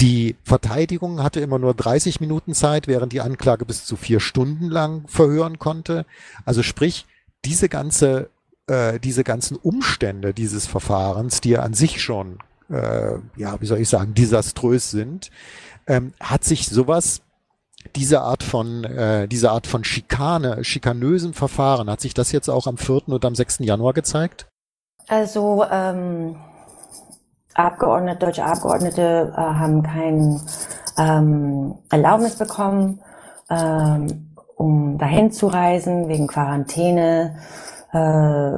Die 0.00 0.34
Verteidigung 0.42 1.22
hatte 1.22 1.38
immer 1.38 1.60
nur 1.60 1.72
30 1.72 2.18
Minuten 2.18 2.52
Zeit, 2.52 2.88
während 2.88 3.12
die 3.12 3.20
Anklage 3.20 3.64
bis 3.64 3.84
zu 3.84 3.94
vier 3.94 4.18
Stunden 4.18 4.70
lang 4.70 5.06
verhören 5.06 5.60
konnte. 5.60 6.04
Also 6.44 6.64
sprich, 6.64 7.06
diese 7.44 7.68
ganze, 7.68 8.30
äh, 8.66 8.98
diese 8.98 9.22
ganzen 9.22 9.56
Umstände 9.56 10.34
dieses 10.34 10.66
Verfahrens, 10.66 11.40
die 11.40 11.50
ja 11.50 11.62
an 11.62 11.74
sich 11.74 12.02
schon, 12.02 12.38
äh, 12.70 13.12
ja, 13.36 13.60
wie 13.60 13.66
soll 13.66 13.78
ich 13.78 13.88
sagen, 13.88 14.14
desaströs 14.14 14.90
sind, 14.90 15.30
ähm, 15.86 16.12
hat 16.18 16.42
sich 16.42 16.66
sowas 16.66 17.20
diese 17.96 18.20
Art 18.20 18.42
von, 18.42 18.84
äh, 18.84 19.28
diese 19.28 19.50
Art 19.50 19.66
von 19.66 19.84
Schikane, 19.84 20.64
schikanösen 20.64 21.34
Verfahren, 21.34 21.90
hat 21.90 22.00
sich 22.00 22.14
das 22.14 22.32
jetzt 22.32 22.48
auch 22.48 22.66
am 22.66 22.76
4. 22.76 23.08
und 23.08 23.24
am 23.24 23.34
6. 23.34 23.60
Januar 23.60 23.92
gezeigt? 23.92 24.46
Also 25.08 25.64
ähm, 25.70 26.36
Abgeordnete, 27.54 28.18
deutsche 28.18 28.44
Abgeordnete 28.44 29.32
äh, 29.34 29.40
haben 29.40 29.82
kein 29.82 30.40
ähm, 30.98 31.78
Erlaubnis 31.90 32.36
bekommen, 32.36 33.00
ähm, 33.50 34.34
um 34.56 34.98
dahin 34.98 35.32
zu 35.32 35.46
reisen 35.46 36.08
wegen 36.08 36.26
Quarantäne 36.26 37.36
äh, 37.92 38.52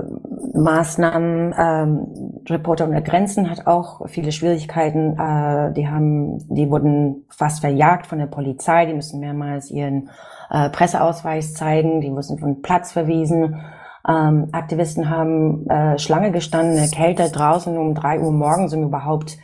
Maßnahmen. 0.55 1.55
Ähm, 1.57 2.43
Reporter 2.49 2.87
ohne 2.88 3.03
Grenzen 3.03 3.51
hat 3.51 3.66
auch 3.66 4.09
viele 4.09 4.33
Schwierigkeiten. 4.33 5.18
Äh, 5.18 5.72
die 5.72 5.89
haben, 5.89 6.39
die 6.49 6.70
wurden 6.70 7.26
fast 7.31 7.61
verjagt 7.61 8.07
von 8.07 8.18
der 8.18 8.26
Polizei. 8.26 8.87
Die 8.87 8.95
müssen 8.95 9.20
mehrmals 9.20 9.70
ihren 9.70 10.11
äh, 10.51 10.68
Presseausweis 10.70 11.55
zeigen. 11.55 12.01
Die 12.01 12.11
müssen 12.11 12.39
von 12.39 12.62
Platz 12.62 12.93
verwiesen. 12.93 13.62
Ähm, 14.09 14.49
Aktivisten 14.53 15.11
haben 15.11 15.68
äh, 15.68 15.99
Schlange 15.99 16.33
gestanden, 16.33 16.72
in 16.72 16.78
der 16.78 16.89
Kälte 16.89 17.31
draußen 17.31 17.76
um 17.76 17.95
drei 17.95 18.18
Uhr 18.18 18.33
morgens, 18.33 18.72
um 18.72 18.85
überhaupt 18.85 19.37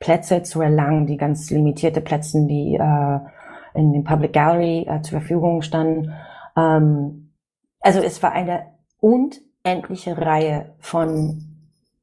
Plätze 0.00 0.42
zu 0.42 0.62
erlangen, 0.62 1.06
die 1.06 1.16
ganz 1.16 1.50
limitierte 1.50 2.00
Plätze, 2.00 2.46
die 2.46 2.76
äh, 2.76 3.18
in 3.74 3.92
den 3.92 4.04
Public 4.04 4.32
Gallery 4.32 4.86
äh, 4.88 5.02
zur 5.02 5.20
Verfügung 5.20 5.62
standen. 5.62 6.12
Ähm, 6.56 7.32
also 7.80 8.00
es 8.00 8.22
war 8.22 8.32
eine 8.32 8.77
unendliche 9.00 10.18
Reihe 10.18 10.74
von 10.80 11.44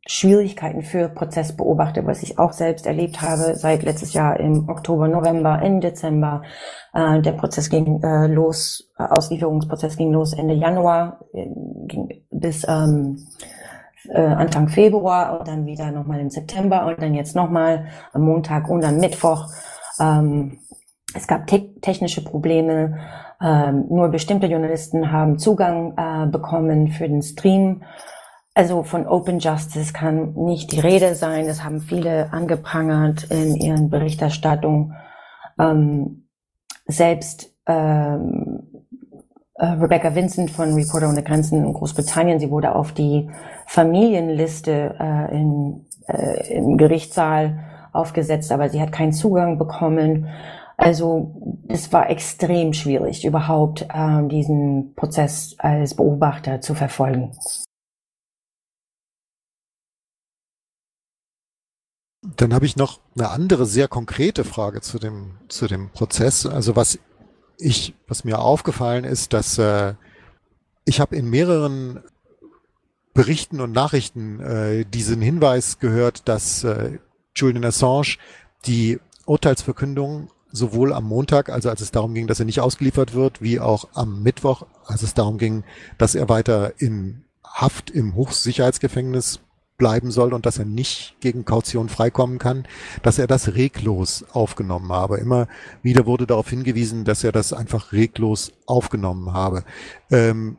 Schwierigkeiten 0.08 0.84
für 0.84 1.10
Prozessbeobachter, 1.10 2.06
was 2.06 2.22
ich 2.22 2.38
auch 2.38 2.54
selbst 2.54 2.86
erlebt 2.86 3.22
habe 3.22 3.56
seit 3.56 3.82
letztes 3.82 4.14
Jahr 4.14 4.40
im 4.40 4.70
Oktober, 4.70 5.08
November, 5.08 5.62
im 5.64 5.82
Dezember. 5.82 6.44
Äh, 6.94 7.22
der 7.22 7.32
Prozess 7.32 7.70
ging 7.72 8.04
äh, 8.04 8.28
los, 8.28 8.92
äh, 9.00 9.04
Auslieferungsprozess 9.04 9.98
ging 9.98 10.12
los 10.12 10.34
Ende 10.34 10.54
Januar, 10.54 11.22
äh, 11.34 11.48
ging 11.88 12.24
bis 12.30 12.68
ähm, 12.68 13.18
äh, 14.10 14.22
Anfang 14.22 14.68
Februar 14.68 15.40
und 15.40 15.48
dann 15.48 15.66
wieder 15.66 15.92
nochmal 15.92 16.20
im 16.20 16.30
September 16.30 16.86
und 16.86 17.02
dann 17.02 17.16
jetzt 17.16 17.36
nochmal 17.36 17.88
am 18.14 18.22
Montag 18.22 18.70
und 18.70 18.86
am 18.86 18.98
Mittwoch. 18.98 19.48
Ähm, 20.00 20.60
es 21.16 21.28
gab 21.28 21.48
te 21.48 21.80
technische 21.82 22.24
Probleme. 22.24 23.00
Ähm, 23.42 23.86
nur 23.90 24.10
bestimmte 24.10 24.48
Journalisten 24.48 25.12
haben 25.12 25.38
Zugang 25.40 25.94
äh, 25.98 26.28
bekommen 26.28 26.90
für 26.90 27.08
den 27.08 27.22
Stream. 27.22 27.84
Also 28.54 28.84
von 28.84 29.06
Open 29.06 29.40
Justice 29.40 29.92
kann 29.92 30.34
nicht 30.36 30.72
die 30.72 30.80
Rede 30.80 31.16
sein. 31.16 31.48
Das 31.48 31.64
haben 31.64 31.82
viele 31.82 32.32
angeprangert 32.32 33.26
in 33.26 33.56
ihren 33.56 33.90
Berichterstattungen. 33.90 34.96
Ähm, 35.60 36.28
selbst 36.88 37.54
ähm, 37.68 38.64
äh, 39.56 39.66
Rebecca 39.66 40.14
Vincent 40.14 40.52
von 40.52 40.74
Reporter 40.74 41.10
ohne 41.10 41.24
Grenzen 41.24 41.64
in 41.64 41.74
Großbritannien, 41.74 42.40
sie 42.40 42.52
wurde 42.52 42.76
auf 42.76 42.92
die 42.92 43.30
Familienliste 43.68 44.96
äh, 45.00 45.36
in, 45.36 45.86
äh, 46.08 46.58
im 46.58 46.78
Gerichtssaal 46.78 47.60
aufgesetzt, 47.94 48.52
aber 48.52 48.70
sie 48.70 48.82
hat 48.82 48.92
keinen 48.92 49.14
Zugang 49.14 49.58
bekommen. 49.58 50.28
Also 50.78 51.62
es 51.68 51.92
war 51.94 52.10
extrem 52.10 52.74
schwierig, 52.74 53.24
überhaupt 53.26 53.84
äh, 53.84 54.28
diesen 54.28 54.94
Prozess 54.96 55.56
als 55.58 55.96
Beobachter 55.96 56.62
zu 56.62 56.76
verfolgen. 56.76 57.32
Dann 62.38 62.54
habe 62.54 62.66
ich 62.66 62.76
noch 62.76 63.00
eine 63.16 63.30
andere 63.30 63.66
sehr 63.66 63.88
konkrete 63.88 64.44
Frage 64.44 64.82
zu 64.82 65.00
dem, 65.00 65.38
zu 65.48 65.68
dem 65.68 65.92
Prozess. 65.92 66.46
Also 66.46 66.76
was 66.76 67.00
ich, 67.58 67.94
was 68.08 68.24
mir 68.24 68.40
aufgefallen 68.40 69.06
ist, 69.06 69.34
dass 69.34 69.58
äh, 69.58 69.94
ich 70.86 71.00
habe 71.00 71.16
in 71.16 71.30
mehreren 71.30 72.04
Berichten 73.14 73.62
und 73.62 73.72
Nachrichten 73.72 74.40
äh, 74.42 74.86
diesen 74.86 75.22
Hinweis 75.22 75.80
gehört, 75.80 76.28
dass 76.28 76.64
äh, 76.64 77.00
Julian 77.36 77.64
Assange 77.64 78.18
die 78.66 79.00
Urteilsverkündung 79.26 80.30
sowohl 80.56 80.94
am 80.94 81.04
Montag, 81.06 81.50
also 81.50 81.70
als 81.70 81.82
es 81.82 81.92
darum 81.92 82.14
ging, 82.14 82.28
dass 82.28 82.40
er 82.40 82.46
nicht 82.46 82.62
ausgeliefert 82.62 83.14
wird, 83.14 83.42
wie 83.42 83.60
auch 83.60 83.88
am 83.94 84.24
Mittwoch, 84.24 84.66
als 84.86 85.04
es 85.04 85.14
darum 85.14 85.38
ging, 85.38 85.64
dass 85.98 86.16
er 86.16 86.30
weiter 86.30 86.74
in 86.80 87.24
Haft 87.44 87.90
im 87.90 88.16
Hochsicherheitsgefängnis 88.16 89.40
bleiben 89.78 90.12
soll 90.12 90.34
und 90.34 90.46
dass 90.46 90.58
er 90.58 90.66
nicht 90.66 91.16
gegen 91.20 91.46
Kaution 91.46 91.90
freikommen 91.90 92.40
kann, 92.40 92.66
dass 93.04 93.20
er 93.20 93.28
das 93.28 93.56
reglos 93.56 94.26
aufgenommen 94.32 94.92
habe. 94.92 95.18
Immer 95.18 95.48
wieder 95.82 96.06
wurde 96.06 96.26
darauf 96.28 96.50
hingewiesen, 96.50 97.04
dass 97.04 97.24
er 97.24 97.32
das 97.32 97.54
einfach 97.54 97.92
reglos 97.92 98.54
aufgenommen 98.66 99.34
habe. 99.34 99.64
Ähm, 100.12 100.58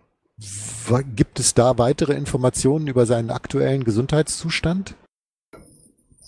gibt 1.14 1.40
es 1.40 1.55
da 1.55 1.78
weitere 1.78 2.12
Informationen 2.12 2.88
über 2.88 3.07
seinen 3.07 3.30
aktuellen 3.30 3.84
Gesundheitszustand? 3.84 4.94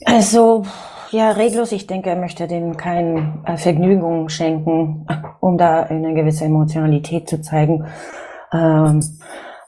Also, 0.04 0.64
ja, 1.10 1.30
reglos. 1.30 1.72
Ich 1.72 1.86
denke, 1.86 2.10
er 2.10 2.16
möchte 2.16 2.46
dem 2.46 2.76
keine 2.76 3.42
äh, 3.44 3.56
Vergnügung 3.56 4.28
schenken, 4.28 5.06
um 5.40 5.56
da 5.58 5.84
eine 5.84 6.14
gewisse 6.14 6.44
Emotionalität 6.44 7.28
zu 7.28 7.40
zeigen. 7.40 7.86
Ähm, 8.52 9.00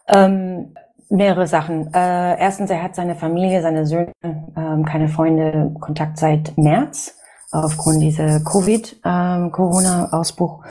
ähm, 0.09 0.75
Mehrere 1.13 1.49
Sachen. 1.49 1.93
Äh, 1.93 2.39
erstens, 2.39 2.71
er 2.71 2.85
hat 2.85 2.95
seine 2.95 3.17
Familie, 3.17 3.63
seine 3.63 3.85
Söhne, 3.85 4.13
ähm, 4.23 4.85
keine 4.85 5.09
Freunde, 5.09 5.75
Kontakt 5.81 6.19
seit 6.19 6.57
März 6.57 7.19
aufgrund 7.51 8.01
dieser 8.01 8.39
Covid-Corona-Ausbruch. 8.45 10.63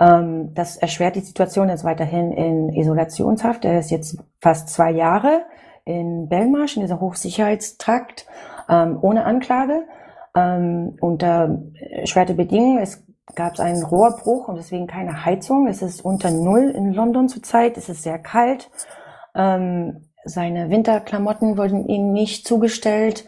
Ähm, 0.00 0.52
das 0.54 0.76
erschwert 0.76 1.14
die 1.14 1.20
Situation. 1.20 1.68
Er 1.68 1.76
ist 1.76 1.84
weiterhin 1.84 2.32
in 2.32 2.70
Isolationshaft. 2.70 3.64
Er 3.64 3.78
ist 3.78 3.92
jetzt 3.92 4.18
fast 4.40 4.70
zwei 4.70 4.90
Jahre 4.90 5.42
in 5.84 6.28
Belmarsch, 6.28 6.74
in 6.76 6.82
dieser 6.82 7.00
Hochsicherheitstrakt, 7.00 8.26
ähm, 8.68 8.98
ohne 9.00 9.24
Anklage, 9.24 9.84
ähm, 10.34 10.96
unter 11.00 11.62
erschwerte 11.90 12.34
Bedingungen. 12.34 12.78
Es 12.78 13.04
gab 13.34 13.58
einen 13.58 13.82
Rohrbruch 13.82 14.48
und 14.48 14.56
deswegen 14.56 14.86
keine 14.86 15.24
Heizung. 15.24 15.66
Es 15.66 15.82
ist 15.82 16.04
unter 16.04 16.30
Null 16.30 16.70
in 16.70 16.92
London 16.92 17.28
zurzeit. 17.28 17.76
Es 17.76 17.88
ist 17.88 18.02
sehr 18.02 18.18
kalt. 18.18 18.70
Ähm, 19.34 20.08
seine 20.24 20.70
Winterklamotten 20.70 21.56
wurden 21.56 21.86
ihm 21.88 22.12
nicht 22.12 22.46
zugestellt. 22.46 23.24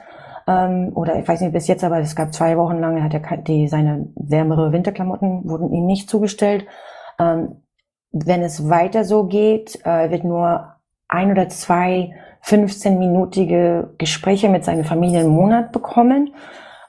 Ähm, 0.46 0.92
oder 0.94 1.18
ich 1.18 1.28
weiß 1.28 1.40
nicht 1.40 1.52
bis 1.52 1.68
jetzt, 1.68 1.84
aber 1.84 1.98
es 1.98 2.16
gab 2.16 2.32
zwei 2.32 2.56
Wochen 2.56 2.78
lang, 2.78 3.02
hat 3.02 3.14
er 3.14 3.36
die, 3.38 3.68
seine 3.68 4.08
wärmere 4.16 4.72
Winterklamotten 4.72 5.48
wurden 5.48 5.72
ihm 5.72 5.86
nicht 5.86 6.08
zugestellt. 6.08 6.66
Ähm, 7.18 7.62
wenn 8.10 8.42
es 8.42 8.68
weiter 8.68 9.04
so 9.04 9.24
geht, 9.24 9.84
äh, 9.84 10.10
wird 10.10 10.24
nur 10.24 10.76
ein 11.08 11.30
oder 11.30 11.48
zwei 11.48 12.14
15-minütige 12.48 13.88
Gespräche 13.98 14.48
mit 14.48 14.64
seiner 14.64 14.84
Familie 14.84 15.20
im 15.20 15.28
Monat 15.28 15.70
bekommen. 15.72 16.34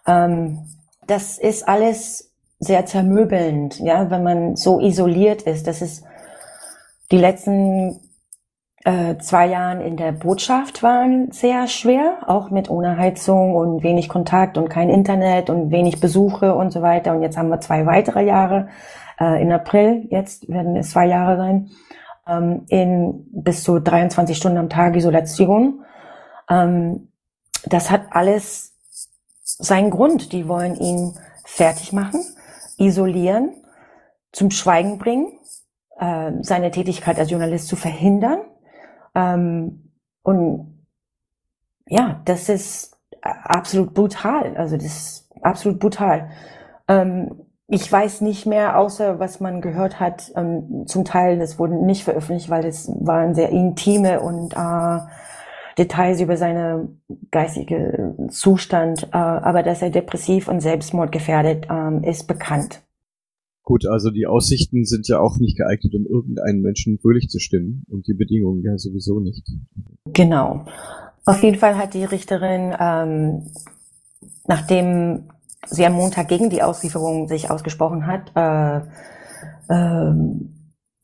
Ähm, 0.07 0.59
das 1.05 1.37
ist 1.37 1.67
alles 1.67 2.33
sehr 2.59 2.85
zermöbelnd, 2.85 3.79
ja, 3.79 4.09
wenn 4.09 4.23
man 4.23 4.55
so 4.55 4.79
isoliert 4.79 5.41
ist. 5.43 5.67
Das 5.67 5.81
ist 5.81 6.05
die 7.11 7.17
letzten 7.17 7.99
äh, 8.85 9.17
zwei 9.17 9.47
Jahren 9.47 9.81
in 9.81 9.97
der 9.97 10.13
Botschaft 10.13 10.83
waren 10.83 11.31
sehr 11.31 11.67
schwer, 11.67 12.19
auch 12.27 12.49
mit 12.49 12.69
ohne 12.69 12.97
Heizung 12.97 13.55
und 13.55 13.83
wenig 13.83 14.07
Kontakt 14.07 14.57
und 14.57 14.69
kein 14.69 14.89
Internet 14.89 15.49
und 15.49 15.71
wenig 15.71 15.99
Besuche 15.99 16.55
und 16.55 16.71
so 16.71 16.81
weiter. 16.81 17.13
Und 17.13 17.21
jetzt 17.21 17.37
haben 17.37 17.49
wir 17.49 17.59
zwei 17.59 17.85
weitere 17.85 18.23
Jahre. 18.23 18.69
Äh, 19.19 19.41
in 19.41 19.51
April, 19.51 20.07
jetzt 20.09 20.47
werden 20.47 20.77
es 20.77 20.91
zwei 20.91 21.07
Jahre 21.07 21.35
sein, 21.37 21.71
ähm, 22.29 22.65
in 22.69 23.25
bis 23.31 23.63
zu 23.63 23.79
23 23.79 24.37
Stunden 24.37 24.57
am 24.57 24.69
Tag 24.69 24.95
Isolation. 24.95 25.83
Ähm, 26.49 27.11
das 27.65 27.91
hat 27.91 28.03
alles 28.11 28.75
seinen 29.43 29.89
Grund. 29.89 30.31
Die 30.31 30.47
wollen 30.47 30.75
ihn 30.75 31.13
fertig 31.45 31.93
machen, 31.93 32.21
isolieren, 32.77 33.53
zum 34.31 34.51
Schweigen 34.51 34.97
bringen, 34.97 35.39
äh, 35.97 36.31
seine 36.41 36.71
Tätigkeit 36.71 37.17
als 37.17 37.31
Journalist 37.31 37.67
zu 37.67 37.75
verhindern 37.75 38.39
ähm, 39.15 39.91
und 40.23 40.85
ja, 41.87 42.21
das 42.25 42.49
ist 42.49 42.97
absolut 43.21 43.93
brutal. 43.93 44.55
Also 44.57 44.77
das 44.77 44.85
ist 44.85 45.29
absolut 45.41 45.79
brutal. 45.79 46.29
Ähm, 46.87 47.45
ich 47.71 47.91
weiß 47.91 48.21
nicht 48.21 48.47
mehr, 48.47 48.79
außer 48.79 49.19
was 49.19 49.39
man 49.39 49.61
gehört 49.61 49.99
hat. 49.99 50.31
Ähm, 50.35 50.85
zum 50.87 51.05
Teil, 51.05 51.37
das 51.37 51.59
wurde 51.59 51.75
nicht 51.75 52.03
veröffentlicht, 52.03 52.49
weil 52.49 52.65
es 52.65 52.91
waren 52.99 53.35
sehr 53.35 53.49
intime 53.49 54.21
und 54.21 54.53
äh, 54.53 54.99
Details 55.77 56.19
über 56.19 56.35
seine 56.35 56.89
geistige 57.29 58.15
Zustand. 58.29 59.03
Äh, 59.11 59.17
aber 59.17 59.61
dass 59.61 59.83
er 59.83 59.91
depressiv 59.91 60.47
und 60.47 60.61
selbstmordgefährdet 60.61 61.67
äh, 61.69 62.09
ist 62.09 62.27
bekannt. 62.27 62.81
Gut, 63.61 63.85
also 63.85 64.09
die 64.09 64.25
Aussichten 64.25 64.83
sind 64.83 65.07
ja 65.07 65.19
auch 65.19 65.37
nicht 65.37 65.55
geeignet, 65.55 65.93
um 65.93 66.07
irgendeinen 66.07 66.63
Menschen 66.63 66.97
fröhlich 66.97 67.29
zu 67.29 67.37
stimmen 67.37 67.83
und 67.87 68.07
die 68.07 68.15
Bedingungen 68.15 68.63
ja 68.63 68.75
sowieso 68.79 69.19
nicht. 69.19 69.47
Genau. 70.11 70.65
Auf 71.23 71.43
jeden 71.43 71.57
Fall 71.57 71.77
hat 71.77 71.93
die 71.93 72.03
Richterin, 72.03 72.75
ähm, 72.79 73.43
nachdem 74.47 75.25
sie 75.65 75.85
am 75.85 75.93
Montag 75.93 76.27
gegen 76.27 76.49
die 76.49 76.63
Auslieferung 76.63 77.27
sich 77.27 77.49
ausgesprochen 77.49 78.07
hat, 78.07 78.31
äh, 78.35 78.77
äh, 79.73 80.13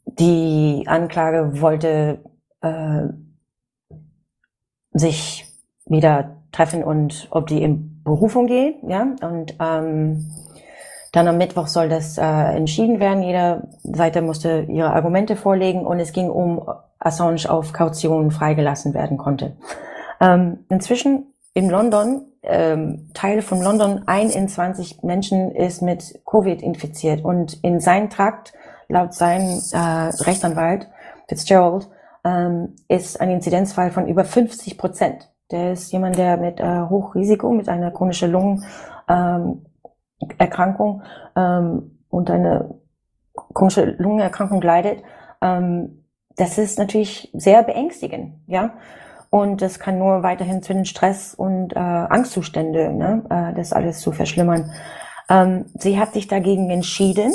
die 0.06 0.84
Anklage 0.88 1.62
wollte 1.62 2.20
äh, 2.62 3.08
sich 4.92 5.46
wieder 5.86 6.38
treffen 6.52 6.84
und 6.84 7.28
ob 7.32 7.48
die 7.48 7.62
in 7.62 8.02
Berufung 8.04 8.48
geht, 8.48 8.78
ja, 8.88 9.08
und 9.22 9.56
ähm, 9.60 10.32
dann 11.12 11.28
am 11.28 11.38
Mittwoch 11.38 11.68
soll 11.68 11.90
das 11.90 12.18
äh, 12.18 12.24
entschieden 12.24 13.00
werden. 13.00 13.24
Jeder 13.24 13.68
Seite 13.84 14.22
musste 14.22 14.66
ihre 14.70 14.94
Argumente 14.94 15.36
vorlegen 15.36 15.86
und 15.86 16.00
es 16.00 16.12
ging 16.12 16.30
um 16.30 16.62
Assange 17.00 17.50
auf 17.50 17.74
Kaution 17.74 18.32
freigelassen 18.32 18.94
werden 18.94 19.18
konnte. 19.18 19.56
Ähm, 20.20 20.66
inzwischen 20.70 21.34
in 21.54 21.70
London, 21.70 22.22
ähm, 22.48 23.10
Teile 23.14 23.42
von 23.42 23.62
London, 23.62 24.04
ein 24.06 24.30
in 24.30 24.48
20 24.48 25.04
Menschen 25.04 25.52
ist 25.52 25.82
mit 25.82 26.22
Covid 26.26 26.62
infiziert 26.62 27.24
und 27.24 27.62
in 27.64 27.80
seinem 27.80 28.10
Trakt, 28.10 28.54
laut 28.88 29.14
seinem 29.14 29.60
äh, 29.72 30.24
Rechtsanwalt 30.24 30.88
Fitzgerald, 31.28 31.90
ähm, 32.24 32.76
ist 32.88 33.20
ein 33.20 33.32
Inzidenzfall 33.32 33.92
von 33.92 34.08
über 34.08 34.24
50 34.24 34.78
Prozent. 34.78 35.30
Der 35.52 35.74
ist 35.74 35.92
jemand, 35.92 36.18
der 36.18 36.38
mit 36.38 36.60
äh, 36.60 36.82
Hochrisiko, 36.90 37.52
mit 37.52 37.70
einer 37.70 37.92
chronischen 37.92 38.32
Lungen 38.32 38.64
ähm, 39.08 39.66
ähm, 41.36 42.00
und 42.10 42.30
eine 42.32 42.76
komische 43.54 43.96
Lungenerkrankung 43.98 44.62
leidet, 44.62 45.04
ähm, 45.42 46.06
das 46.38 46.58
ist 46.58 46.80
natürlich 46.80 47.30
sehr 47.34 47.64
beängstigend, 47.64 48.34
ja. 48.48 48.74
Und 49.30 49.62
das 49.62 49.80
kann 49.80 50.00
nur 50.00 50.24
weiterhin 50.24 50.62
zu 50.62 50.74
den 50.74 50.86
Stress 50.86 51.34
und 51.34 51.74
äh, 51.76 51.80
Angstzustände, 51.80 52.92
ne, 52.94 53.24
äh, 53.30 53.54
das 53.56 53.74
alles 53.74 54.00
zu 54.00 54.12
verschlimmern. 54.12 54.72
Ähm, 55.30 55.66
sie 55.78 56.00
hat 56.00 56.14
sich 56.14 56.28
dagegen 56.28 56.70
entschieden, 56.70 57.34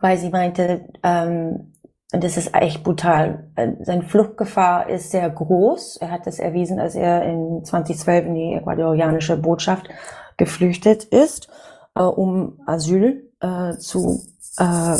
weil 0.00 0.18
sie 0.18 0.30
meinte, 0.30 0.88
ähm, 1.02 1.72
das 2.10 2.36
ist 2.36 2.54
echt 2.54 2.84
brutal. 2.84 3.50
Äh, 3.56 3.72
seine 3.80 4.02
Fluchtgefahr 4.02 4.88
ist 4.88 5.10
sehr 5.10 5.28
groß. 5.30 5.96
Er 5.96 6.10
hat 6.10 6.26
das 6.26 6.38
erwiesen, 6.38 6.78
als 6.78 6.94
er 6.94 7.22
in 7.24 7.64
2012 7.64 8.26
in 8.26 8.34
die 8.34 8.54
ecuadorianische 8.54 9.36
Botschaft 9.36 9.88
geflüchtet 10.36 11.04
ist. 11.04 11.48
äh, 11.94 12.02
um 12.02 12.60
Asyl 12.66 13.30
äh, 13.40 13.76
zu 13.78 14.22
äh, 14.58 14.96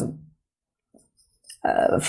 äh, 1.63 2.01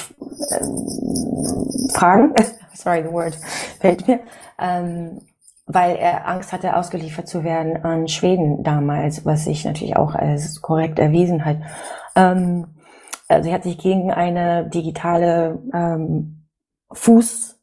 fragen. 1.93 2.33
Sorry, 2.75 3.03
the 3.03 3.11
word 3.11 3.35
fällt 3.79 4.07
mir. 4.07 4.19
Ähm, 4.59 5.21
weil 5.67 5.95
er 5.95 6.27
Angst 6.27 6.53
hatte, 6.53 6.75
ausgeliefert 6.75 7.27
zu 7.27 7.43
werden 7.43 7.83
an 7.83 8.07
Schweden 8.07 8.63
damals, 8.63 9.25
was 9.25 9.45
sich 9.45 9.65
natürlich 9.65 9.97
auch 9.97 10.13
als 10.13 10.61
korrekt 10.61 10.99
erwiesen 10.99 11.43
hat. 11.43 11.57
Ähm, 12.15 12.67
also 13.27 13.49
er 13.49 13.55
hat 13.55 13.63
sich 13.63 13.77
gegen 13.79 14.11
eine 14.11 14.69
digitale 14.69 15.59
ähm, 15.73 16.43
Fuß, 16.91 17.59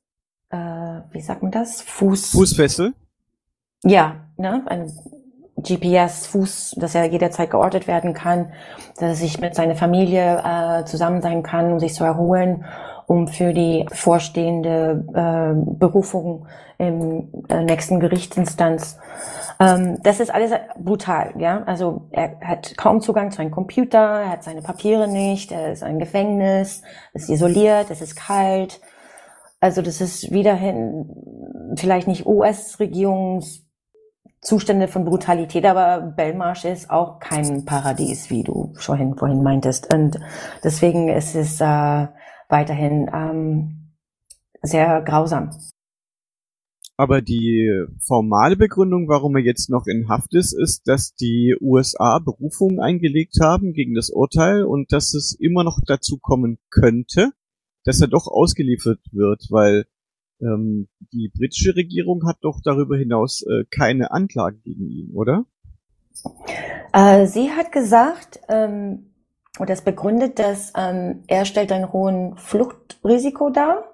äh, 0.51 0.57
wie 0.57 1.21
sagt 1.21 1.43
man 1.43 1.53
das? 1.53 1.83
Fuß. 1.83 2.33
Fußfessel? 2.33 2.93
Ja, 3.85 4.17
ne, 4.37 4.63
ein 4.67 4.93
GPS-Fuß, 5.57 6.77
dass 6.79 6.97
er 6.97 7.05
jederzeit 7.05 7.51
geortet 7.51 7.87
werden 7.87 8.15
kann, 8.15 8.53
dass 8.97 9.03
er 9.11 9.15
sich 9.15 9.41
mit 9.41 9.55
seiner 9.55 9.77
Familie 9.77 10.43
äh, 10.45 10.85
zusammen 10.85 11.23
sein 11.23 11.45
kann, 11.45 11.73
um 11.73 11.79
sich 11.79 11.95
zu 11.95 12.03
erholen 12.03 12.65
um 13.13 13.29
für 13.29 13.53
die 13.53 13.87
vorstehende 13.93 15.05
äh, 15.13 15.53
Berufung 15.79 16.49
im 16.79 17.45
äh, 17.51 17.63
nächsten 17.63 18.01
Gerichtsinstanz. 18.01 18.97
Ähm, 19.61 19.99
das 20.03 20.19
ist 20.19 20.35
alles 20.35 20.53
brutal, 20.79 21.35
ja. 21.37 21.63
Also 21.65 22.09
er 22.11 22.41
hat 22.41 22.75
kaum 22.79 23.03
Zugang 23.03 23.31
zu 23.31 23.43
einem 23.43 23.51
Computer, 23.51 23.99
er 23.99 24.31
hat 24.31 24.45
seine 24.45 24.63
Papiere 24.63 25.09
nicht, 25.09 25.53
er 25.53 25.73
ist 25.73 25.83
ein 25.83 25.99
Gefängnis, 25.99 26.81
ist 27.13 27.29
isoliert, 27.29 27.91
es 27.91 28.01
ist 28.01 28.17
kalt. 28.17 28.81
Also 29.61 29.83
das 29.83 30.01
ist 30.01 30.33
wiederhin 30.33 31.75
vielleicht 31.77 32.09
nicht 32.09 32.25
US-Regierungszustände 32.25 34.89
von 34.89 35.05
Brutalität, 35.05 35.67
aber 35.67 36.01
Belmarsh 36.01 36.65
ist 36.65 36.91
auch 36.91 37.21
kein 37.21 37.67
Paradies, 37.67 38.31
wie 38.31 38.43
du 38.43 38.73
vorhin, 38.77 39.17
vorhin 39.17 39.43
meintest. 39.43 39.93
Und 39.93 40.19
deswegen 40.65 41.11
ist 41.11 41.35
es 41.35 41.61
äh, 41.61 42.07
weiterhin 42.53 43.11
ähm, 43.13 43.95
sehr 44.63 45.03
grausam. 45.03 45.51
Aber 46.97 47.23
die 47.23 47.69
formale 47.99 48.57
Begründung, 48.57 49.09
warum 49.09 49.35
er 49.35 49.43
jetzt 49.43 49.71
noch 49.71 49.87
in 49.87 50.09
Haft 50.09 50.35
ist, 50.35 50.53
ist, 50.53 50.87
dass 50.87 51.15
die 51.15 51.57
USA 51.61 52.21
Berufungen 52.21 52.79
eingelegt 52.79 53.39
haben 53.41 53.73
gegen 53.73 53.95
das 53.95 54.11
Urteil 54.11 54.63
und 54.65 54.93
dass 54.93 55.15
es 55.15 55.35
immer 55.41 55.65
noch 55.65 55.81
dazu 55.85 56.19
kommen 56.19 56.59
könnte, 56.71 57.31
dass 57.85 58.01
er 58.01 58.09
doch 58.09 58.29
ausgeliefert 58.29 59.01
wird, 59.11 59.47
weil 59.51 59.87
ähm, 60.41 60.89
die 61.13 61.33
britische 61.35 61.75
Regierung 61.75 62.27
hat 62.27 62.37
doch 62.43 62.61
darüber 62.63 62.97
hinaus 62.97 63.43
äh, 63.43 63.65
keine 63.71 64.13
Anklage 64.13 64.59
gegen 64.59 64.89
ihn, 64.89 65.11
oder? 65.15 65.47
Äh, 66.93 67.27
sie 67.27 67.51
hat 67.51 67.73
gesagt, 67.73 68.41
ähm, 68.49 69.12
und 69.59 69.69
das 69.69 69.83
begründet, 69.83 70.39
dass 70.39 70.73
ähm, 70.77 71.25
er 71.27 71.45
stellt 71.45 71.73
ein 71.73 71.93
hohen 71.93 72.37
Fluchtrisiko 72.37 73.51
dar 73.51 73.85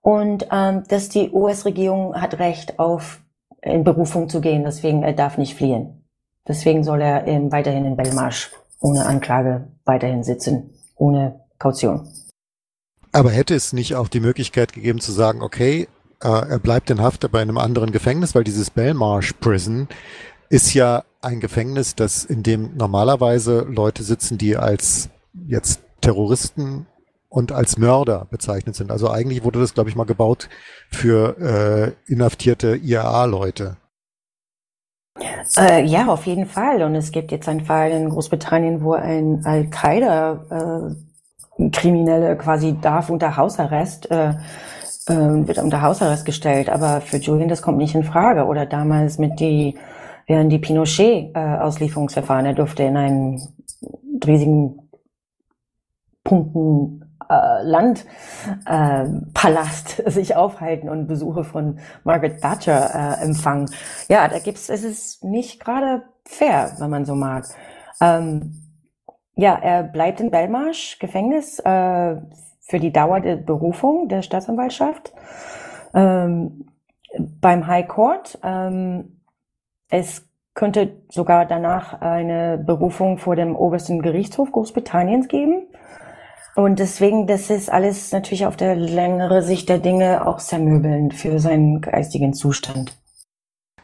und 0.00 0.46
ähm, 0.52 0.84
dass 0.88 1.08
die 1.08 1.30
US-Regierung 1.30 2.14
hat 2.14 2.38
Recht 2.38 2.78
auf 2.78 3.20
in 3.62 3.82
Berufung 3.82 4.28
zu 4.28 4.40
gehen, 4.40 4.62
deswegen 4.64 5.02
er 5.02 5.12
darf 5.12 5.38
nicht 5.38 5.56
fliehen. 5.56 6.04
Deswegen 6.46 6.84
soll 6.84 7.00
er 7.00 7.26
ähm, 7.26 7.50
weiterhin 7.50 7.84
in 7.84 7.96
Belmarsh 7.96 8.52
ohne 8.80 9.06
Anklage 9.06 9.68
weiterhin 9.84 10.22
sitzen, 10.22 10.70
ohne 10.94 11.40
Kaution. 11.58 12.08
Aber 13.12 13.30
hätte 13.30 13.54
es 13.54 13.72
nicht 13.72 13.96
auch 13.96 14.08
die 14.08 14.20
Möglichkeit 14.20 14.72
gegeben 14.72 15.00
zu 15.00 15.10
sagen, 15.10 15.42
okay, 15.42 15.88
äh, 16.22 16.28
er 16.28 16.58
bleibt 16.58 16.90
in 16.90 17.00
Haft, 17.00 17.24
aber 17.24 17.42
in 17.42 17.48
einem 17.48 17.58
anderen 17.58 17.90
Gefängnis, 17.90 18.34
weil 18.34 18.44
dieses 18.44 18.70
Belmarsh 18.70 19.32
Prison 19.40 19.88
ist 20.48 20.74
ja 20.74 21.04
ein 21.20 21.40
Gefängnis, 21.40 21.94
das 21.94 22.24
in 22.24 22.42
dem 22.42 22.76
normalerweise 22.76 23.60
Leute 23.60 24.02
sitzen, 24.02 24.38
die 24.38 24.56
als 24.56 25.08
jetzt 25.48 25.80
Terroristen 26.00 26.86
und 27.28 27.52
als 27.52 27.78
Mörder 27.78 28.26
bezeichnet 28.30 28.76
sind. 28.76 28.90
Also 28.90 29.10
eigentlich 29.10 29.44
wurde 29.44 29.60
das, 29.60 29.74
glaube 29.74 29.90
ich, 29.90 29.96
mal 29.96 30.04
gebaut 30.04 30.48
für 30.90 31.94
äh, 32.08 32.12
inhaftierte 32.12 32.76
IAA-Leute. 32.76 33.76
Äh, 35.56 35.84
ja, 35.84 36.06
auf 36.06 36.26
jeden 36.26 36.46
Fall. 36.46 36.82
Und 36.82 36.94
es 36.94 37.10
gibt 37.10 37.32
jetzt 37.32 37.48
einen 37.48 37.64
Fall 37.64 37.90
in 37.90 38.08
Großbritannien, 38.08 38.82
wo 38.82 38.92
ein 38.92 39.42
Al-Qaida 39.44 40.94
äh, 41.58 42.34
quasi 42.36 42.76
darf 42.80 43.10
unter 43.10 43.36
Hausarrest 43.36 44.10
äh, 44.10 44.34
äh, 45.08 45.46
wird 45.46 45.58
unter 45.58 45.82
Hausarrest 45.82 46.24
gestellt. 46.24 46.68
Aber 46.68 47.00
für 47.00 47.18
Julian 47.18 47.48
das 47.48 47.62
kommt 47.62 47.78
nicht 47.78 47.94
in 47.94 48.04
Frage. 48.04 48.44
Oder 48.44 48.66
damals 48.66 49.18
mit 49.18 49.40
die 49.40 49.76
während 50.26 50.52
die 50.52 50.58
Pinochet-Auslieferungsverfahren, 50.58 52.46
er 52.46 52.54
durfte 52.54 52.82
in 52.82 52.96
einem 52.96 53.40
riesigen 54.24 54.90
Punkten 56.24 57.06
äh, 57.28 57.62
Landpalast 57.62 60.06
äh, 60.06 60.10
sich 60.10 60.36
aufhalten 60.36 60.88
und 60.88 61.06
Besuche 61.06 61.44
von 61.44 61.78
Margaret 62.04 62.40
Thatcher 62.40 62.90
äh, 62.94 63.24
empfangen. 63.24 63.70
Ja, 64.08 64.28
da 64.28 64.38
gibt's, 64.38 64.68
es 64.68 64.84
ist 64.84 65.24
nicht 65.24 65.60
gerade 65.60 66.02
fair, 66.24 66.72
wenn 66.78 66.90
man 66.90 67.04
so 67.04 67.14
mag. 67.14 67.46
Ähm, 68.00 68.62
ja, 69.34 69.54
er 69.54 69.82
bleibt 69.82 70.20
in 70.20 70.30
Belmarsh 70.30 70.98
Gefängnis 70.98 71.58
äh, 71.60 72.16
für 72.60 72.80
die 72.80 72.92
Dauer 72.92 73.20
der 73.20 73.36
Berufung 73.36 74.08
der 74.08 74.22
Staatsanwaltschaft. 74.22 75.12
Ähm, 75.94 76.66
beim 77.40 77.66
High 77.66 77.88
Court 77.88 78.38
ähm, 78.42 79.15
es 79.88 80.28
könnte 80.54 81.02
sogar 81.10 81.46
danach 81.46 82.00
eine 82.00 82.58
Berufung 82.58 83.18
vor 83.18 83.36
dem 83.36 83.54
obersten 83.54 84.00
Gerichtshof 84.00 84.50
Großbritanniens 84.52 85.28
geben. 85.28 85.66
Und 86.56 86.78
deswegen, 86.78 87.26
das 87.26 87.50
ist 87.50 87.70
alles 87.70 88.12
natürlich 88.12 88.46
auf 88.46 88.56
der 88.56 88.74
längere 88.74 89.42
Sicht 89.42 89.68
der 89.68 89.78
Dinge 89.78 90.26
auch 90.26 90.38
zermöbelnd 90.38 91.12
für 91.14 91.38
seinen 91.38 91.82
geistigen 91.82 92.32
Zustand. 92.32 92.96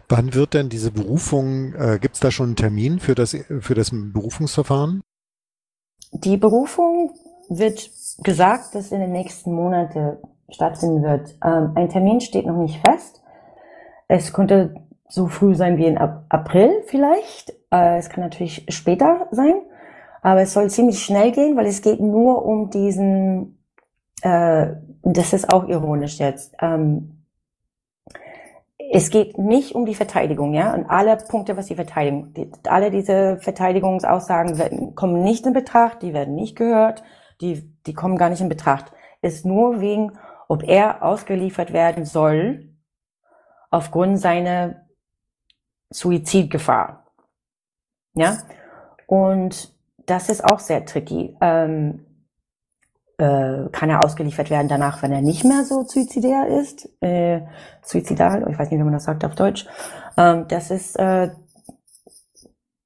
Wann 0.08 0.34
wird 0.34 0.54
denn 0.54 0.70
diese 0.70 0.90
Berufung, 0.90 1.74
äh, 1.74 1.98
gibt 2.00 2.14
es 2.14 2.20
da 2.20 2.30
schon 2.30 2.46
einen 2.46 2.56
Termin 2.56 2.98
für 2.98 3.14
das, 3.14 3.36
für 3.60 3.74
das 3.74 3.90
Berufungsverfahren? 3.92 5.02
Die 6.12 6.38
Berufung 6.38 7.12
wird 7.48 7.90
gesagt, 8.22 8.74
dass 8.74 8.92
in 8.92 9.00
den 9.00 9.12
nächsten 9.12 9.52
Monaten 9.52 10.16
stattfinden 10.50 11.02
wird. 11.02 11.36
Ähm, 11.44 11.72
ein 11.74 11.88
Termin 11.88 12.20
steht 12.20 12.46
noch 12.46 12.56
nicht 12.56 12.80
fest. 12.86 13.22
Es 14.08 14.32
könnte 14.32 14.74
so 15.12 15.26
früh 15.26 15.54
sein 15.54 15.76
wie 15.76 15.84
in 15.84 15.98
April 15.98 16.82
vielleicht. 16.86 17.50
Äh, 17.70 17.98
es 17.98 18.08
kann 18.08 18.24
natürlich 18.24 18.64
später 18.70 19.28
sein, 19.30 19.60
aber 20.22 20.40
es 20.40 20.54
soll 20.54 20.70
ziemlich 20.70 21.04
schnell 21.04 21.32
gehen, 21.32 21.54
weil 21.54 21.66
es 21.66 21.82
geht 21.82 22.00
nur 22.00 22.46
um 22.46 22.70
diesen, 22.70 23.62
äh, 24.22 24.68
das 25.02 25.34
ist 25.34 25.52
auch 25.52 25.68
ironisch 25.68 26.18
jetzt, 26.18 26.54
ähm, 26.62 27.18
es 28.90 29.10
geht 29.10 29.36
nicht 29.36 29.74
um 29.74 29.84
die 29.84 29.94
Verteidigung, 29.94 30.54
ja, 30.54 30.72
und 30.74 30.86
alle 30.86 31.16
Punkte, 31.16 31.56
was 31.58 31.66
die 31.66 31.74
Verteidigung, 31.74 32.32
die, 32.32 32.50
alle 32.66 32.90
diese 32.90 33.36
Verteidigungsaussagen 33.38 34.58
werden, 34.58 34.94
kommen 34.94 35.22
nicht 35.22 35.44
in 35.46 35.52
Betracht, 35.52 36.02
die 36.02 36.14
werden 36.14 36.34
nicht 36.34 36.56
gehört, 36.56 37.02
die, 37.42 37.70
die 37.86 37.94
kommen 37.94 38.16
gar 38.16 38.30
nicht 38.30 38.40
in 38.40 38.48
Betracht. 38.48 38.92
Ist 39.20 39.44
nur 39.44 39.80
wegen, 39.80 40.12
ob 40.48 40.62
er 40.66 41.02
ausgeliefert 41.02 41.72
werden 41.72 42.04
soll, 42.06 42.70
aufgrund 43.70 44.20
seiner 44.20 44.81
Suizidgefahr. 45.92 47.06
Ja, 48.14 48.38
und 49.06 49.72
das 50.06 50.28
ist 50.28 50.44
auch 50.44 50.58
sehr 50.58 50.84
tricky. 50.84 51.36
Ähm, 51.40 52.06
äh, 53.18 53.68
kann 53.70 53.90
er 53.90 54.02
ausgeliefert 54.02 54.50
werden 54.50 54.68
danach, 54.68 55.02
wenn 55.02 55.12
er 55.12 55.22
nicht 55.22 55.44
mehr 55.44 55.64
so 55.64 55.84
suizidär 55.84 56.48
ist, 56.48 56.88
äh, 57.00 57.42
suizidal, 57.82 58.46
ich 58.50 58.58
weiß 58.58 58.70
nicht, 58.70 58.80
wie 58.80 58.84
man 58.84 58.92
das 58.92 59.04
sagt 59.04 59.24
auf 59.24 59.34
Deutsch. 59.34 59.66
Ähm, 60.16 60.46
das 60.48 60.70
ist 60.70 60.98
äh, 60.98 61.30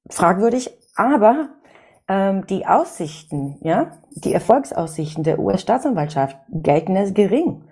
fragwürdig, 0.09 0.69
aber 0.95 1.49
ähm, 2.07 2.45
die 2.47 2.65
Aussichten, 2.65 3.57
ja, 3.61 3.91
die 4.11 4.33
Erfolgsaussichten 4.33 5.23
der 5.23 5.39
US-Staatsanwaltschaft 5.39 6.37
gelten 6.49 6.95
als 6.95 7.13
gering, 7.13 7.63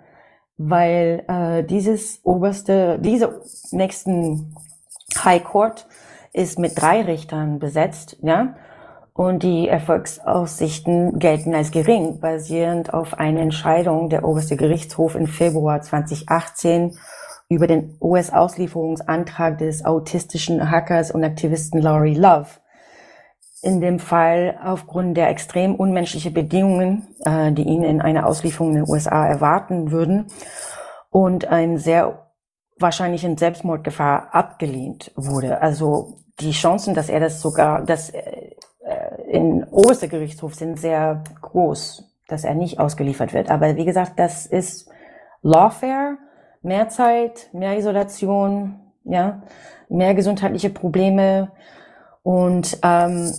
weil 0.56 1.24
äh, 1.28 1.62
dieses 1.64 2.20
oberste, 2.24 2.98
diese 2.98 3.42
nächsten 3.70 4.54
High 5.24 5.44
Court 5.44 5.86
ist 6.32 6.58
mit 6.58 6.80
drei 6.80 7.02
Richtern 7.02 7.58
besetzt, 7.58 8.16
ja. 8.22 8.54
Und 9.14 9.42
die 9.42 9.66
Erfolgsaussichten 9.66 11.18
gelten 11.18 11.54
als 11.54 11.70
gering, 11.70 12.20
basierend 12.20 12.92
auf 12.92 13.14
einer 13.14 13.40
Entscheidung 13.40 14.10
der 14.10 14.24
oberste 14.24 14.56
Gerichtshof 14.56 15.14
im 15.14 15.26
Februar 15.26 15.80
2018 15.80 16.98
über 17.48 17.66
den 17.66 17.96
US-Auslieferungsantrag 18.00 19.56
des 19.56 19.86
autistischen 19.86 20.70
Hackers 20.70 21.10
und 21.10 21.24
Aktivisten 21.24 21.80
Laurie 21.80 22.14
Love. 22.14 22.48
In 23.62 23.80
dem 23.80 23.98
Fall 23.98 24.58
aufgrund 24.62 25.16
der 25.16 25.30
extrem 25.30 25.76
unmenschlichen 25.76 26.34
Bedingungen, 26.34 27.08
äh, 27.24 27.52
die 27.52 27.62
ihn 27.62 27.84
in 27.84 28.02
einer 28.02 28.26
Auslieferung 28.26 28.72
in 28.72 28.84
den 28.84 28.90
USA 28.90 29.26
erwarten 29.26 29.90
würden 29.92 30.26
und 31.10 31.46
ein 31.46 31.78
sehr 31.78 32.25
wahrscheinlich 32.78 33.24
in 33.24 33.36
Selbstmordgefahr 33.36 34.34
abgelehnt 34.34 35.12
wurde. 35.16 35.60
Also 35.62 36.18
die 36.40 36.52
Chancen, 36.52 36.94
dass 36.94 37.08
er 37.08 37.20
das 37.20 37.40
sogar, 37.40 37.84
dass 37.84 38.10
äh, 38.10 38.50
in 39.30 39.64
oberster 39.64 40.08
Gerichtshof 40.08 40.54
sind 40.54 40.78
sehr 40.78 41.24
groß, 41.40 42.04
dass 42.28 42.44
er 42.44 42.54
nicht 42.54 42.78
ausgeliefert 42.78 43.32
wird. 43.32 43.50
Aber 43.50 43.76
wie 43.76 43.84
gesagt, 43.84 44.18
das 44.18 44.46
ist 44.46 44.88
Lawfare, 45.42 46.18
mehr 46.62 46.88
Zeit, 46.88 47.48
mehr 47.52 47.78
Isolation, 47.78 48.80
ja, 49.04 49.42
mehr 49.88 50.14
gesundheitliche 50.14 50.70
Probleme 50.70 51.52
und 52.22 52.78
ähm, 52.82 53.32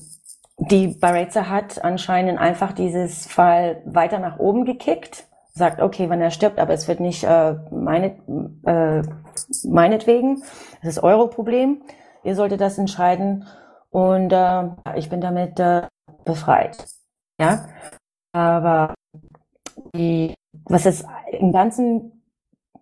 die 0.59 0.87
Barreza 0.87 1.49
hat 1.49 1.83
anscheinend 1.83 2.39
einfach 2.39 2.71
dieses 2.71 3.27
Fall 3.27 3.81
weiter 3.85 4.17
nach 4.17 4.39
oben 4.39 4.63
gekickt, 4.65 5.25
sagt, 5.57 5.81
okay, 5.81 6.09
wenn 6.09 6.21
er 6.21 6.31
stirbt, 6.31 6.59
aber 6.59 6.73
es 6.73 6.87
wird 6.87 6.99
nicht 6.99 7.23
äh, 7.23 7.55
meine, 7.71 8.15
äh, 8.65 9.01
meinetwegen, 9.67 10.43
das 10.81 10.97
ist 10.97 11.03
eure 11.03 11.29
Problem, 11.29 11.81
ihr 12.23 12.35
solltet 12.35 12.61
das 12.61 12.77
entscheiden 12.77 13.45
und 13.89 14.31
äh, 14.31 14.69
ich 14.95 15.09
bin 15.09 15.21
damit 15.21 15.59
äh, 15.59 15.87
befreit. 16.25 16.85
Ja, 17.39 17.67
aber 18.33 18.93
die, 19.95 20.33
was 20.65 20.85
es 20.85 21.05
im 21.31 21.51
Ganzen 21.51 22.23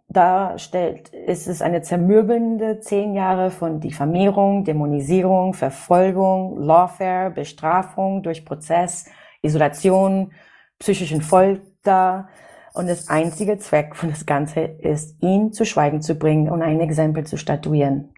darstellt, 0.07 1.09
ist 1.09 1.47
es 1.47 1.61
eine 1.61 1.81
zermürbelnde 1.81 2.79
zehn 2.79 3.15
Jahre 3.15 3.51
von 3.51 3.79
Diffamierung, 3.79 4.63
Dämonisierung, 4.63 5.53
Verfolgung, 5.53 6.61
Lawfare, 6.61 7.31
Bestrafung 7.31 8.23
durch 8.23 8.45
Prozess, 8.45 9.05
Isolation, 9.41 10.31
psychischen 10.79 11.21
Folter. 11.21 12.29
Und 12.75 12.87
das 12.87 13.07
einzige 13.07 13.57
Zweck 13.57 13.95
von 13.95 14.09
das 14.09 14.25
Ganze 14.25 14.59
ist, 14.59 15.15
ihn 15.21 15.53
zu 15.53 15.65
Schweigen 15.65 16.01
zu 16.01 16.15
bringen 16.15 16.49
und 16.49 16.61
ein 16.61 16.81
Exempel 16.81 17.25
zu 17.25 17.37
statuieren. 17.37 18.13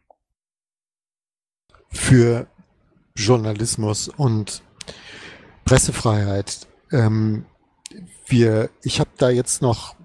Für 1.90 2.48
Journalismus 3.16 4.08
und 4.08 4.64
Pressefreiheit. 5.64 6.68
Ähm, 6.92 7.46
wir, 8.26 8.70
ich 8.82 9.00
habe 9.00 9.12
da 9.18 9.30
jetzt 9.30 9.62
noch 9.62 9.96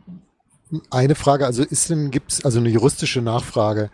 eine 0.90 1.14
Frage, 1.14 1.46
also 1.46 1.62
ist 1.62 1.90
denn, 1.90 2.10
gibt's 2.10 2.44
also 2.44 2.58
eine 2.58 2.68
juristische 2.68 3.22
Nachfrage? 3.22 3.90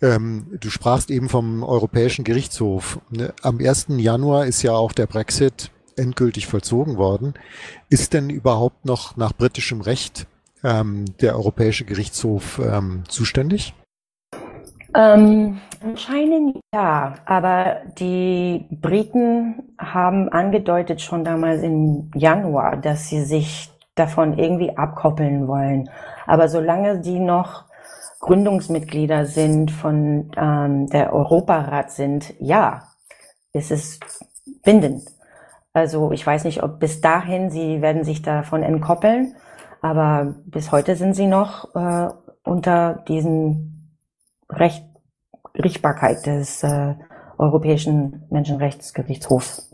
Ähm, 0.00 0.46
du 0.60 0.70
sprachst 0.70 1.10
eben 1.10 1.28
vom 1.28 1.62
Europäischen 1.62 2.24
Gerichtshof. 2.24 3.00
Ne, 3.10 3.34
am 3.42 3.58
1. 3.58 3.86
Januar 3.98 4.46
ist 4.46 4.62
ja 4.62 4.72
auch 4.72 4.92
der 4.92 5.06
Brexit 5.06 5.70
endgültig 5.98 6.46
vollzogen 6.46 6.96
worden. 6.96 7.34
Ist 7.88 8.14
denn 8.14 8.30
überhaupt 8.30 8.84
noch 8.84 9.16
nach 9.16 9.32
britischem 9.32 9.80
Recht 9.80 10.26
ähm, 10.64 11.04
der 11.20 11.36
Europäische 11.36 11.84
Gerichtshof 11.84 12.58
ähm, 12.58 13.04
zuständig? 13.08 13.74
Ähm, 14.94 15.60
anscheinend 15.82 16.58
ja, 16.74 17.16
aber 17.26 17.82
die 17.98 18.66
Briten 18.70 19.74
haben 19.78 20.28
angedeutet 20.30 21.02
schon 21.02 21.24
damals 21.24 21.62
im 21.62 22.10
Januar, 22.14 22.76
dass 22.76 23.08
sie 23.08 23.22
sich 23.22 23.70
davon 23.94 24.38
irgendwie 24.38 24.76
abkoppeln 24.76 25.46
wollen. 25.46 25.90
Aber 26.26 26.48
solange 26.48 27.00
die 27.00 27.18
noch 27.18 27.64
Gründungsmitglieder 28.20 29.26
sind 29.26 29.70
von 29.70 30.30
ähm, 30.36 30.86
der 30.88 31.12
Europarat 31.12 31.90
sind, 31.90 32.34
ja, 32.40 32.88
ist 33.52 33.70
es 33.70 34.00
bindend. 34.64 35.02
Also 35.72 36.12
ich 36.12 36.26
weiß 36.26 36.44
nicht, 36.44 36.62
ob 36.62 36.80
bis 36.80 37.00
dahin 37.00 37.50
sie 37.50 37.82
werden 37.82 38.04
sich 38.04 38.22
davon 38.22 38.62
entkoppeln, 38.62 39.34
aber 39.80 40.34
bis 40.46 40.72
heute 40.72 40.96
sind 40.96 41.14
sie 41.14 41.26
noch 41.26 41.74
äh, 41.74 42.08
unter 42.44 43.04
diesen 43.06 43.98
Recht, 44.50 44.84
Richtbarkeit 45.54 46.26
des 46.26 46.62
äh, 46.62 46.94
Europäischen 47.36 48.26
Menschenrechtsgerichtshofs. 48.30 49.70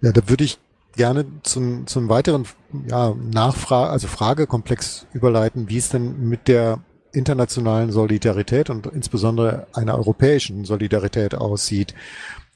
Ja, 0.00 0.12
da 0.12 0.28
würde 0.28 0.44
ich 0.44 0.58
gerne 0.96 1.26
zum, 1.42 1.86
zum 1.86 2.08
weiteren 2.08 2.46
ja, 2.88 3.14
Nachfrage, 3.14 3.90
also 3.90 4.08
Fragekomplex 4.08 5.06
überleiten, 5.12 5.68
wie 5.68 5.78
es 5.78 5.90
denn 5.90 6.28
mit 6.28 6.48
der 6.48 6.80
internationalen 7.16 7.90
Solidarität 7.90 8.70
und 8.70 8.86
insbesondere 8.86 9.66
einer 9.72 9.96
europäischen 9.96 10.64
Solidarität 10.64 11.34
aussieht. 11.34 11.94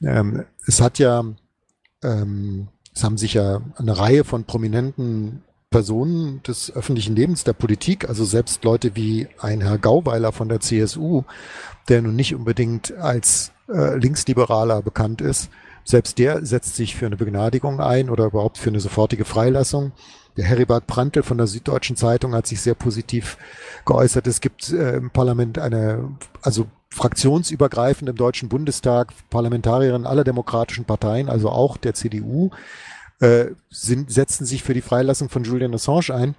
Ähm, 0.01 0.45
es 0.65 0.81
hat 0.81 0.99
ja, 0.99 1.23
ähm, 2.03 2.67
es 2.93 3.03
haben 3.03 3.17
sich 3.17 3.33
ja 3.33 3.61
eine 3.75 3.97
Reihe 3.97 4.23
von 4.23 4.43
prominenten 4.45 5.43
Personen 5.69 6.43
des 6.43 6.75
öffentlichen 6.75 7.15
Lebens, 7.15 7.45
der 7.45 7.53
Politik, 7.53 8.07
also 8.07 8.25
selbst 8.25 8.63
Leute 8.65 8.95
wie 8.95 9.27
ein 9.39 9.61
Herr 9.61 9.77
Gauweiler 9.77 10.33
von 10.33 10.49
der 10.49 10.59
CSU, 10.59 11.23
der 11.87 12.01
nun 12.01 12.15
nicht 12.15 12.35
unbedingt 12.35 12.93
als 12.97 13.53
äh, 13.69 13.97
Linksliberaler 13.97 14.81
bekannt 14.81 15.21
ist, 15.21 15.49
selbst 15.83 16.19
der 16.19 16.45
setzt 16.45 16.75
sich 16.75 16.95
für 16.95 17.05
eine 17.05 17.17
Begnadigung 17.17 17.79
ein 17.79 18.09
oder 18.09 18.25
überhaupt 18.25 18.57
für 18.57 18.69
eine 18.69 18.79
sofortige 18.79 19.25
Freilassung. 19.25 19.93
Der 20.37 20.45
Heribert 20.45 20.87
Prantl 20.87 21.23
von 21.23 21.37
der 21.37 21.47
Süddeutschen 21.47 21.95
Zeitung 21.95 22.33
hat 22.33 22.47
sich 22.47 22.61
sehr 22.61 22.75
positiv 22.75 23.37
geäußert. 23.85 24.27
Es 24.27 24.41
gibt 24.41 24.71
äh, 24.71 24.97
im 24.97 25.09
Parlament 25.11 25.59
eine, 25.59 26.09
also 26.41 26.67
fraktionsübergreifend 26.89 28.09
im 28.09 28.15
Deutschen 28.15 28.49
Bundestag 28.49 29.13
Parlamentarierinnen 29.29 30.07
aller 30.07 30.23
demokratischen 30.23 30.85
Parteien, 30.85 31.29
also 31.29 31.49
auch 31.49 31.77
der 31.77 31.93
CDU, 31.93 32.51
äh, 33.19 33.47
sind, 33.69 34.11
setzen 34.11 34.45
sich 34.45 34.63
für 34.63 34.73
die 34.73 34.81
Freilassung 34.81 35.29
von 35.29 35.43
Julian 35.43 35.73
Assange 35.73 36.13
ein. 36.13 36.35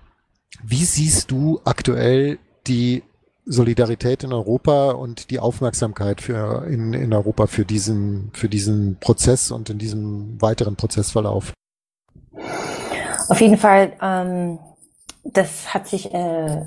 Wie 0.63 0.85
siehst 0.85 1.31
du 1.31 1.61
aktuell 1.65 2.39
die 2.67 3.03
Solidarität 3.45 4.23
in 4.23 4.33
Europa 4.33 4.93
und 4.93 5.31
die 5.31 5.41
Aufmerksamkeit 5.41 6.21
für 6.21 6.65
in, 6.69 6.93
in 6.93 7.13
Europa 7.13 7.49
für 7.49 7.65
diesen 7.65 8.31
für 8.35 8.49
diesen 8.49 8.99
Prozess 9.01 9.51
und 9.51 9.69
in 9.69 9.79
diesem 9.79 10.41
weiteren 10.41 10.77
Prozessverlauf. 10.77 11.53
Auf 13.29 13.41
jeden 13.41 13.57
Fall, 13.57 13.93
ähm, 14.03 14.59
das 15.25 15.73
hat 15.73 15.87
sich 15.87 16.13
äh, 16.13 16.63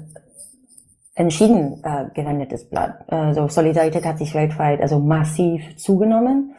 entschieden 1.15 1.83
äh, 1.83 2.05
gewendetes 2.13 2.69
Blatt. 2.69 3.03
Also 3.07 3.47
Solidarität 3.47 4.05
hat 4.05 4.17
sich 4.17 4.33
weltweit 4.33 4.81
also 4.81 4.99
massiv 4.99 5.77
zugenommen 5.77 6.55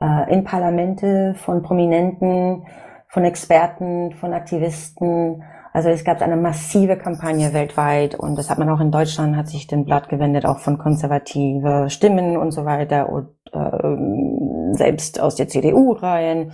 äh, 0.00 0.32
in 0.32 0.44
Parlamente 0.44 1.34
von 1.34 1.62
Prominenten, 1.62 2.66
von 3.08 3.24
Experten, 3.24 4.12
von 4.12 4.32
Aktivisten 4.32 5.42
also 5.72 5.88
es 5.88 6.04
gab 6.04 6.20
eine 6.20 6.36
massive 6.36 6.96
Kampagne 6.96 7.52
weltweit 7.52 8.16
und 8.16 8.36
das 8.36 8.50
hat 8.50 8.58
man 8.58 8.68
auch 8.70 8.80
in 8.80 8.90
Deutschland, 8.90 9.36
hat 9.36 9.48
sich 9.48 9.68
dem 9.68 9.84
Blatt 9.84 10.08
gewendet, 10.08 10.44
auch 10.44 10.58
von 10.58 10.78
konservative 10.78 11.88
Stimmen 11.90 12.36
und 12.36 12.50
so 12.50 12.64
weiter 12.64 13.08
und 13.08 13.28
äh, 13.52 14.76
selbst 14.76 15.20
aus 15.20 15.36
der 15.36 15.46
CDU-Reihen. 15.46 16.52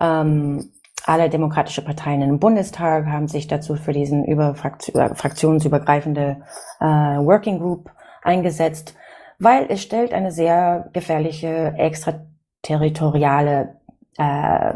Ähm, 0.00 0.72
alle 1.06 1.30
demokratische 1.30 1.82
Parteien 1.82 2.22
im 2.22 2.38
Bundestag 2.38 3.06
haben 3.06 3.28
sich 3.28 3.46
dazu 3.46 3.76
für 3.76 3.92
diesen 3.92 4.24
über 4.24 4.50
äh, 4.50 5.14
fraktionsübergreifende 5.14 6.38
äh, 6.80 6.84
Working 6.84 7.58
Group 7.58 7.90
eingesetzt, 8.22 8.94
weil 9.38 9.66
es 9.68 9.82
stellt 9.82 10.12
eine 10.12 10.32
sehr 10.32 10.88
gefährliche 10.92 11.74
extraterritoriale 11.76 13.76
äh, 14.18 14.74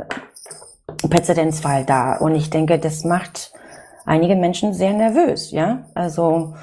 Präzedenzfall 1.08 1.84
dar. 1.84 2.22
Und 2.22 2.34
ich 2.34 2.50
denke, 2.50 2.78
das 2.78 3.04
macht 3.04 3.52
einige 4.06 4.36
Menschen 4.36 4.72
sehr 4.72 4.92
nervös, 4.92 5.50
ja. 5.50 5.84
Also 5.94 6.54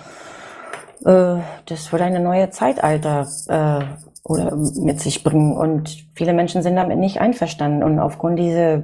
äh, 1.05 1.38
das 1.66 1.91
wird 1.91 2.01
eine 2.01 2.20
neue 2.20 2.49
Zeitalter 2.49 3.28
äh, 3.47 3.86
oder 4.24 4.55
mit 4.55 4.99
sich 4.99 5.24
bringen 5.24 5.57
und 5.57 6.05
viele 6.14 6.34
Menschen 6.34 6.62
sind 6.62 6.76
damit 6.76 6.99
nicht 6.99 7.20
einverstanden 7.20 7.84
und 7.84 7.99
aufgrund 7.99 8.38
dieser 8.38 8.84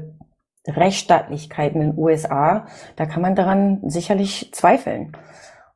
Rechtsstaatlichkeiten 0.68 1.82
in 1.82 1.92
den 1.92 2.00
USA, 2.00 2.66
da 2.96 3.06
kann 3.06 3.22
man 3.22 3.36
daran 3.36 3.82
sicherlich 3.90 4.50
zweifeln. 4.54 5.14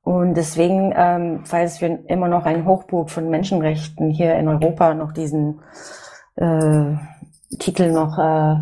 Und 0.03 0.33
deswegen, 0.33 0.93
ähm, 0.95 1.41
falls 1.45 1.79
wir 1.81 1.99
immer 2.09 2.27
noch 2.27 2.45
einen 2.45 2.65
Hochburg 2.65 3.09
von 3.09 3.29
Menschenrechten 3.29 4.09
hier 4.09 4.35
in 4.35 4.47
Europa 4.47 4.93
noch 4.93 5.11
diesen 5.11 5.61
äh, 6.35 6.95
Titel 7.59 7.91
noch 7.91 8.17
äh, 8.17 8.55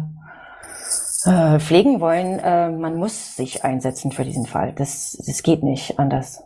äh, 1.26 1.60
pflegen 1.60 2.02
wollen, 2.02 2.40
äh, 2.40 2.70
man 2.70 2.98
muss 2.98 3.36
sich 3.36 3.64
einsetzen 3.64 4.12
für 4.12 4.26
diesen 4.26 4.46
Fall. 4.46 4.74
Das, 4.74 5.22
das 5.26 5.44
geht 5.44 5.64
nicht 5.64 5.98
anders. 5.98 6.44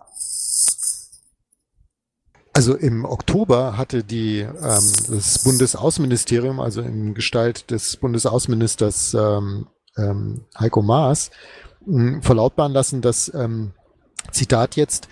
Also 2.53 2.75
im 2.75 3.03
Oktober 3.03 3.77
hatte 3.77 4.03
die 4.03 4.41
ähm, 4.41 4.51
das 4.61 5.39
Bundesaußenministerium, 5.43 6.59
also 6.59 6.81
in 6.81 7.15
Gestalt 7.15 7.71
des 7.71 7.97
Bundesaußenministers 7.97 9.15
ähm, 9.15 9.67
ähm, 9.97 10.41
Heiko 10.59 10.83
Maas, 10.83 11.31
mh, 11.85 12.21
verlautbaren 12.21 12.71
lassen, 12.71 13.01
dass 13.01 13.33
ähm, 13.33 13.71
Zitat 14.31 14.75
jetzt 14.75 15.07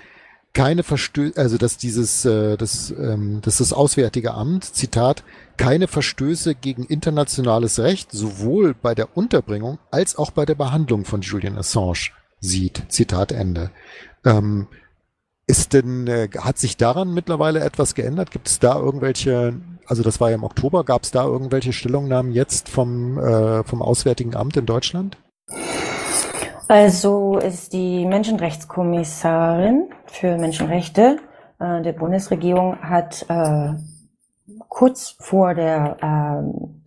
keine 0.54 0.84
Verstöße, 0.84 1.38
also 1.38 1.58
dass 1.58 1.78
dieses, 1.78 2.26
äh, 2.26 2.58
das, 2.58 2.92
ähm, 2.92 3.42
dass 3.42 3.58
das 3.58 3.74
Auswärtige 3.74 4.34
Amt, 4.34 4.66
Zitat, 4.66 5.24
keine 5.58 5.88
Verstöße 5.88 6.56
gegen 6.56 6.84
internationales 6.86 7.80
Recht 7.80 8.12
sowohl 8.12 8.74
bei 8.74 8.94
der 8.94 9.16
Unterbringung 9.18 9.80
als 9.92 10.16
auch 10.16 10.32
bei 10.32 10.46
der 10.46 10.56
Behandlung 10.56 11.06
von 11.06 11.22
Julian 11.22 11.58
Assange 11.58 12.12
sieht. 12.40 12.84
Zitat 12.90 13.32
Ende. 13.32 13.72
Ähm, 14.26 14.68
ist 15.52 15.74
denn, 15.74 16.08
äh, 16.08 16.30
hat 16.40 16.58
sich 16.58 16.78
daran 16.78 17.14
mittlerweile 17.14 17.60
etwas 17.60 17.94
geändert? 17.94 18.32
Gibt 18.32 18.48
es 18.48 18.60
da 18.60 18.80
irgendwelche, 18.80 19.54
also 19.86 20.02
das 20.02 20.22
war 20.22 20.30
ja 20.30 20.36
im 20.36 20.46
Oktober, 20.46 20.86
gab 20.86 21.04
es 21.04 21.12
da 21.12 21.26
irgendwelche 21.26 21.74
Stellungnahmen 21.74 22.32
jetzt 22.32 22.70
vom, 22.70 23.20
äh, 23.20 23.66
vom 23.66 23.82
Auswärtigen 23.82 24.34
Amt 24.34 24.56
in 24.56 24.66
Deutschland? 24.66 25.18
Also 26.70 27.38
ist 27.38 27.74
die 27.74 28.06
Menschenrechtskommissarin 28.06 29.90
für 30.06 30.38
Menschenrechte 30.38 31.18
äh, 31.60 31.82
der 31.82 31.92
Bundesregierung 31.92 32.78
hat 32.82 33.26
äh, 33.28 33.74
kurz 34.70 35.18
vor 35.20 35.54
der 35.54 35.98
ähm, 36.02 36.82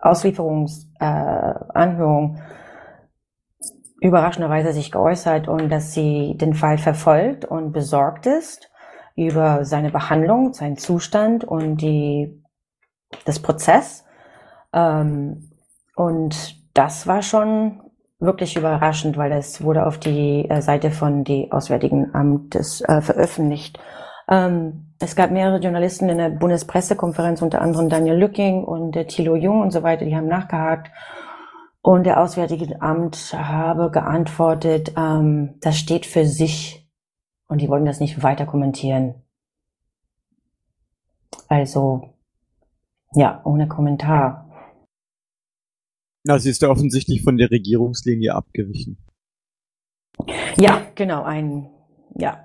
Auslieferungsanhörung 0.00 2.36
äh, 2.36 2.40
überraschenderweise 4.00 4.72
sich 4.72 4.92
geäußert 4.92 5.48
und 5.48 5.70
dass 5.70 5.92
sie 5.92 6.36
den 6.36 6.54
Fall 6.54 6.78
verfolgt 6.78 7.44
und 7.44 7.72
besorgt 7.72 8.26
ist 8.26 8.70
über 9.16 9.64
seine 9.64 9.90
Behandlung, 9.90 10.52
seinen 10.52 10.76
Zustand 10.76 11.44
und 11.44 11.78
die, 11.78 12.42
das 13.24 13.40
Prozess. 13.40 14.04
Ähm, 14.72 15.50
und 15.96 16.56
das 16.74 17.08
war 17.08 17.22
schon 17.22 17.80
wirklich 18.20 18.56
überraschend, 18.56 19.16
weil 19.16 19.32
es 19.32 19.62
wurde 19.62 19.86
auf 19.86 19.98
die 19.98 20.48
äh, 20.48 20.60
Seite 20.62 20.90
von 20.90 21.24
die 21.24 21.50
Auswärtigen 21.50 22.14
Amtes 22.14 22.80
äh, 22.82 23.00
veröffentlicht. 23.00 23.80
Ähm, 24.28 24.94
es 25.00 25.16
gab 25.16 25.30
mehrere 25.30 25.58
Journalisten 25.58 26.08
in 26.08 26.18
der 26.18 26.30
Bundespressekonferenz, 26.30 27.42
unter 27.42 27.60
anderem 27.60 27.88
Daniel 27.88 28.16
Lücking 28.16 28.64
und 28.64 28.92
der 28.92 29.06
Thilo 29.06 29.36
Jung 29.36 29.60
und 29.60 29.72
so 29.72 29.82
weiter, 29.82 30.04
die 30.04 30.16
haben 30.16 30.26
nachgehakt. 30.26 30.90
Und 31.82 32.04
der 32.04 32.20
Auswärtige 32.20 32.80
Amt 32.82 33.32
habe 33.32 33.90
geantwortet, 33.90 34.92
ähm, 34.96 35.54
das 35.60 35.78
steht 35.78 36.06
für 36.06 36.26
sich 36.26 36.88
und 37.46 37.60
die 37.60 37.68
wollen 37.68 37.86
das 37.86 38.00
nicht 38.00 38.22
weiter 38.22 38.46
kommentieren. 38.46 39.14
Also, 41.48 42.14
ja, 43.14 43.40
ohne 43.44 43.68
Kommentar. 43.68 44.44
Na, 46.24 46.38
sie 46.38 46.50
ist 46.50 46.60
ja 46.60 46.68
offensichtlich 46.68 47.22
von 47.22 47.38
der 47.38 47.50
Regierungslinie 47.50 48.34
abgewichen. 48.34 48.98
Ja, 50.58 50.86
genau, 50.94 51.22
ein, 51.22 51.70
ja. 52.16 52.44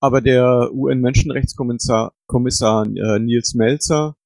Aber 0.00 0.20
der 0.20 0.70
UN-Menschenrechtskommissar 0.72 2.12
Kommissar, 2.26 2.84
äh, 2.84 3.20
Nils 3.20 3.54
Melzer, 3.54 4.16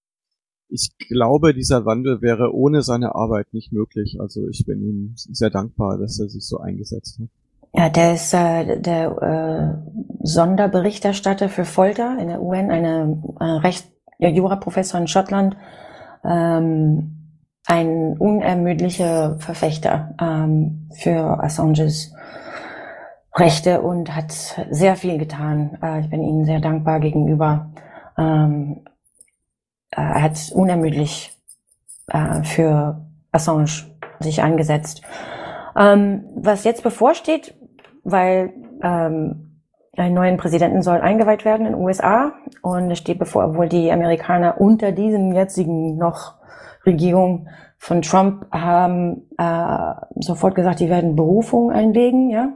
ich 0.69 0.91
glaube, 1.09 1.55
dieser 1.55 1.85
Wandel 1.85 2.23
wäre 2.23 2.55
ohne 2.55 2.83
seine 2.83 3.15
Arbeit 3.15 3.53
nicht 3.53 3.73
möglich. 3.73 4.19
Also 4.21 4.49
ich 4.49 4.65
bin 4.67 4.83
ihm 4.83 5.13
sehr 5.15 5.51
dankbar, 5.51 5.99
dass 5.99 6.19
er 6.19 6.29
sich 6.29 6.47
so 6.47 6.59
eingesetzt 6.59 7.21
hat. 7.21 7.29
Ja, 7.73 7.91
der 7.91 8.15
ist 8.15 8.33
äh, 8.33 8.81
der 8.81 9.23
äh, 9.23 10.27
Sonderberichterstatter 10.27 11.49
für 11.49 11.65
Folter 11.65 12.17
in 12.19 12.29
der 12.29 12.43
UN, 12.43 12.71
eine 12.71 13.23
äh, 13.39 13.45
Recht 13.45 13.87
Jura-Professor 14.19 15.01
in 15.01 15.09
Schottland. 15.09 15.57
Ähm, 16.25 17.13
ein 17.67 18.17
unermüdlicher 18.19 19.39
Verfechter 19.41 20.15
ähm, 20.21 20.89
für 20.95 21.43
Assanges 21.43 22.15
Rechte 23.35 23.83
und 23.83 24.15
hat 24.17 24.33
sehr 24.71 24.97
viel 24.97 25.19
getan. 25.19 25.77
Äh, 25.83 26.01
ich 26.01 26.11
bin 26.11 26.23
Ihnen 26.23 26.45
sehr 26.45 26.61
dankbar 26.61 27.01
gegenüber. 27.01 27.71
Ähm, 28.17 28.81
äh, 28.85 28.96
er 29.91 30.23
hat 30.23 30.51
unermüdlich 30.53 31.37
äh, 32.09 32.43
für 32.43 33.07
Assange 33.33 33.87
sich 34.21 34.43
eingesetzt. 34.43 35.03
Ähm, 35.77 36.25
was 36.35 36.65
jetzt 36.65 36.83
bevorsteht, 36.83 37.55
weil 38.03 38.53
ähm, 38.83 39.61
einen 39.97 40.15
neuen 40.15 40.37
Präsidenten 40.37 40.83
soll 40.83 41.01
eingeweiht 41.01 41.45
werden 41.45 41.67
in 41.67 41.73
den 41.73 41.83
USA 41.83 42.33
und 42.63 42.91
es 42.91 42.99
steht 42.99 43.19
bevor, 43.19 43.45
obwohl 43.47 43.69
die 43.69 43.91
Amerikaner 43.91 44.61
unter 44.61 44.93
diesen 44.93 45.35
jetzigen 45.35 45.97
noch 45.97 46.35
Regierung 46.85 47.49
von 47.79 48.03
Trump 48.03 48.47
haben 48.53 49.29
äh, 49.39 49.95
sofort 50.21 50.55
gesagt, 50.55 50.81
die 50.81 50.89
werden 50.89 51.17
Berufung 51.17 51.71
einlegen, 51.71 52.31
ja. 52.31 52.53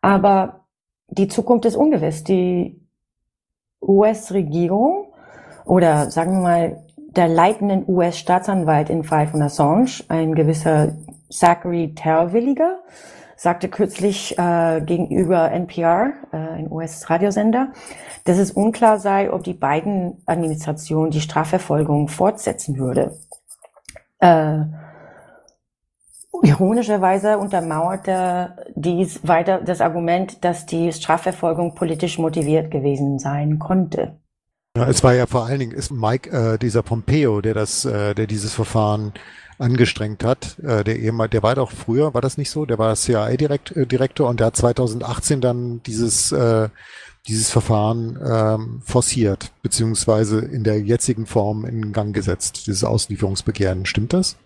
Aber 0.00 0.66
die 1.08 1.28
Zukunft 1.28 1.64
ist 1.64 1.76
ungewiss. 1.76 2.24
Die 2.24 2.80
US-Regierung 3.80 5.01
oder 5.64 6.10
sagen 6.10 6.32
wir 6.34 6.40
mal 6.40 6.82
der 7.16 7.28
leitenden 7.28 7.84
US-Staatsanwalt 7.86 8.88
in 8.90 9.04
Fall 9.04 9.26
von 9.26 9.42
Assange, 9.42 10.02
ein 10.08 10.34
gewisser 10.34 10.92
Zachary 11.30 11.94
Terwilliger, 11.94 12.80
sagte 13.36 13.68
kürzlich 13.68 14.38
äh, 14.38 14.80
gegenüber 14.82 15.50
NPR, 15.50 16.12
äh, 16.32 16.36
ein 16.36 16.70
US-Radiosender, 16.70 17.72
dass 18.24 18.38
es 18.38 18.52
unklar 18.52 18.98
sei, 18.98 19.32
ob 19.32 19.42
die 19.42 19.54
beiden 19.54 20.22
Administration 20.26 21.10
die 21.10 21.20
Strafverfolgung 21.20 22.08
fortsetzen 22.08 22.78
würde. 22.78 23.18
Äh, 24.20 24.60
ironischerweise 26.42 27.38
untermauerte 27.38 28.56
dies 28.74 29.26
weiter 29.26 29.60
das 29.60 29.80
Argument, 29.80 30.44
dass 30.44 30.66
die 30.66 30.92
Strafverfolgung 30.92 31.74
politisch 31.74 32.18
motiviert 32.18 32.70
gewesen 32.70 33.18
sein 33.18 33.58
konnte. 33.58 34.21
Ja, 34.76 34.88
es 34.88 35.04
war 35.04 35.12
ja 35.12 35.26
vor 35.26 35.44
allen 35.44 35.58
Dingen 35.58 35.72
ist 35.72 35.90
Mike, 35.90 36.30
äh, 36.30 36.58
dieser 36.58 36.82
Pompeo, 36.82 37.42
der 37.42 37.52
das, 37.52 37.84
äh, 37.84 38.14
der 38.14 38.26
dieses 38.26 38.54
Verfahren 38.54 39.12
angestrengt 39.58 40.24
hat. 40.24 40.58
Äh, 40.60 40.82
der 40.82 40.98
ehemal, 40.98 41.28
der 41.28 41.42
war 41.42 41.54
doch 41.54 41.70
früher, 41.70 42.14
war 42.14 42.22
das 42.22 42.38
nicht 42.38 42.50
so? 42.50 42.64
Der 42.64 42.78
war 42.78 42.96
CIA-Direktor 42.96 44.26
äh, 44.26 44.30
und 44.30 44.40
der 44.40 44.46
hat 44.46 44.56
2018 44.56 45.42
dann 45.42 45.82
dieses 45.82 46.32
äh, 46.32 46.70
dieses 47.28 47.50
Verfahren 47.50 48.18
ähm, 48.24 48.80
forciert, 48.84 49.52
beziehungsweise 49.62 50.40
in 50.40 50.64
der 50.64 50.80
jetzigen 50.80 51.26
Form 51.26 51.64
in 51.64 51.92
Gang 51.92 52.12
gesetzt, 52.12 52.66
dieses 52.66 52.82
Auslieferungsbegehren. 52.82 53.86
Stimmt 53.86 54.12
das? 54.12 54.36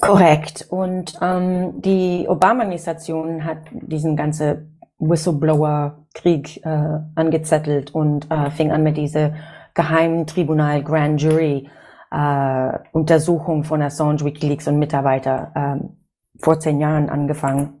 Korrekt. 0.00 0.66
Und 0.70 1.14
ähm, 1.20 1.82
die 1.82 2.26
Obama-Administration 2.26 3.44
hat 3.44 3.58
diesen 3.70 4.16
ganze 4.16 4.66
Whistleblower-Krieg 4.98 6.64
äh, 6.64 6.98
angezettelt 7.14 7.94
und 7.94 8.30
äh, 8.30 8.50
fing 8.50 8.72
an 8.72 8.82
mit 8.82 8.96
dieser 8.96 9.34
geheimen 9.76 10.26
Tribunal 10.26 10.82
Grand 10.82 11.22
Jury 11.22 11.68
äh, 12.10 12.78
Untersuchung 12.92 13.62
von 13.62 13.82
Assange, 13.82 14.24
WikiLeaks 14.24 14.66
und 14.66 14.78
Mitarbeiter 14.78 15.52
äh, 15.54 16.42
vor 16.42 16.58
zehn 16.58 16.80
Jahren 16.80 17.08
angefangen. 17.08 17.80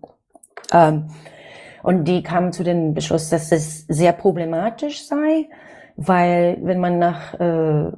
Ähm, 0.72 1.08
und 1.82 2.04
die 2.04 2.22
kamen 2.22 2.52
zu 2.52 2.64
dem 2.64 2.94
Beschluss, 2.94 3.30
dass 3.30 3.50
es 3.52 3.86
sehr 3.86 4.12
problematisch 4.12 5.06
sei, 5.06 5.48
weil 5.96 6.58
wenn 6.62 6.80
man 6.80 6.98
nach 6.98 7.34
äh, 7.40 7.92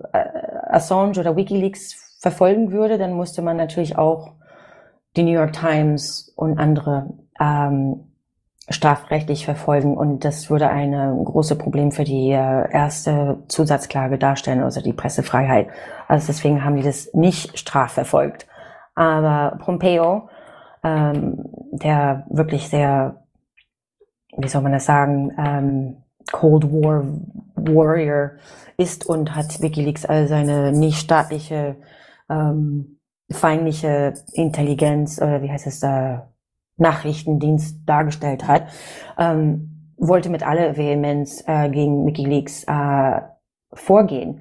Assange 0.69 1.19
oder 1.19 1.37
WikiLeaks 1.37 2.19
verfolgen 2.21 2.71
würde, 2.71 2.99
dann 2.99 3.13
musste 3.13 3.43
man 3.43 3.57
natürlich 3.57 3.97
auch 3.99 4.35
die 5.17 5.23
New 5.23 5.33
York 5.33 5.55
Times 5.55 6.33
und 6.37 6.59
andere 6.59 7.15
ähm, 7.41 8.08
strafrechtlich 8.71 9.45
verfolgen 9.45 9.97
und 9.97 10.25
das 10.25 10.51
würde 10.51 10.69
ein 10.69 10.93
großes 11.25 11.57
Problem 11.59 11.91
für 11.93 12.05
die 12.05 12.31
äh, 12.31 12.71
erste 12.71 13.39
Zusatzklage 13.49 14.19
darstellen, 14.19 14.63
also 14.63 14.81
die 14.83 14.93
Pressefreiheit. 14.93 15.69
Also 16.07 16.27
deswegen 16.27 16.65
haben 16.65 16.77
die 16.77 16.83
das 16.83 17.13
nicht 17.15 17.59
strafverfolgt. 17.59 18.47
Aber 18.95 19.59
Pompeo, 19.59 20.29
ähm, 20.83 21.45
der 21.73 22.27
wirklich 22.29 22.69
sehr 22.69 23.23
wie 24.39 24.49
soll 24.49 24.63
man 24.63 24.73
das 24.73 24.87
sagen, 24.87 25.33
ähm, 25.39 25.97
Cold 26.33 26.71
War 26.71 27.05
Warrior 27.57 28.33
ist 28.77 29.07
und 29.07 29.35
hat 29.35 29.61
WikiLeaks 29.61 30.05
all 30.05 30.29
seine 30.29 30.73
nichtstaatliche, 30.73 31.77
ähm, 32.31 33.01
feindliche 33.31 34.15
Intelligenz, 34.33 35.21
oder 35.21 35.43
wie 35.43 35.51
heißt 35.51 35.67
es 35.67 35.81
da, 35.81 36.31
Nachrichtendienst 36.79 37.81
dargestellt 37.87 38.47
hat, 38.47 38.69
ähm, 39.19 39.93
wollte 39.97 40.31
mit 40.31 40.47
aller 40.47 40.77
Vehemenz 40.77 41.43
äh, 41.47 41.69
gegen 41.69 42.07
WikiLeaks 42.07 42.65
äh, 42.65 43.21
vorgehen. 43.73 44.41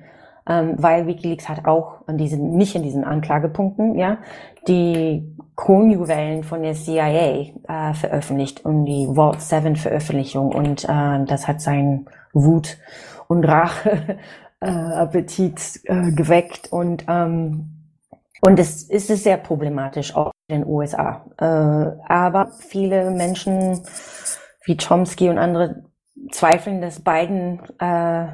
Ähm, 0.50 0.76
weil 0.78 1.08
WikiLeaks 1.08 1.50
hat 1.50 1.66
auch 1.66 2.08
an 2.08 2.18
diesen, 2.18 2.56
nicht 2.56 2.76
in 2.76 2.84
diesen 2.84 3.04
Anklagepunkten, 3.04 3.96
ja, 3.96 4.20
die 4.68 5.36
Kronjuwelen 5.58 6.44
von 6.44 6.62
der 6.62 6.74
CIA 6.74 7.48
äh, 7.68 7.94
veröffentlicht 7.94 8.64
und 8.64 8.86
die 8.86 9.08
Vault 9.14 9.42
7 9.42 9.76
Veröffentlichung 9.76 10.54
und 10.54 10.86
äh, 10.86 11.26
das 11.26 11.48
hat 11.48 11.60
seinen 11.60 12.06
Wut 12.32 12.78
und 13.28 13.44
Rache 13.44 14.20
äh, 14.62 14.70
Appetit 14.70 15.82
äh, 15.86 16.12
geweckt 16.12 16.72
und 16.72 17.06
ähm, 17.10 17.77
und 18.42 18.60
es 18.60 18.84
ist 18.84 19.08
sehr 19.08 19.38
problematisch 19.38 20.16
auch 20.16 20.32
in 20.48 20.62
den 20.62 20.68
USA. 20.68 21.26
Äh, 21.38 22.12
aber 22.12 22.52
viele 22.60 23.12
Menschen 23.12 23.82
wie 24.66 24.78
Chomsky 24.78 25.30
und 25.30 25.38
andere 25.38 25.84
zweifeln, 26.32 26.82
dass 26.82 27.04
Biden 27.04 27.62
äh, 27.80 28.28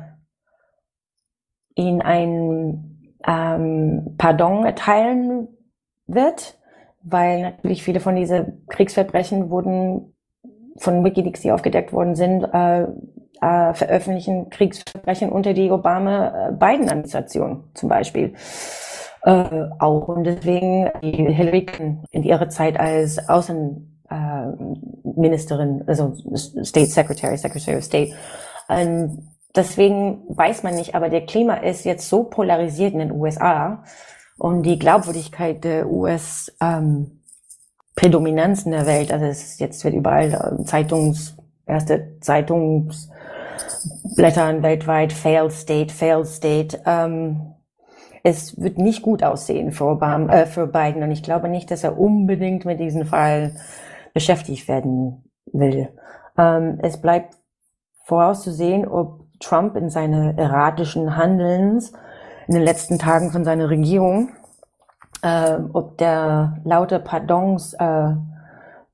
ihn 1.75 2.01
ein 2.01 3.15
ähm, 3.25 4.15
Pardon 4.17 4.65
erteilen 4.65 5.47
wird 6.07 6.57
weil 7.03 7.41
natürlich 7.41 7.83
viele 7.83 7.99
von 7.99 8.15
diesen 8.15 8.65
Kriegsverbrechen 8.67 9.49
wurden 9.49 10.15
von 10.77 11.03
Wikileaks, 11.03 11.41
die 11.41 11.51
aufgedeckt 11.51 11.93
worden 11.93 12.15
sind, 12.15 12.43
äh, 12.43 12.83
äh, 13.41 13.73
veröffentlichen 13.73 14.49
Kriegsverbrechen 14.49 15.29
unter 15.29 15.53
die 15.53 15.69
Obama-Biden-Administration 15.69 17.65
zum 17.73 17.89
Beispiel. 17.89 18.33
Äh, 19.25 19.69
auch 19.79 20.09
und 20.09 20.25
deswegen 20.25 20.91
die 21.01 21.33
Hillary 21.33 21.65
in 22.11 22.23
ihrer 22.23 22.49
Zeit 22.49 22.77
als 22.77 23.29
Außenministerin, 23.29 25.81
äh, 25.81 25.85
also 25.87 26.13
State 26.35 26.87
Secretary, 26.87 27.37
Secretary 27.37 27.77
of 27.77 27.85
State. 27.85 28.11
Und 28.67 29.29
deswegen 29.55 30.23
weiß 30.27 30.63
man 30.63 30.75
nicht, 30.75 30.95
aber 30.95 31.07
der 31.07 31.25
Klima 31.25 31.53
ist 31.55 31.85
jetzt 31.85 32.09
so 32.09 32.25
polarisiert 32.25 32.91
in 32.93 32.99
den 32.99 33.13
USA 33.13 33.85
und 34.37 34.63
die 34.63 34.77
Glaubwürdigkeit 34.77 35.63
der 35.63 35.89
US 35.89 36.51
ähm, 36.59 37.21
Prädominanz 37.95 38.63
in 38.63 38.71
der 38.71 38.85
Welt, 38.85 39.13
also 39.13 39.25
es 39.25 39.41
ist, 39.43 39.61
jetzt 39.61 39.85
wird 39.85 39.93
überall 39.93 40.33
äh, 40.33 40.65
Zeitungs, 40.65 41.37
erste 41.65 42.17
Zeitungsblättern 42.19 44.63
weltweit, 44.63 45.13
failed 45.13 45.53
state, 45.53 45.93
failed 45.93 46.27
state, 46.27 46.81
ähm, 46.85 47.52
es 48.23 48.59
wird 48.59 48.77
nicht 48.77 49.01
gut 49.01 49.21
aussehen 49.21 49.73
für, 49.73 49.85
Obama, 49.85 50.33
äh, 50.33 50.45
für 50.45 50.65
Biden 50.65 51.03
und 51.03 51.11
ich 51.11 51.23
glaube 51.23 51.49
nicht, 51.49 51.69
dass 51.69 51.83
er 51.83 51.99
unbedingt 51.99 52.63
mit 52.65 52.79
diesem 52.79 53.05
Fall 53.05 53.55
beschäftigt 54.13 54.67
werden 54.69 55.29
will. 55.51 55.89
Ähm, 56.37 56.79
es 56.81 56.99
bleibt 57.01 57.35
vorauszusehen, 58.05 58.87
ob 58.87 59.25
Trump 59.39 59.75
in 59.75 59.89
seine 59.89 60.37
erratischen 60.37 61.17
Handelns 61.17 61.91
in 62.47 62.55
den 62.55 62.63
letzten 62.63 62.97
Tagen 62.97 63.31
von 63.31 63.43
seiner 63.43 63.69
Regierung, 63.69 64.29
äh, 65.21 65.57
ob 65.73 65.97
der 65.97 66.61
laute 66.63 66.99
Pardons 66.99 67.73
äh, 67.73 68.09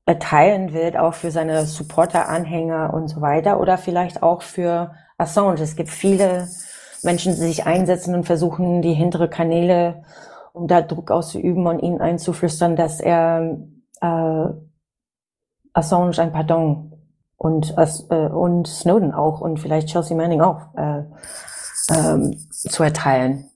erteilen 0.06 0.72
wird, 0.72 0.96
auch 0.96 1.14
für 1.14 1.30
seine 1.30 1.66
Supporter, 1.66 2.28
Anhänger 2.28 2.92
und 2.94 3.08
so 3.08 3.20
weiter, 3.20 3.60
oder 3.60 3.78
vielleicht 3.78 4.24
auch 4.24 4.42
für 4.42 4.92
Assange. 5.18 5.60
Es 5.60 5.76
gibt 5.76 5.90
viele 5.90 6.48
Menschen, 7.02 7.34
die 7.34 7.40
sich 7.40 7.66
einsetzen 7.66 8.14
und 8.14 8.24
versuchen, 8.24 8.82
die 8.82 8.94
hintere 8.94 9.28
Kanäle, 9.28 10.04
um 10.52 10.66
da 10.66 10.82
Druck 10.82 11.10
auszuüben 11.10 11.66
und 11.66 11.80
ihnen 11.80 12.00
einzuflüstern, 12.00 12.76
dass 12.76 13.00
er 13.00 13.58
äh, 14.00 14.46
Assange 15.72 16.18
ein 16.18 16.32
Pardon 16.32 16.92
und, 17.36 17.74
äh, 17.76 18.14
und 18.28 18.66
Snowden 18.66 19.12
auch 19.12 19.40
und 19.40 19.58
vielleicht 19.58 19.88
Chelsea 19.88 20.16
Manning 20.16 20.40
auch 20.40 20.74
äh, 20.76 21.04
ähm, 21.90 22.36
zu 22.50 22.82
erteilen. 22.82 23.50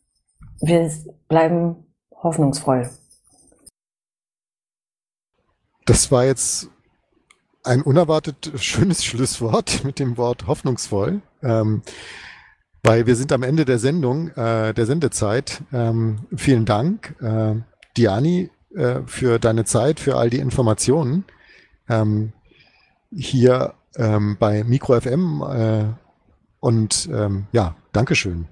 Wir 0.61 0.91
bleiben 1.29 1.85
hoffnungsvoll. 2.23 2.91
Das 5.85 6.11
war 6.11 6.25
jetzt 6.25 6.71
ein 7.63 7.83
unerwartet 7.83 8.53
schönes 8.57 9.05
Schlusswort 9.05 9.85
mit 9.85 9.99
dem 9.99 10.17
Wort 10.17 10.47
hoffnungsvoll. 10.47 11.21
Ähm, 11.43 11.83
weil 12.85 13.07
wir 13.07 13.16
sind 13.16 13.32
am 13.32 13.43
Ende 13.43 13.64
der 13.64 13.78
Sendung, 13.78 14.28
äh, 14.28 14.74
der 14.74 14.87
Sendezeit. 14.87 15.62
Ähm, 15.72 16.20
vielen 16.37 16.66
Dank, 16.66 17.16
äh, 17.20 17.55
Diani, 17.97 18.51
äh, 18.74 19.01
für 19.07 19.39
deine 19.39 19.64
Zeit, 19.64 19.99
für 19.99 20.16
all 20.16 20.30
die 20.30 20.39
Informationen. 20.39 21.24
Ähm, 21.89 22.32
hier 23.11 23.74
ähm, 23.97 24.37
bei 24.39 24.64
Micro 24.64 25.01
FM 25.01 25.43
äh, 25.43 25.85
und 26.61 27.09
ähm, 27.12 27.47
ja, 27.53 27.74
Dankeschön. 27.93 28.47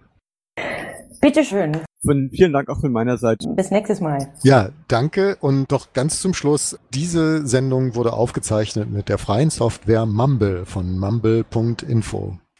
Bitteschön. 1.20 1.78
Und 2.04 2.30
vielen 2.30 2.52
Dank 2.52 2.68
auch 2.68 2.80
von 2.80 2.90
meiner 2.90 3.16
Seite. 3.16 3.48
Bis 3.50 3.70
nächstes 3.70 4.00
Mal. 4.00 4.32
Ja, 4.42 4.70
danke. 4.88 5.36
Und 5.40 5.70
doch 5.70 5.92
ganz 5.92 6.20
zum 6.20 6.34
Schluss, 6.34 6.78
diese 6.92 7.46
Sendung 7.46 7.94
wurde 7.94 8.12
aufgezeichnet 8.12 8.90
mit 8.90 9.08
der 9.08 9.18
freien 9.18 9.50
Software 9.50 10.04
Mumble 10.06 10.66
von 10.66 10.98
mumble.info. 10.98 12.38